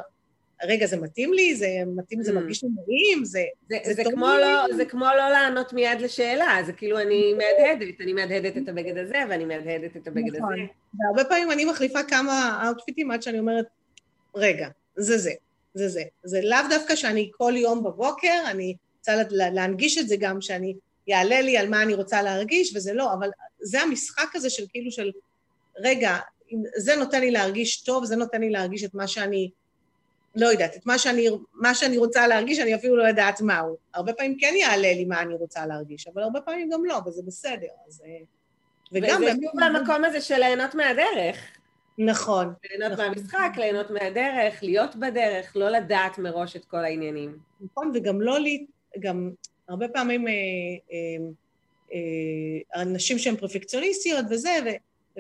רגע, 0.68 0.86
זה 0.86 0.98
מתאים 0.98 1.34
לי? 1.34 1.56
זה 1.56 1.68
מתאים, 1.96 2.24
זה 2.24 2.32
Mm. 2.32 2.36
מרגיש 2.36 2.64
לי 2.64 2.70
נעים? 2.88 3.26
זה... 3.26 3.44
זה, 3.70 3.78
זה 3.86 3.94
זה, 3.94 4.04
טוב 4.04 4.14
כמו. 4.14 4.28
לא, 4.28 4.76
זה 4.76 4.86
כמו 4.86 5.06
לא 5.06 5.30
לענות 5.30 5.74
מיד 5.74 6.02
לשאלה, 6.02 6.58
זה 6.66 6.74
כאילו 6.74 7.00
אני 7.00 7.34
מהדהדת, 7.34 8.02
אני 8.02 8.14
מהדהדת 8.14 8.58
את 8.58 8.70
הבגד 8.70 8.98
הזה 8.98 9.18
ואני 9.30 9.46
מהדהדת 9.46 9.98
את 9.98 10.08
הבגד 10.08 10.36
נכון. 10.36 10.54
הזה. 10.54 10.62
והרבה 11.00 11.30
פעמים 11.30 11.52
אני 11.52 11.66
מחליפה 11.66 12.04
כמה 12.04 12.64
אאוטפיטים 12.68 13.12
עד 13.12 13.22
שאני 13.22 13.40
אומרת, 13.40 13.66
רגע, 14.36 14.68
זה 14.96 15.18
זה, 15.18 15.32
זה 15.74 15.88
זה. 15.90 16.04
זה 16.24 16.40
לאו 16.44 16.58
דווקא 16.70 16.96
שאני 16.96 17.32
כל 17.34 17.54
יום 17.56 17.84
בבוקר, 17.84 18.42
אני 18.48 18.76
רוצה 19.00 19.16
לה- 19.30 19.50
להנגיש 19.50 19.98
את 19.98 20.08
זה 20.08 20.16
גם, 20.20 20.42
שאני, 20.42 20.74
יעלה 21.08 21.42
לי 21.42 21.58
על 21.58 21.70
מה 21.70 21.82
אני 21.84 21.94
רוצה 21.94 22.22
להרגיש, 22.22 22.76
וזה 22.76 22.94
לא, 22.94 23.14
אבל 23.14 23.30
זה 23.62 23.82
המשחק 23.82 24.36
הזה 24.36 24.50
של 24.50 24.64
כאילו 24.70 24.92
של, 24.92 25.12
רגע, 25.80 26.18
זה 26.78 26.96
נותן 26.96 27.22
לי 27.22 27.32
להרגיש 27.32 27.82
טוב, 27.84 28.06
זה 28.06 28.16
נותן 28.16 28.42
לי 28.42 28.50
להרגיש 28.50 28.84
את 28.84 28.94
מה 28.94 29.08
שאני, 29.08 29.50
לא 30.36 30.48
יודעת, 30.48 30.76
את 30.76 30.86
מה 30.86 30.98
שאני, 30.98 31.28
מה 31.54 31.76
שאני 31.76 31.98
רוצה 31.98 32.28
להרגיש, 32.28 32.60
אני 32.60 32.76
אפילו 32.76 32.98
לא 32.98 33.04
יודעת 33.04 33.42
מהו. 33.42 33.78
הרבה 33.94 34.14
פעמים 34.14 34.38
כן 34.40 34.54
יעלה 34.58 34.94
לי 34.94 35.06
מה 35.06 35.22
אני 35.22 35.34
רוצה 35.34 35.66
להרגיש, 35.66 36.08
אבל 36.08 36.24
הרבה 36.24 36.42
פעמים 36.42 36.70
גם 36.70 36.86
לא, 36.86 37.00
וזה 37.06 37.22
בסדר. 37.26 37.68
אז... 37.88 38.04
אה, 38.06 38.26
וגם 38.94 39.22
וזה. 39.22 39.32
שוב 39.32 39.60
למקום 39.60 40.06
הזה 40.06 40.22
של 40.22 40.38
ליהנות 40.38 40.76
מהדרך. 40.76 41.38
נכון, 41.98 42.54
ליהנות 42.70 43.00
נכון. 43.00 43.06
מהמשחק, 43.06 43.52
ליהנות 43.58 43.92
מהדרך, 43.92 44.64
להיות 44.64 44.96
בדרך, 44.96 45.56
לא 45.56 45.70
לדעת 45.70 46.18
מראש 46.18 46.56
את 46.56 46.66
כל 46.66 46.78
העניינים. 46.78 47.38
נכון, 47.62 47.92
וגם 47.94 48.22
לא 48.22 48.40
לי, 48.40 48.66
גם 49.00 49.32
הרבה 49.68 49.88
פעמים 49.88 50.28
אה, 50.28 50.34
אה, 50.92 51.26
אה, 51.94 52.82
אנשים 52.82 53.20
שהם 53.20 53.36
פרפקציוניסטיות 53.36 54.26
וזה, 54.30 54.50
ו, 54.66 54.70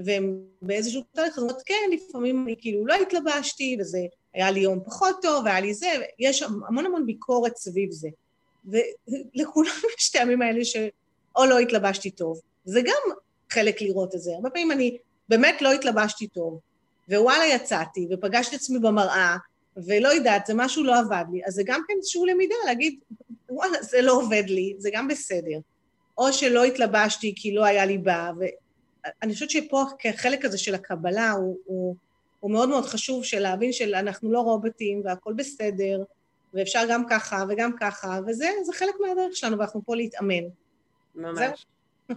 והם 0.05 0.37
באיזשהו 0.61 1.01
תהליך, 1.11 1.37
אז 1.37 1.43
אומרות, 1.43 1.61
כן, 1.65 1.89
לפעמים 1.91 2.43
אני 2.43 2.55
כאילו 2.59 2.85
לא 2.85 2.93
התלבשתי, 2.93 3.77
וזה 3.79 3.99
היה 4.33 4.51
לי 4.51 4.59
יום 4.59 4.79
פחות 4.85 5.15
טוב, 5.21 5.45
והיה 5.45 5.59
לי 5.59 5.73
זה, 5.73 5.87
ויש 6.19 6.43
המון 6.43 6.85
המון 6.85 7.05
ביקורת 7.05 7.57
סביב 7.57 7.91
זה. 7.91 8.09
ולכולם 8.65 9.71
יש 9.99 10.09
את 10.09 10.15
הימים 10.15 10.41
האלה 10.41 10.65
שאו 10.65 11.45
לא 11.45 11.59
התלבשתי 11.59 12.11
טוב, 12.11 12.39
זה 12.65 12.81
גם 12.81 13.15
חלק 13.49 13.81
לראות 13.81 14.15
את 14.15 14.21
זה. 14.21 14.31
הרבה 14.35 14.49
פעמים 14.49 14.71
אני 14.71 14.97
באמת 15.29 15.61
לא 15.61 15.71
התלבשתי 15.71 16.27
טוב, 16.27 16.59
ווואלה 17.09 17.45
יצאתי, 17.45 18.07
ופגשתי 18.11 18.55
עצמי 18.55 18.79
במראה, 18.79 19.37
ולא 19.77 20.09
יודעת, 20.09 20.45
זה 20.45 20.53
משהו 20.55 20.83
לא 20.83 20.99
עבד 20.99 21.25
לי, 21.31 21.41
אז 21.45 21.53
זה 21.53 21.63
גם 21.65 21.81
כן 21.87 21.93
איזושהי 21.97 22.21
למידה, 22.25 22.55
להגיד, 22.65 22.99
וואלה, 23.49 23.83
זה 23.83 24.01
לא 24.01 24.13
עובד 24.13 24.43
לי, 24.47 24.73
זה 24.77 24.89
גם 24.93 25.07
בסדר. 25.07 25.59
או 26.17 26.33
שלא 26.33 26.63
התלבשתי 26.63 27.33
כי 27.35 27.55
לא 27.55 27.65
היה 27.65 27.85
לי 27.85 27.97
בא, 27.97 28.31
ואני 28.39 29.33
חושבת 29.33 29.49
שפה 29.49 29.83
החלק 30.05 30.45
הזה 30.45 30.57
של 30.57 30.75
הקבלה 30.75 31.31
הוא, 31.31 31.57
הוא, 31.65 31.95
הוא 32.43 32.51
מאוד 32.51 32.69
מאוד 32.69 32.85
חשוב, 32.85 33.23
של 33.23 33.39
להבין 33.39 33.71
שאנחנו 33.71 34.31
לא 34.31 34.39
רובוטים 34.39 35.01
והכול 35.05 35.33
בסדר, 35.33 36.03
ואפשר 36.53 36.79
גם 36.89 37.03
ככה 37.09 37.43
וגם 37.49 37.71
ככה, 37.79 38.19
וזה 38.27 38.49
זה 38.63 38.73
חלק 38.73 38.93
מהדרך 38.99 39.35
שלנו, 39.35 39.57
ואנחנו 39.57 39.81
פה 39.85 39.95
להתאמן. 39.95 40.43
ממש. 41.15 41.65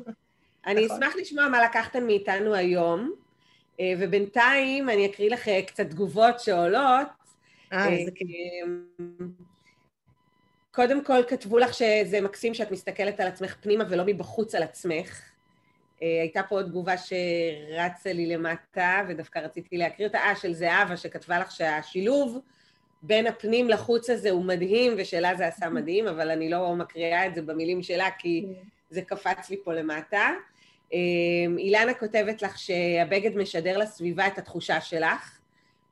אני 0.67 0.85
נכון. 0.85 1.03
אשמח 1.03 1.17
לשמוע 1.17 1.49
מה 1.49 1.65
לקחתן 1.65 2.07
מאיתנו 2.07 2.55
היום, 2.55 3.13
אה, 3.81 3.93
ובינתיים 3.99 4.91
אני 4.91 5.07
אקריא 5.07 5.31
לך 5.31 5.49
אה, 5.49 5.63
קצת 5.63 5.91
תגובות 5.91 6.41
שעולות. 6.41 7.09
אה, 7.73 7.89
איזה 7.89 8.11
כיף. 8.11 8.29
אה, 9.01 9.27
קודם 10.71 11.05
כל 11.05 11.23
כתבו 11.29 11.59
לך 11.59 11.75
שזה 11.75 12.21
מקסים 12.21 12.55
שאת 12.55 12.71
מסתכלת 12.71 13.21
על 13.21 13.27
עצמך 13.27 13.57
פנימה 13.61 13.85
ולא 13.91 14.03
מבחוץ 14.07 14.55
על 14.55 14.63
עצמך. 14.63 15.23
אה, 16.03 16.21
הייתה 16.21 16.43
פה 16.43 16.55
עוד 16.55 16.67
תגובה 16.67 16.95
שרצה 16.97 18.13
לי 18.13 18.27
למטה, 18.27 19.03
ודווקא 19.09 19.39
רציתי 19.39 19.77
להקריא 19.77 20.07
אותה, 20.07 20.19
אה, 20.19 20.37
של 20.37 20.53
זהבה, 20.55 20.97
שכתבה 20.97 21.39
לך 21.39 21.51
שהשילוב 21.51 22.39
בין 23.03 23.27
הפנים 23.27 23.69
לחוץ 23.69 24.11
הזה 24.11 24.31
הוא 24.31 24.45
מדהים, 24.45 24.95
ושלה 24.99 25.35
זה 25.35 25.47
עשה 25.47 25.69
מדהים, 25.69 26.07
אבל 26.07 26.31
אני 26.31 26.51
לא 26.51 26.75
מקריאה 26.75 27.27
את 27.27 27.35
זה 27.35 27.43
במילים 27.43 27.83
שלה, 27.83 28.09
כי 28.19 28.47
זה 28.91 29.03
קפץ 29.03 29.51
לי 29.51 29.57
פה 29.65 29.75
למטה. 29.75 30.31
אה, 30.93 30.99
אילנה 31.59 31.95
כותבת 31.95 32.43
לך 32.43 32.59
שהבגד 32.59 33.37
משדר 33.37 33.79
לסביבה 33.79 34.27
את 34.27 34.39
התחושה 34.39 34.81
שלך, 34.81 35.39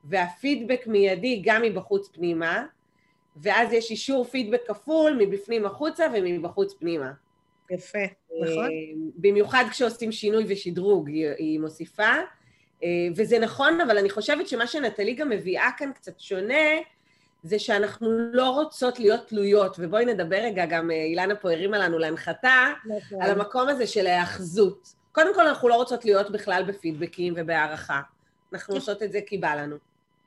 והפידבק 0.04 0.86
מיידי 0.86 1.42
גם 1.44 1.62
מבחוץ 1.62 2.08
פנימה, 2.08 2.66
ואז 3.36 3.72
יש 3.72 3.90
אישור 3.90 4.24
פידבק 4.24 4.60
כפול 4.66 5.16
מבפנים 5.18 5.66
החוצה 5.66 6.06
ומבחוץ 6.14 6.74
פנימה. 6.74 7.12
יפה, 7.70 7.98
נכון? 8.42 8.64
אה, 8.64 8.70
במיוחד 9.16 9.64
כשעושים 9.70 10.12
שינוי 10.12 10.44
ושדרוג, 10.48 11.08
היא, 11.08 11.28
היא 11.38 11.60
מוסיפה. 11.60 12.12
אה, 12.82 12.88
וזה 13.16 13.38
נכון, 13.38 13.80
אבל 13.80 13.98
אני 13.98 14.10
חושבת 14.10 14.48
שמה 14.48 14.66
שנטלי 14.66 15.14
גם 15.14 15.28
מביאה 15.28 15.68
כאן 15.76 15.92
קצת 15.92 16.20
שונה, 16.20 16.64
זה 17.42 17.58
שאנחנו 17.58 18.08
לא 18.32 18.50
רוצות 18.50 19.00
להיות 19.00 19.26
תלויות, 19.28 19.76
ובואי 19.78 20.04
נדבר 20.04 20.36
רגע, 20.36 20.66
גם 20.66 20.90
אה, 20.90 20.96
אילנה 20.96 21.36
פה 21.36 21.52
הרימה 21.52 21.78
לנו 21.78 21.98
להנחתה, 21.98 22.72
נכון. 22.86 23.22
על 23.22 23.30
המקום 23.30 23.68
הזה 23.68 23.86
של 23.86 24.06
ההאחזות. 24.06 24.88
קודם 25.12 25.34
כל, 25.34 25.46
אנחנו 25.46 25.68
לא 25.68 25.74
רוצות 25.74 26.04
להיות 26.04 26.30
בכלל 26.30 26.62
בפידבקים 26.66 27.34
ובהערכה. 27.36 28.00
אנחנו 28.52 28.74
עושות 28.74 29.02
את 29.02 29.12
זה 29.12 29.20
כי 29.26 29.38
בא 29.38 29.54
לנו. 29.54 29.76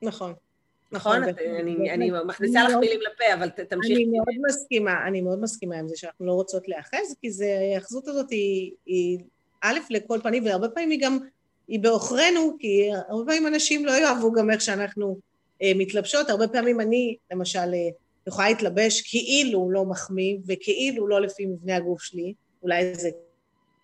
נכון. 0.02 0.34
נכון? 0.92 1.30
את- 1.30 1.38
אני 1.94 2.12
מכניסה 2.26 2.64
לך 2.64 2.76
מילים 2.76 3.00
לפה, 3.02 3.34
אבל 3.34 3.50
תמשיכי. 3.50 3.94
אני 3.96 4.06
מאוד 4.06 4.36
מסכימה, 4.48 5.08
אני 5.08 5.22
מאוד 5.22 5.42
מסכימה 5.42 5.76
עם 5.76 5.88
זה 5.88 5.98
שאנחנו 5.98 6.26
לא 6.26 6.34
רוצות 6.34 6.68
להיאחז, 6.68 7.16
כי 7.22 7.32
זה, 7.32 7.46
ההיאחזות 7.46 8.08
הזאת 8.08 8.30
היא, 8.32 9.18
א', 9.62 9.80
לכל 9.90 10.20
פנים, 10.24 10.46
והרבה 10.46 10.70
פעמים 10.70 10.90
היא 10.90 11.00
גם, 11.02 11.20
היא 11.68 11.80
בעוכרינו, 11.80 12.56
כי 12.60 12.90
הרבה 13.10 13.26
פעמים 13.26 13.48
אנשים 13.48 13.86
לא 13.86 13.92
יאהבו 13.92 14.32
גם 14.32 14.50
איך 14.52 14.62
שאנחנו 14.62 15.18
אה, 15.62 15.72
מתלבשות, 15.76 16.30
הרבה 16.30 16.48
פעמים 16.48 16.82
אני, 16.82 17.16
למשל, 17.32 17.60
אה, 17.74 17.90
יכולה 18.28 18.50
להתלבש 18.50 19.02
כאילו 19.02 19.72
לא 19.72 19.86
מחמיא, 19.86 20.38
וכאילו 20.48 21.08
לא 21.08 21.22
לפי 21.22 21.46
מבנה 21.46 21.76
הגוף 21.76 22.02
שלי, 22.02 22.34
אולי 22.64 22.96
זה 22.96 23.10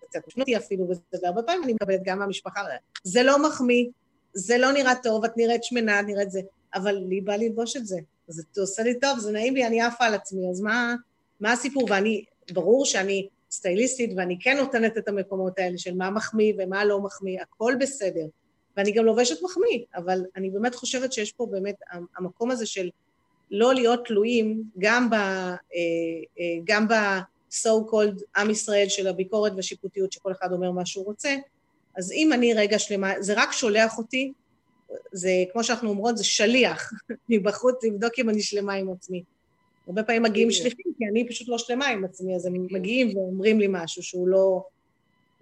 קצת 0.09 0.19
משמעותי 0.27 0.57
אפילו, 0.57 0.89
וזה, 0.89 1.01
והרבה 1.23 1.43
פעמים 1.43 1.63
אני 1.63 1.73
מקבלת 1.73 1.99
גם 2.03 2.19
מהמשפחה, 2.19 2.61
זה 3.03 3.23
לא 3.23 3.47
מחמיא, 3.47 3.85
זה 4.33 4.57
לא 4.57 4.71
נראה 4.71 4.93
טוב, 5.03 5.25
את 5.25 5.37
נראית 5.37 5.63
שמנה, 5.63 5.99
את 5.99 6.05
נראית 6.05 6.31
זה, 6.31 6.41
אבל 6.75 6.95
לי 6.95 7.21
בא 7.21 7.35
ללבוש 7.35 7.75
את 7.77 7.87
זה. 7.87 7.97
זה 8.27 8.61
עושה 8.61 8.83
לי 8.83 8.99
טוב, 8.99 9.19
זה 9.19 9.31
נעים 9.31 9.55
לי, 9.55 9.67
אני 9.67 9.81
עפה 9.81 10.05
על 10.05 10.13
עצמי, 10.13 10.49
אז 10.49 10.61
מה, 10.61 10.95
מה 11.39 11.51
הסיפור? 11.51 11.87
ואני, 11.89 12.23
ברור 12.51 12.85
שאני 12.85 13.27
סטייליסטית 13.51 14.11
ואני 14.17 14.37
כן 14.41 14.57
נותנת 14.57 14.97
את 14.97 15.07
המקומות 15.07 15.59
האלה 15.59 15.77
של 15.77 15.95
מה 15.95 16.09
מחמיא 16.09 16.53
ומה 16.57 16.85
לא 16.85 16.99
מחמיא, 17.01 17.41
הכל 17.41 17.73
בסדר. 17.79 18.25
ואני 18.77 18.91
גם 18.91 19.05
לובשת 19.05 19.43
מחמיא, 19.43 19.79
אבל 19.95 20.21
אני 20.35 20.49
באמת 20.49 20.75
חושבת 20.75 21.13
שיש 21.13 21.31
פה 21.31 21.45
באמת 21.51 21.75
המקום 22.17 22.51
הזה 22.51 22.65
של 22.65 22.89
לא 23.51 23.73
להיות 23.73 24.05
תלויים 24.05 24.63
גם 24.77 25.09
ב... 25.09 25.13
אה, 25.13 25.57
אה, 26.39 26.59
גם 26.63 26.87
ב-so 26.87 27.91
called 27.91 28.21
עם 28.37 28.49
ישראל 28.49 28.89
של 28.89 29.07
הביקורת 29.07 29.51
והשיפוטיות, 29.55 30.11
שכל 30.11 30.31
אחד 30.31 30.51
אומר 30.51 30.71
מה 30.71 30.85
שהוא 30.85 31.05
רוצה, 31.05 31.35
אז 31.97 32.11
אם 32.11 32.33
אני 32.33 32.53
רגע 32.53 32.79
שלמה, 32.79 33.13
זה 33.19 33.33
רק 33.37 33.51
שולח 33.51 33.97
אותי, 33.97 34.33
זה, 35.11 35.31
כמו 35.51 35.63
שאנחנו 35.63 35.89
אומרות, 35.89 36.17
זה 36.17 36.23
שליח 36.23 36.91
מבחוץ 37.29 37.83
לבדוק 37.83 38.13
אם 38.19 38.29
אני 38.29 38.41
שלמה 38.41 38.73
עם 38.73 38.91
עצמי. 38.91 39.23
הרבה 39.87 40.03
פעמים 40.03 40.23
מגיעים 40.23 40.47
בדיוק. 40.47 40.61
שליחים, 40.61 40.93
כי 40.97 41.05
אני 41.05 41.27
פשוט 41.29 41.47
לא 41.47 41.57
שלמה 41.57 41.87
עם 41.87 42.05
עצמי, 42.05 42.35
אז 42.35 42.45
הם 42.45 42.67
מגיעים 42.71 43.17
ואומרים 43.17 43.59
לי 43.59 43.67
משהו 43.69 44.03
שהוא 44.03 44.27
לא... 44.27 44.63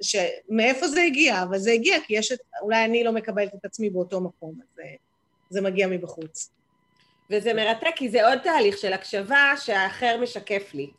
ש... 0.02 0.16
מאיפה 0.50 0.88
זה 0.88 1.02
הגיע? 1.02 1.44
אבל 1.44 1.58
זה 1.58 1.72
הגיע 1.72 1.98
כי 2.08 2.14
יש 2.14 2.32
את... 2.32 2.40
אולי 2.62 2.86
אני 2.86 3.04
לא 3.04 3.12
מקבלת 3.12 3.56
את 3.56 3.66
עצמי 3.66 3.90
באותו 3.90 4.22
מקום, 4.22 4.54
אז 4.62 4.68
זה, 4.76 4.84
זה 5.50 5.62
מגיע 5.62 5.88
מבחוץ. 5.88 6.52
וזה 7.30 7.54
מרתק, 7.54 7.92
כי 7.96 8.10
זה 8.10 8.28
עוד 8.28 8.40
תהליך 8.44 8.78
של 8.78 8.94
הקשבה 8.94 9.54
שהאחר 9.58 10.18
משקף 10.22 10.74
לי. 10.74 10.90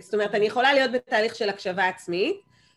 זאת 0.00 0.14
אומרת, 0.14 0.34
אני 0.34 0.46
יכולה 0.46 0.72
להיות 0.72 0.92
בתהליך 0.92 1.34
של 1.34 1.48
הקשבה 1.48 1.88
עצמית, 1.88 2.36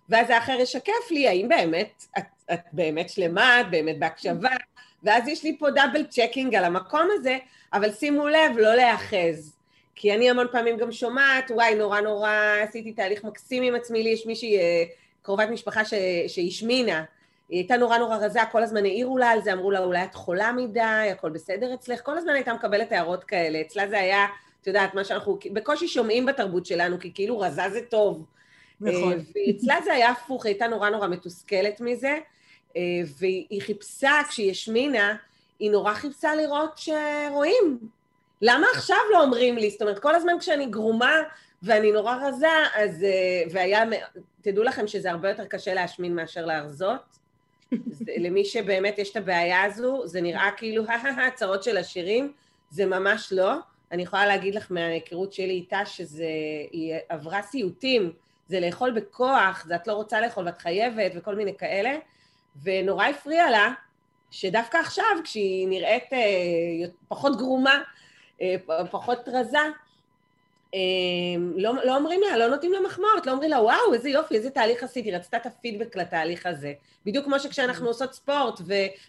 ואז 0.09 0.29
האחר 0.29 0.57
ישקף 0.59 1.11
לי 1.11 1.27
האם 1.27 1.49
באמת, 1.49 2.03
את, 2.17 2.23
את 2.53 2.59
באמת 2.71 3.09
שלמה, 3.09 3.61
את 3.61 3.71
באמת 3.71 3.99
בהקשבה, 3.99 4.55
ואז 5.03 5.27
יש 5.27 5.43
לי 5.43 5.57
פה 5.59 5.71
double 5.71 6.03
checking 6.03 6.55
על 6.55 6.63
המקום 6.63 7.07
הזה, 7.13 7.37
אבל 7.73 7.91
שימו 7.91 8.27
לב, 8.27 8.57
לא 8.57 8.75
להיאחז. 8.75 9.53
כי 9.95 10.13
אני 10.15 10.29
המון 10.29 10.47
פעמים 10.51 10.77
גם 10.77 10.91
שומעת, 10.91 11.51
וואי, 11.51 11.75
נורא 11.75 12.01
נורא 12.01 12.31
עשיתי 12.63 12.91
תהליך 12.91 13.23
מקסים 13.23 13.63
עם 13.63 13.75
עצמי, 13.75 14.03
לי 14.03 14.09
יש 14.09 14.25
מישהי, 14.25 14.57
אה, 14.57 14.83
קרובת 15.21 15.49
משפחה 15.49 15.85
ש, 15.85 15.93
שהשמינה, 16.27 17.03
היא 17.49 17.59
הייתה 17.59 17.77
נורא 17.77 17.97
נורא 17.97 18.15
רזה, 18.15 18.39
כל 18.51 18.63
הזמן 18.63 18.85
העירו 18.85 19.17
לה 19.17 19.29
על 19.29 19.41
זה, 19.41 19.53
אמרו 19.53 19.71
לה, 19.71 19.79
אולי 19.79 20.03
את 20.03 20.15
חולה 20.15 20.51
מדי, 20.51 20.81
הכל 21.11 21.29
בסדר 21.29 21.73
אצלך, 21.73 22.01
כל 22.03 22.17
הזמן 22.17 22.33
הייתה 22.33 22.53
מקבלת 22.53 22.91
הערות 22.91 23.23
כאלה, 23.23 23.61
אצלה 23.61 23.87
זה 23.87 23.99
היה, 23.99 24.25
את 24.61 24.67
יודעת, 24.67 24.93
מה 24.93 25.03
שאנחנו 25.03 25.39
בקושי 25.53 25.87
שומעים 25.87 26.25
בתרבות 26.25 26.65
שלנו, 26.65 26.99
כי 26.99 27.11
כאילו 27.13 27.39
רזה 27.39 27.69
זה 27.69 27.81
טוב. 27.89 28.25
נכון. 28.81 29.13
אה, 29.13 29.17
ואצלה 29.47 29.75
זה 29.83 29.93
היה 29.93 30.09
הפוך, 30.09 30.45
היא 30.45 30.53
הייתה 30.53 30.67
נורא 30.67 30.89
נורא 30.89 31.07
מתוסכלת 31.07 31.81
מזה, 31.81 32.17
והיא 33.17 33.61
חיפשה, 33.61 34.11
כשהיא 34.29 34.51
השמינה, 34.51 35.15
היא 35.59 35.71
נורא 35.71 35.93
חיפשה 35.93 36.35
לראות 36.35 36.77
שרואים. 36.77 37.79
למה 38.41 38.67
עכשיו 38.73 38.97
לא 39.11 39.23
אומרים 39.23 39.57
לי? 39.57 39.69
זאת 39.69 39.81
אומרת, 39.81 39.99
כל 39.99 40.15
הזמן 40.15 40.33
כשאני 40.39 40.65
גרומה 40.65 41.13
ואני 41.63 41.91
נורא 41.91 42.15
רזה, 42.15 42.47
אז... 42.75 43.03
אה, 43.03 43.43
והיה... 43.51 43.83
תדעו 44.41 44.63
לכם 44.63 44.87
שזה 44.87 45.11
הרבה 45.11 45.29
יותר 45.29 45.45
קשה 45.45 45.73
להשמין 45.73 46.15
מאשר 46.15 46.45
להרזות. 46.45 47.01
זה- 47.91 48.11
למי 48.17 48.45
שבאמת 48.45 48.99
יש 48.99 49.11
את 49.11 49.15
הבעיה 49.15 49.63
הזו, 49.63 50.01
זה 50.07 50.21
נראה 50.21 50.49
כאילו 50.57 50.83
הצרות 51.27 51.63
של 51.63 51.77
עשירים, 51.77 52.33
זה 52.69 52.85
ממש 52.85 53.27
לא. 53.31 53.53
אני 53.91 54.03
יכולה 54.03 54.25
להגיד 54.25 54.55
לך 54.55 54.67
מההיכרות 54.69 55.33
שלי 55.33 55.49
איתה 55.49 55.85
שהיא 55.85 56.95
עברה 57.09 57.41
סיוטים, 57.41 58.11
זה 58.47 58.59
לאכול 58.59 58.91
בכוח, 58.91 59.65
זה 59.67 59.75
את 59.75 59.87
לא 59.87 59.93
רוצה 59.93 60.21
לאכול 60.21 60.45
ואת 60.45 60.57
חייבת 60.57 61.11
וכל 61.15 61.35
מיני 61.35 61.57
כאלה, 61.57 61.97
ונורא 62.63 63.05
הפריע 63.05 63.49
לה 63.51 63.73
שדווקא 64.31 64.77
עכשיו, 64.77 65.05
כשהיא 65.23 65.67
נראית 65.67 66.13
אה, 66.13 66.19
פחות 67.07 67.37
גרומה, 67.37 67.81
אה, 68.41 68.55
פחות 68.91 69.19
רזה, 69.27 69.57
אה, 70.73 70.79
לא, 71.55 71.73
לא 71.83 71.95
אומרים 71.95 72.21
לה, 72.21 72.37
לא 72.37 72.47
נותנים 72.47 72.73
לה 72.73 72.79
מחמאות, 72.79 73.25
לא 73.25 73.31
אומרים 73.31 73.49
לה, 73.49 73.61
וואו, 73.61 73.93
איזה 73.93 74.09
יופי, 74.09 74.35
איזה 74.35 74.49
תהליך 74.49 74.83
עשיתי, 74.83 75.11
רצתה 75.11 75.37
את 75.37 75.45
הפידבק 75.45 75.95
לתהליך 75.95 76.45
הזה. 76.45 76.73
בדיוק 77.05 77.25
כמו 77.25 77.39
שכשאנחנו 77.39 77.85
mm. 77.85 77.87
עושות 77.87 78.13
ספורט 78.13 78.61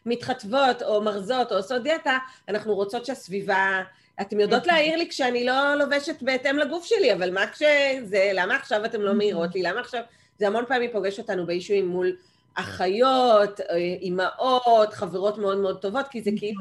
ומתחתבות 0.07 0.82
או 0.82 1.03
מרזות 1.03 1.53
או 1.53 1.57
עושות 1.57 1.82
דיאטה, 1.82 2.18
אנחנו 2.49 2.74
רוצות 2.74 3.07
שהסביבה... 3.07 3.82
אתם 4.20 4.40
יודעות 4.40 4.64
mm-hmm. 4.64 4.66
להעיר 4.66 4.96
לי 4.96 5.09
כשאני 5.09 5.44
לא 5.44 5.74
לובשת 5.74 6.22
בהתאם 6.22 6.59
לגוף 6.59 6.84
שלי, 6.84 7.12
אבל 7.12 7.34
מה 7.34 7.46
כשזה, 7.46 8.30
למה 8.34 8.57
עכשיו 8.57 8.84
אתם 8.84 9.01
לא 9.01 9.11
mm-hmm. 9.11 9.14
מעירות 9.14 9.55
לי? 9.55 9.62
למה 9.62 9.80
עכשיו... 9.80 10.03
זה 10.38 10.46
המון 10.46 10.64
פעמים 10.68 10.90
פוגש 10.92 11.18
אותנו 11.18 11.46
באישויים 11.46 11.86
מול 11.86 12.16
אחיות, 12.59 13.61
אה, 13.61 13.76
אימהות, 13.76 14.92
חברות 14.92 15.38
מאוד 15.38 15.59
מאוד 15.59 15.82
טובות, 15.82 16.09
כי 16.09 16.22
זה. 16.22 16.30
כאילו 16.36 16.61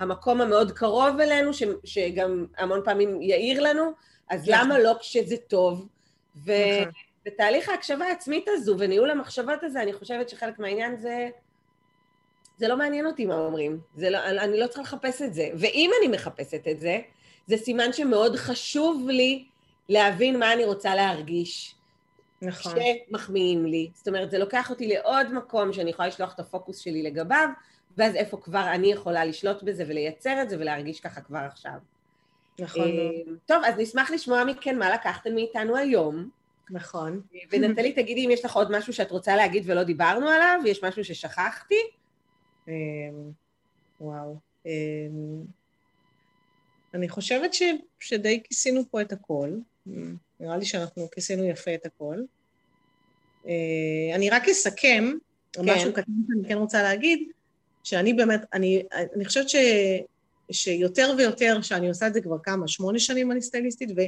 המקום 0.00 0.40
המאוד 0.40 0.72
קרוב 0.72 1.20
אלינו, 1.20 1.54
ש, 1.54 1.62
שגם 1.84 2.46
המון 2.58 2.80
פעמים 2.84 3.22
יעיר 3.22 3.62
לנו, 3.62 3.92
אז 4.30 4.48
נכון. 4.48 4.64
למה 4.64 4.78
לא 4.78 4.96
כשזה 5.00 5.36
טוב? 5.36 5.88
ובתהליך 6.36 7.62
נכון. 7.62 7.74
ההקשבה 7.74 8.04
העצמית 8.04 8.44
הזו 8.48 8.76
וניהול 8.78 9.10
המחשבות 9.10 9.64
הזה, 9.64 9.82
אני 9.82 9.92
חושבת 9.92 10.28
שחלק 10.28 10.58
מהעניין 10.58 10.96
זה... 10.96 11.28
זה 12.58 12.68
לא 12.68 12.76
מעניין 12.76 13.06
אותי 13.06 13.26
מה 13.26 13.38
אומרים, 13.38 13.80
לא, 13.98 14.18
אני 14.18 14.60
לא 14.60 14.66
צריכה 14.66 14.82
לחפש 14.82 15.22
את 15.22 15.34
זה. 15.34 15.48
ואם 15.58 15.90
אני 16.00 16.08
מחפשת 16.08 16.68
את 16.70 16.80
זה, 16.80 16.98
זה 17.46 17.56
סימן 17.56 17.92
שמאוד 17.92 18.36
חשוב 18.36 19.08
לי 19.08 19.44
להבין 19.88 20.38
מה 20.38 20.52
אני 20.52 20.64
רוצה 20.64 20.94
להרגיש. 20.94 21.74
נכון. 22.42 22.72
שמחמיאים 23.08 23.66
לי. 23.66 23.90
זאת 23.94 24.08
אומרת, 24.08 24.30
זה 24.30 24.38
לוקח 24.38 24.70
אותי 24.70 24.88
לעוד 24.88 25.32
מקום 25.32 25.72
שאני 25.72 25.90
יכולה 25.90 26.08
לשלוח 26.08 26.34
את 26.34 26.40
הפוקוס 26.40 26.78
שלי 26.78 27.02
לגביו, 27.02 27.48
ואז 27.96 28.14
איפה 28.14 28.36
כבר 28.36 28.70
אני 28.74 28.92
יכולה 28.92 29.24
לשלוט 29.24 29.62
בזה 29.62 29.84
ולייצר 29.88 30.42
את 30.42 30.50
זה 30.50 30.56
ולהרגיש 30.58 31.00
ככה 31.00 31.20
כבר 31.20 31.38
עכשיו. 31.38 31.78
נכון. 32.58 32.82
אה, 32.82 33.32
טוב, 33.46 33.62
אז 33.64 33.74
נשמח 33.78 34.10
לשמוע 34.10 34.44
מכן 34.44 34.78
מה 34.78 34.90
לקחתם 34.90 35.34
מאיתנו 35.34 35.76
היום. 35.76 36.30
נכון. 36.70 37.20
ונטלי, 37.50 37.92
תגידי 37.92 38.26
אם 38.26 38.30
יש 38.30 38.44
לך 38.44 38.56
עוד 38.56 38.78
משהו 38.78 38.92
שאת 38.92 39.10
רוצה 39.10 39.36
להגיד 39.36 39.62
ולא 39.66 39.82
דיברנו 39.82 40.28
עליו, 40.28 40.60
ויש 40.64 40.84
משהו 40.84 41.04
ששכחתי. 41.04 41.80
אמ, 42.68 42.72
וואו. 44.00 44.36
אני 46.94 47.08
חושבת 47.08 47.54
ש, 47.54 47.62
שדי 47.98 48.42
כיסינו 48.44 48.82
פה 48.90 49.00
את 49.00 49.12
הכל. 49.12 49.50
נראה 50.40 50.56
לי 50.56 50.64
שאנחנו 50.64 51.08
כיסינו 51.10 51.44
יפה 51.44 51.74
את 51.74 51.86
הכל. 51.86 52.16
אה, 53.46 54.14
אני 54.14 54.30
רק 54.30 54.48
אסכם, 54.48 55.12
כן. 55.52 55.62
משהו 55.64 55.92
קטן 55.92 56.12
שאני 56.28 56.48
כן 56.48 56.56
רוצה 56.56 56.82
להגיד, 56.82 57.28
שאני 57.84 58.12
באמת, 58.12 58.40
אני, 58.52 58.82
אני 59.14 59.24
חושבת 59.24 59.48
ש, 59.48 59.56
שיותר 60.50 61.14
ויותר, 61.18 61.62
שאני 61.62 61.88
עושה 61.88 62.06
את 62.06 62.14
זה 62.14 62.20
כבר 62.20 62.38
כמה, 62.42 62.68
שמונה 62.68 62.98
שנים 62.98 63.32
אני 63.32 63.42
סטייליסטית, 63.42 63.90
ו, 63.96 64.00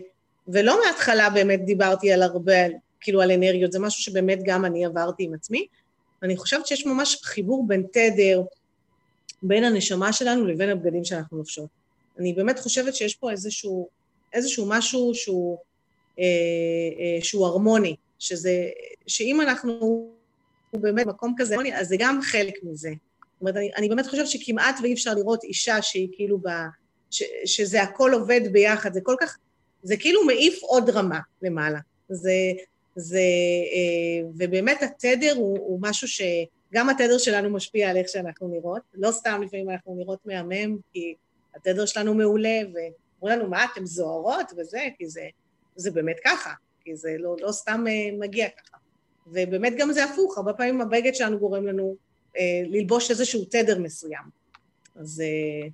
ולא 0.49 0.81
מההתחלה 0.85 1.31
באמת 1.31 1.65
דיברתי 1.65 2.13
על 2.13 2.23
הרבה, 2.23 2.53
כאילו 3.01 3.23
על 3.23 3.31
אנרגיות, 3.31 3.73
זה 3.73 3.79
משהו 3.79 4.03
שבאמת 4.03 4.39
גם 4.45 4.65
אני 4.65 4.85
עברתי 4.85 5.25
עם 5.25 5.35
עצמי. 5.35 5.67
אני 6.23 6.37
חושבת 6.37 6.67
שיש 6.67 6.87
ממש 6.87 7.21
חיבור 7.25 7.67
בין 7.67 7.87
תדר, 7.93 8.43
בין 9.43 9.65
הנשמה 9.65 10.13
שלנו 10.13 10.47
לבין 10.47 10.71
הבגדים 10.71 11.05
שאנחנו 11.05 11.37
לובשות. 11.37 11.69
אני 12.19 12.33
באמת 12.33 12.59
חושבת 12.59 12.95
שיש 12.95 13.15
פה 13.15 13.31
איזשהו, 13.31 13.89
איזשהו 14.33 14.67
משהו 14.69 15.15
שהוא, 15.15 15.59
שהוא 17.23 17.47
הרמוני, 17.47 17.97
שזה, 18.19 18.69
שאם 19.07 19.41
אנחנו 19.41 20.09
באמת 20.73 21.07
במקום 21.07 21.35
כזה, 21.39 21.57
אז 21.75 21.89
זה 21.89 21.97
גם 21.99 22.21
חלק 22.23 22.55
מזה. 22.63 22.91
זאת 22.91 23.41
אומרת, 23.41 23.57
אני, 23.57 23.71
אני 23.77 23.89
באמת 23.89 24.07
חושבת 24.07 24.27
שכמעט 24.27 24.75
ואי 24.83 24.93
אפשר 24.93 25.15
לראות 25.15 25.45
אישה 25.45 25.83
שהיא 25.83 26.09
כאילו 26.13 26.39
ב... 26.39 26.49
ש, 27.11 27.23
שזה 27.45 27.83
הכל 27.83 28.11
עובד 28.15 28.41
ביחד, 28.53 28.93
זה 28.93 29.01
כל 29.03 29.15
כך, 29.21 29.39
זה 29.83 29.97
כאילו 29.97 30.25
מעיף 30.25 30.63
עוד 30.63 30.91
רמה 30.91 31.19
למעלה. 31.43 31.79
זה, 32.09 32.33
זה, 32.97 33.19
אה, 33.73 34.29
ובאמת 34.39 34.83
התדר 34.83 35.35
הוא, 35.37 35.59
הוא 35.59 35.79
משהו 35.83 36.09
שגם 36.09 36.91
התדר 36.91 37.19
שלנו 37.19 37.51
משפיע 37.51 37.91
על 37.91 37.97
איך 37.97 38.09
שאנחנו 38.09 38.49
נראות. 38.49 38.83
לא 38.95 39.11
סתם 39.13 39.43
לפעמים 39.45 39.71
אנחנו 39.71 39.95
נראות 39.95 40.19
מהמם, 40.27 40.77
כי 40.93 41.15
התדר 41.55 41.87
שלנו 41.87 42.15
מעולה, 42.15 42.61
ואומרים 42.73 43.39
לנו, 43.39 43.51
מה, 43.51 43.65
אתן 43.65 43.87
זוהרות 43.87 44.53
וזה, 44.57 44.89
כי 44.99 45.09
זה, 45.09 45.23
זה 45.81 45.91
באמת 45.91 46.17
ככה, 46.25 46.53
כי 46.85 46.97
זה 46.97 47.17
לא, 47.19 47.37
לא 47.41 47.53
סתם 47.53 47.85
אה, 47.89 48.19
מגיע 48.19 48.49
ככה. 48.49 48.77
ובאמת 49.27 49.73
גם 49.79 49.93
זה 49.93 50.05
הפוך, 50.05 50.37
הרבה 50.37 50.53
פעמים 50.53 50.81
הבגד 50.81 51.15
שלנו 51.15 51.39
גורם 51.39 51.67
לנו 51.67 51.97
אה, 52.37 52.63
ללבוש 52.67 53.11
איזשהו 53.11 53.45
תדר 53.45 53.79
מסוים. 53.79 54.25
אז... 54.97 55.21
אה, 55.21 55.69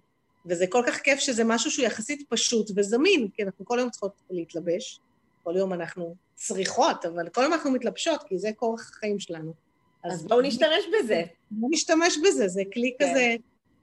וזה 0.46 0.66
כל 0.66 0.82
כך 0.86 1.00
כיף 1.00 1.18
שזה 1.18 1.44
משהו 1.44 1.70
שהוא 1.70 1.86
יחסית 1.86 2.28
פשוט 2.28 2.70
וזמין, 2.76 3.28
כי 3.34 3.42
אנחנו 3.42 3.64
כל 3.64 3.76
יום 3.80 3.90
צריכות 3.90 4.12
להתלבש, 4.30 5.00
כל 5.42 5.54
יום 5.56 5.72
אנחנו 5.72 6.14
צריכות, 6.34 7.04
אבל 7.04 7.28
כל 7.28 7.42
יום 7.42 7.52
אנחנו 7.52 7.70
מתלבשות, 7.70 8.22
כי 8.22 8.38
זה 8.38 8.50
כורח 8.56 8.90
החיים 8.90 9.18
שלנו. 9.18 9.52
אז, 10.04 10.12
אז 10.12 10.26
בואו 10.26 10.40
נשתמש 10.40 10.84
בזה. 10.98 11.22
בואו 11.50 11.70
נשתמש 11.72 12.18
בזה, 12.24 12.48
זה 12.48 12.62
כלי 12.72 12.96
כן. 12.98 13.10
כזה... 13.10 13.36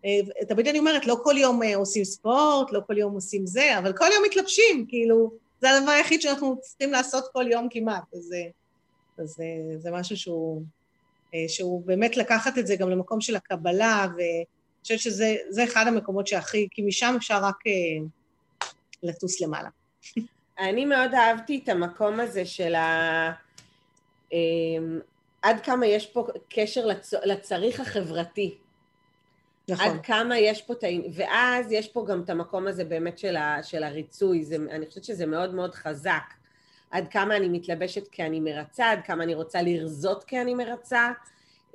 אה, 0.05 0.45
תמיד 0.45 0.67
אני 0.67 0.79
אומרת, 0.79 1.05
לא 1.05 1.17
כל 1.23 1.35
יום 1.37 1.61
עושים 1.75 2.03
ספורט, 2.03 2.71
לא 2.71 2.81
כל 2.87 2.97
יום 2.97 3.13
עושים 3.13 3.45
זה, 3.45 3.77
אבל 3.77 3.93
כל 3.93 4.05
יום 4.13 4.23
מתלבשים, 4.25 4.85
כאילו, 4.89 5.31
זה 5.61 5.69
הדבר 5.69 5.91
היחיד 5.91 6.21
שאנחנו 6.21 6.61
צריכים 6.61 6.91
לעשות 6.91 7.23
כל 7.33 7.45
יום 7.51 7.67
כמעט, 7.71 8.13
אז, 8.13 8.33
אז 9.17 9.37
זה 9.77 9.91
משהו 9.91 10.17
שהוא... 10.17 10.63
אה, 11.33 11.45
שהוא 11.47 11.85
באמת 11.85 12.17
לקחת 12.17 12.57
את 12.57 12.67
זה 12.67 12.75
גם 12.75 12.89
למקום 12.89 13.21
של 13.21 13.35
הקבלה, 13.35 14.07
ואני 14.17 14.45
חושבת 14.81 14.99
שזה 14.99 15.63
אחד 15.63 15.87
המקומות 15.87 16.27
שהכי, 16.27 16.67
כי 16.71 16.81
משם 16.81 17.13
אפשר 17.17 17.43
רק 17.43 17.55
אה, 17.67 17.71
לטוס 19.03 19.41
למעלה. 19.41 19.69
אני 20.59 20.85
מאוד 20.85 21.13
אהבתי 21.13 21.61
את 21.63 21.69
המקום 21.69 22.19
הזה 22.19 22.45
של 22.45 22.75
ה... 22.75 23.31
אה, 24.33 24.37
עד 25.41 25.61
כמה 25.61 25.85
יש 25.85 26.05
פה 26.07 26.27
קשר 26.49 26.85
לצ... 26.85 27.13
לצריך 27.13 27.79
החברתי. 27.79 28.57
נכון. 29.73 29.87
עד 29.87 30.05
כמה 30.05 30.37
יש 30.37 30.61
פה 30.61 30.73
את 30.73 30.83
ה... 30.83 30.87
ואז 31.13 31.71
יש 31.71 31.87
פה 31.87 32.05
גם 32.07 32.21
את 32.21 32.29
המקום 32.29 32.67
הזה 32.67 32.83
באמת 32.83 33.17
של, 33.17 33.35
ה... 33.35 33.63
של 33.63 33.83
הריצוי, 33.83 34.43
זה... 34.43 34.55
אני 34.55 34.85
חושבת 34.85 35.03
שזה 35.03 35.25
מאוד 35.25 35.53
מאוד 35.53 35.75
חזק. 35.75 36.23
עד 36.91 37.07
כמה 37.07 37.37
אני 37.37 37.49
מתלבשת 37.49 38.07
כי 38.07 38.23
אני 38.23 38.39
מרצה, 38.39 38.91
עד 38.91 38.99
כמה 39.05 39.23
אני 39.23 39.35
רוצה 39.35 39.61
לרזות 39.61 40.23
כי 40.23 40.41
אני 40.41 40.53
מרצה. 40.53 41.11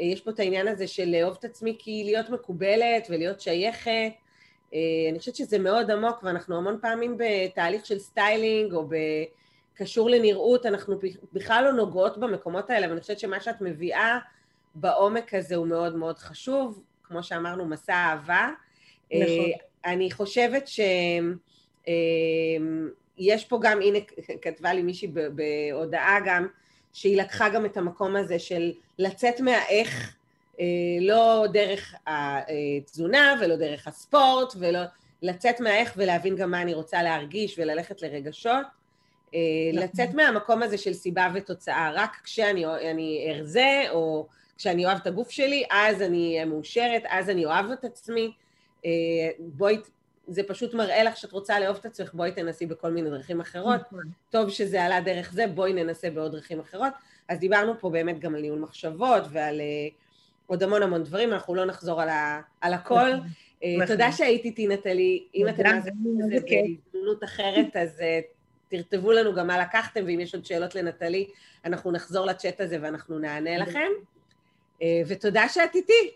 אה, 0.01 0.07
יש 0.07 0.21
פה 0.21 0.31
את 0.31 0.41
העניין 0.41 0.69
הזה 0.69 0.87
של 0.87 1.09
לאהוב 1.09 1.37
את 1.39 1.45
עצמי 1.45 1.77
כי 1.79 2.03
להיות 2.05 2.31
מקובלת 2.31 3.07
ולהיות 3.11 3.41
שייכת. 3.41 4.13
אה, 4.75 4.79
אני 5.11 5.19
חושבת 5.19 5.37
שזה 5.37 5.59
מאוד 5.59 5.91
עמוק, 5.91 6.19
ואנחנו 6.23 6.57
המון 6.57 6.79
פעמים 6.83 7.17
בתהליך 7.19 7.87
של 7.87 7.99
סטיילינג 7.99 8.73
או 8.73 8.89
קשור 9.75 10.11
לנראות, 10.11 10.67
אנחנו 10.67 10.97
בכלל 11.33 11.65
לא 11.65 11.73
נוגעות 11.73 12.19
במקומות 12.19 12.71
האלה, 12.71 12.89
ואני 12.89 13.01
חושבת 13.01 13.19
שמה 13.19 13.41
שאת 13.41 13.61
מביאה 13.61 14.19
בעומק 14.75 15.35
הזה 15.35 15.57
הוא 15.57 15.67
מאוד 15.67 15.97
מאוד 15.97 16.19
חשוב, 16.19 16.83
כמו 17.09 17.23
שאמרנו, 17.23 17.67
מסע 17.67 17.95
אהבה. 17.95 18.49
נכון. 19.07 19.21
אה, 19.21 19.93
אני 19.93 20.11
חושבת 20.11 20.69
ש... 20.69 20.81
יש 23.19 23.45
פה 23.45 23.59
גם, 23.63 23.83
הנה 23.83 23.99
כתבה 24.43 24.73
לי 24.73 24.83
מישהי 24.83 25.09
בהודעה 25.35 26.19
גם, 26.27 26.47
שהיא 26.93 27.17
לקחה 27.17 27.49
גם 27.49 27.67
את 27.67 27.77
המקום 27.77 28.17
הזה 28.17 28.39
של 28.39 28.73
לצאת 28.99 29.41
מהאיך, 29.41 30.17
אה, 30.61 30.65
לא 31.01 31.45
דרך 31.53 31.95
התזונה 32.07 33.35
ולא 33.41 33.57
דרך 33.57 33.89
הספורט, 33.89 34.53
ולא 34.59 34.81
לצאת 35.23 35.61
מהאיך 35.61 35.93
ולהבין 35.97 36.37
גם 36.37 36.51
מה 36.51 36.63
אני 36.63 36.75
רוצה 36.75 37.03
להרגיש 37.03 37.59
וללכת 37.59 38.03
לרגשות. 38.03 38.67
אה, 39.35 39.41
נכון. 39.73 39.85
לצאת 39.85 40.15
מהמקום 40.15 40.63
הזה 40.63 40.79
של 40.79 40.93
סיבה 40.93 41.29
ותוצאה, 41.35 41.91
רק 41.95 42.17
כשאני 42.25 43.27
ארזה 43.31 43.85
או 43.91 44.27
כשאני 44.59 44.87
אוהב 44.87 44.99
את 44.99 45.07
הגוף 45.07 45.31
שלי, 45.31 45.65
אז 45.71 46.03
אני 46.03 46.33
אהיה 46.33 46.45
מאושרת, 46.45 47.03
אז 47.09 47.31
אני 47.31 47.45
אוהב 47.45 47.71
את 47.71 47.85
עצמי. 47.85 48.33
אה, 48.85 48.91
בואי 49.39 49.79
זה 50.29 50.43
פשוט 50.43 50.75
מראה 50.75 51.05
לך 51.05 51.17
שאת 51.17 51.33
רוצה 51.33 51.61
לאהוב 51.61 51.77
את 51.77 51.87
עצמך, 51.87 52.15
בואי 52.15 52.33
תנסי 52.33 52.67
בכל 52.67 52.91
מיני 52.91 53.11
דרכים 53.11 53.41
אחרות. 53.41 53.81
נכון. 53.81 54.05
טוב 54.31 54.51
שזה 54.51 54.85
עלה 54.85 55.01
דרך 55.01 55.33
זה, 55.33 55.47
בואי 55.47 55.73
ננסה 55.73 56.11
בעוד 56.11 56.33
דרכים 56.33 56.61
אחרות. 56.61 56.93
אז 57.29 57.39
דיברנו 57.39 57.81
פה 57.81 57.91
באמת 57.91 58.19
גם 58.19 58.35
על 58.35 58.41
ניהול 58.41 58.59
מחשבות 58.59 59.23
ועל 59.31 59.61
uh, 59.61 59.95
עוד 60.47 60.63
המון 60.63 60.83
המון 60.83 61.05
דברים, 61.05 61.33
אנחנו 61.33 61.55
לא 61.55 61.65
נחזור 61.65 62.03
על, 62.03 62.09
ה, 62.09 62.41
על 62.61 62.75
הכל. 62.75 63.13
נכון. 63.13 63.29
Uh, 63.63 63.87
תודה 63.87 64.13
שהיית 64.13 64.45
איתי, 64.45 64.67
נטלי. 64.67 65.25
אם 65.35 65.49
אתם 65.49 65.63
מאזינים 65.63 66.21
לזה 66.21 66.37
בהזדמנות 66.41 67.25
אחרת, 67.25 67.77
אז 67.77 68.03
תרתבו 68.69 69.13
לנו 69.13 69.35
גם 69.35 69.47
מה 69.47 69.59
לקחתם, 69.59 70.05
ואם 70.07 70.21
יש 70.21 70.35
עוד 70.35 70.45
שאלות 70.45 70.75
לנטלי, 70.75 71.27
אנחנו 71.65 71.93
נחזור 71.93 72.27
לצ'אט 72.27 72.61
הזה 72.61 72.79
ואנחנו 72.83 73.19
נענה 73.19 73.59
לכם. 73.59 73.89
אה, 74.81 74.85
ותודה 75.07 75.49
שאת 75.49 75.75
איתי. 75.75 76.11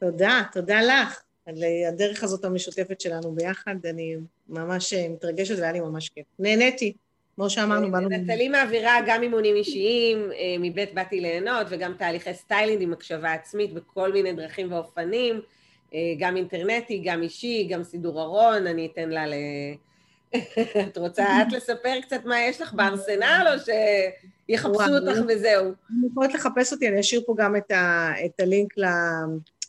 תודה, 0.00 0.42
תודה 0.52 0.82
לך. 0.82 1.22
על 1.46 1.54
הדרך 1.88 2.24
הזאת 2.24 2.44
המשותפת 2.44 3.00
שלנו 3.00 3.32
ביחד, 3.32 3.76
אני 3.84 4.16
ממש 4.48 4.94
מתרגשת 4.94 5.58
והיה 5.58 5.72
לי 5.72 5.80
ממש 5.80 6.08
כיף. 6.08 6.26
נהניתי. 6.38 6.92
כמו 7.36 7.50
שאמרנו, 7.50 7.90
באנו... 7.90 8.08
נטלי 8.08 8.48
מעבירה 8.48 8.96
גם 9.06 9.22
אימונים 9.22 9.56
אישיים, 9.56 10.32
אה, 10.32 10.56
מבית 10.60 10.94
באתי 10.94 11.20
ליהנות, 11.20 11.66
וגם 11.70 11.94
תהליכי 11.98 12.34
סטיילינג 12.34 12.82
עם 12.82 12.92
הקשבה 12.92 13.32
עצמית 13.32 13.72
בכל 13.72 14.12
מיני 14.12 14.32
דרכים 14.32 14.72
ואופנים, 14.72 15.40
אה, 15.94 15.98
גם 16.18 16.36
אינטרנטי, 16.36 17.02
גם 17.04 17.22
אישי, 17.22 17.68
גם 17.70 17.84
סידור 17.84 18.22
ארון, 18.22 18.66
אני 18.66 18.88
אתן 18.92 19.08
לה 19.08 19.26
ל... 19.26 19.34
את 20.88 20.98
רוצה 20.98 21.24
את 21.42 21.52
לספר 21.52 22.00
קצת 22.02 22.24
מה 22.24 22.40
יש 22.40 22.60
לך 22.60 22.72
בארסנל, 22.72 23.46
או 23.54 23.74
שיחפשו 24.48 24.94
אותך 24.94 25.18
וזהו? 25.28 25.64
אני 25.64 26.06
יכולת 26.10 26.34
לחפש 26.34 26.72
אותי, 26.72 26.88
אני 26.88 27.00
אשאיר 27.00 27.22
פה 27.26 27.34
גם 27.38 27.56
את, 27.56 27.70
ה, 27.70 28.12
את 28.24 28.40
הלינק 28.40 28.74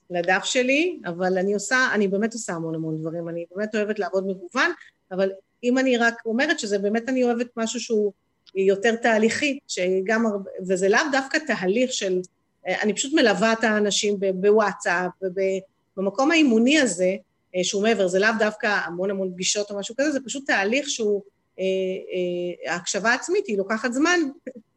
לדף 0.10 0.44
שלי, 0.44 1.00
אבל 1.06 1.38
אני 1.38 1.54
עושה, 1.54 1.78
אני 1.94 2.08
באמת 2.08 2.34
עושה 2.34 2.54
המון 2.54 2.76
המון 2.76 2.98
דברים, 2.98 3.30
אני 3.30 3.46
באמת 3.56 3.76
אוהבת 3.76 4.00
לעבוד 4.00 4.28
מגוון, 4.28 4.72
אבל 5.12 5.32
אם 5.64 5.78
אני 5.78 5.98
רק 5.98 6.26
אומרת 6.26 6.60
שזה 6.60 6.80
באמת 6.80 7.10
אני 7.10 7.24
אוהבת 7.24 7.48
משהו 7.58 7.80
שהוא 7.80 8.12
יותר 8.56 8.96
תהליכי, 8.96 9.60
שגם, 9.68 10.26
וזה 10.68 10.90
לאו 10.90 11.00
דווקא 11.12 11.38
תהליך 11.38 11.94
של, 11.94 12.22
אני 12.68 12.94
פשוט 12.94 13.14
מלווה 13.14 13.54
את 13.54 13.64
האנשים 13.64 14.20
בוואטסאפ 14.34 15.12
ובמקום 15.22 16.32
האימוני 16.32 16.80
הזה, 16.80 17.06
אה, 17.06 17.29
שהוא 17.64 17.84
מעבר, 17.84 18.08
זה 18.08 18.20
לאו 18.20 18.30
דווקא 18.40 18.68
המון 18.86 19.12
המון 19.12 19.32
פגישות 19.34 19.72
או 19.72 19.80
משהו 19.80 19.96
כזה, 19.98 20.12
זה 20.12 20.20
פשוט 20.26 20.46
תהליך 20.48 20.90
שהוא, 20.90 21.22
אה, 21.60 21.64
אה, 21.64 22.74
ההקשבה 22.74 23.10
העצמית 23.10 23.48
היא 23.48 23.58
לוקחת 23.58 23.94
זמן 23.94 24.20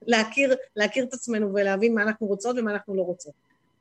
להכיר, 0.06 0.54
להכיר 0.76 1.04
את 1.04 1.14
עצמנו 1.14 1.54
ולהבין 1.54 1.94
מה 1.94 2.02
אנחנו 2.02 2.26
רוצות 2.26 2.56
ומה 2.58 2.72
אנחנו 2.72 2.94
לא 2.94 3.02
רוצות. 3.02 3.34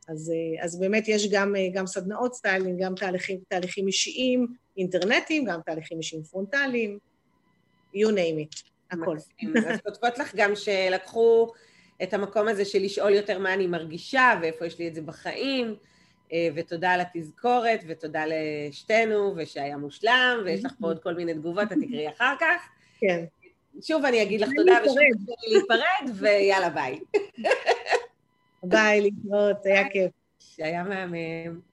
אז, 0.07 0.33
אז 0.61 0.79
באמת 0.79 1.07
יש 1.07 1.27
גם, 1.31 1.55
גם 1.73 1.87
סדנאות 1.87 2.33
סטיילינג, 2.33 2.83
גם 2.83 2.95
תהליכים, 2.95 3.39
תהליכים 3.47 3.87
אישיים, 3.87 4.47
אינטרנטיים, 4.77 5.45
גם 5.45 5.59
תהליכים 5.65 5.97
אישיים 5.97 6.23
פרונטליים, 6.23 6.99
you 7.95 8.07
name 8.07 8.55
it, 8.55 8.63
הכל. 8.91 9.17
אז 9.67 9.79
כותבות 9.85 10.17
לך 10.17 10.35
גם 10.35 10.55
שלקחו 10.55 11.47
את 12.03 12.13
המקום 12.13 12.47
הזה 12.47 12.65
של 12.65 12.79
לשאול 12.79 13.11
יותר 13.11 13.39
מה 13.39 13.53
אני 13.53 13.67
מרגישה 13.67 14.39
ואיפה 14.41 14.65
יש 14.65 14.79
לי 14.79 14.87
את 14.87 14.95
זה 14.95 15.01
בחיים, 15.01 15.67
אה, 15.67 15.90
ותודה 16.55 16.91
על 16.91 17.01
התזכורת, 17.01 17.83
ותודה 17.87 18.23
לשתינו, 18.27 19.33
ושהיה 19.37 19.77
מושלם, 19.77 20.41
ויש 20.45 20.65
לך 20.65 20.71
פה 20.79 20.87
עוד 20.87 20.99
כל 20.99 21.13
מיני 21.13 21.33
תגובות, 21.33 21.71
את 21.71 21.77
תקראי 21.77 22.09
אחר 22.09 22.33
כך. 22.39 22.69
כן. 22.99 23.25
שוב 23.81 24.05
אני 24.05 24.23
אגיד 24.23 24.41
לך 24.41 24.49
תודה, 24.55 24.73
ושוב 24.83 24.97
אני 24.97 25.53
להיפרד, 25.53 26.15
ויאללה 26.15 26.69
ביי. 26.69 26.99
ביי, 28.63 29.01
להתראות, 29.01 29.65
היה 29.65 29.89
כיף. 29.89 30.11
שהיה 30.39 30.83
מהמם. 30.83 31.70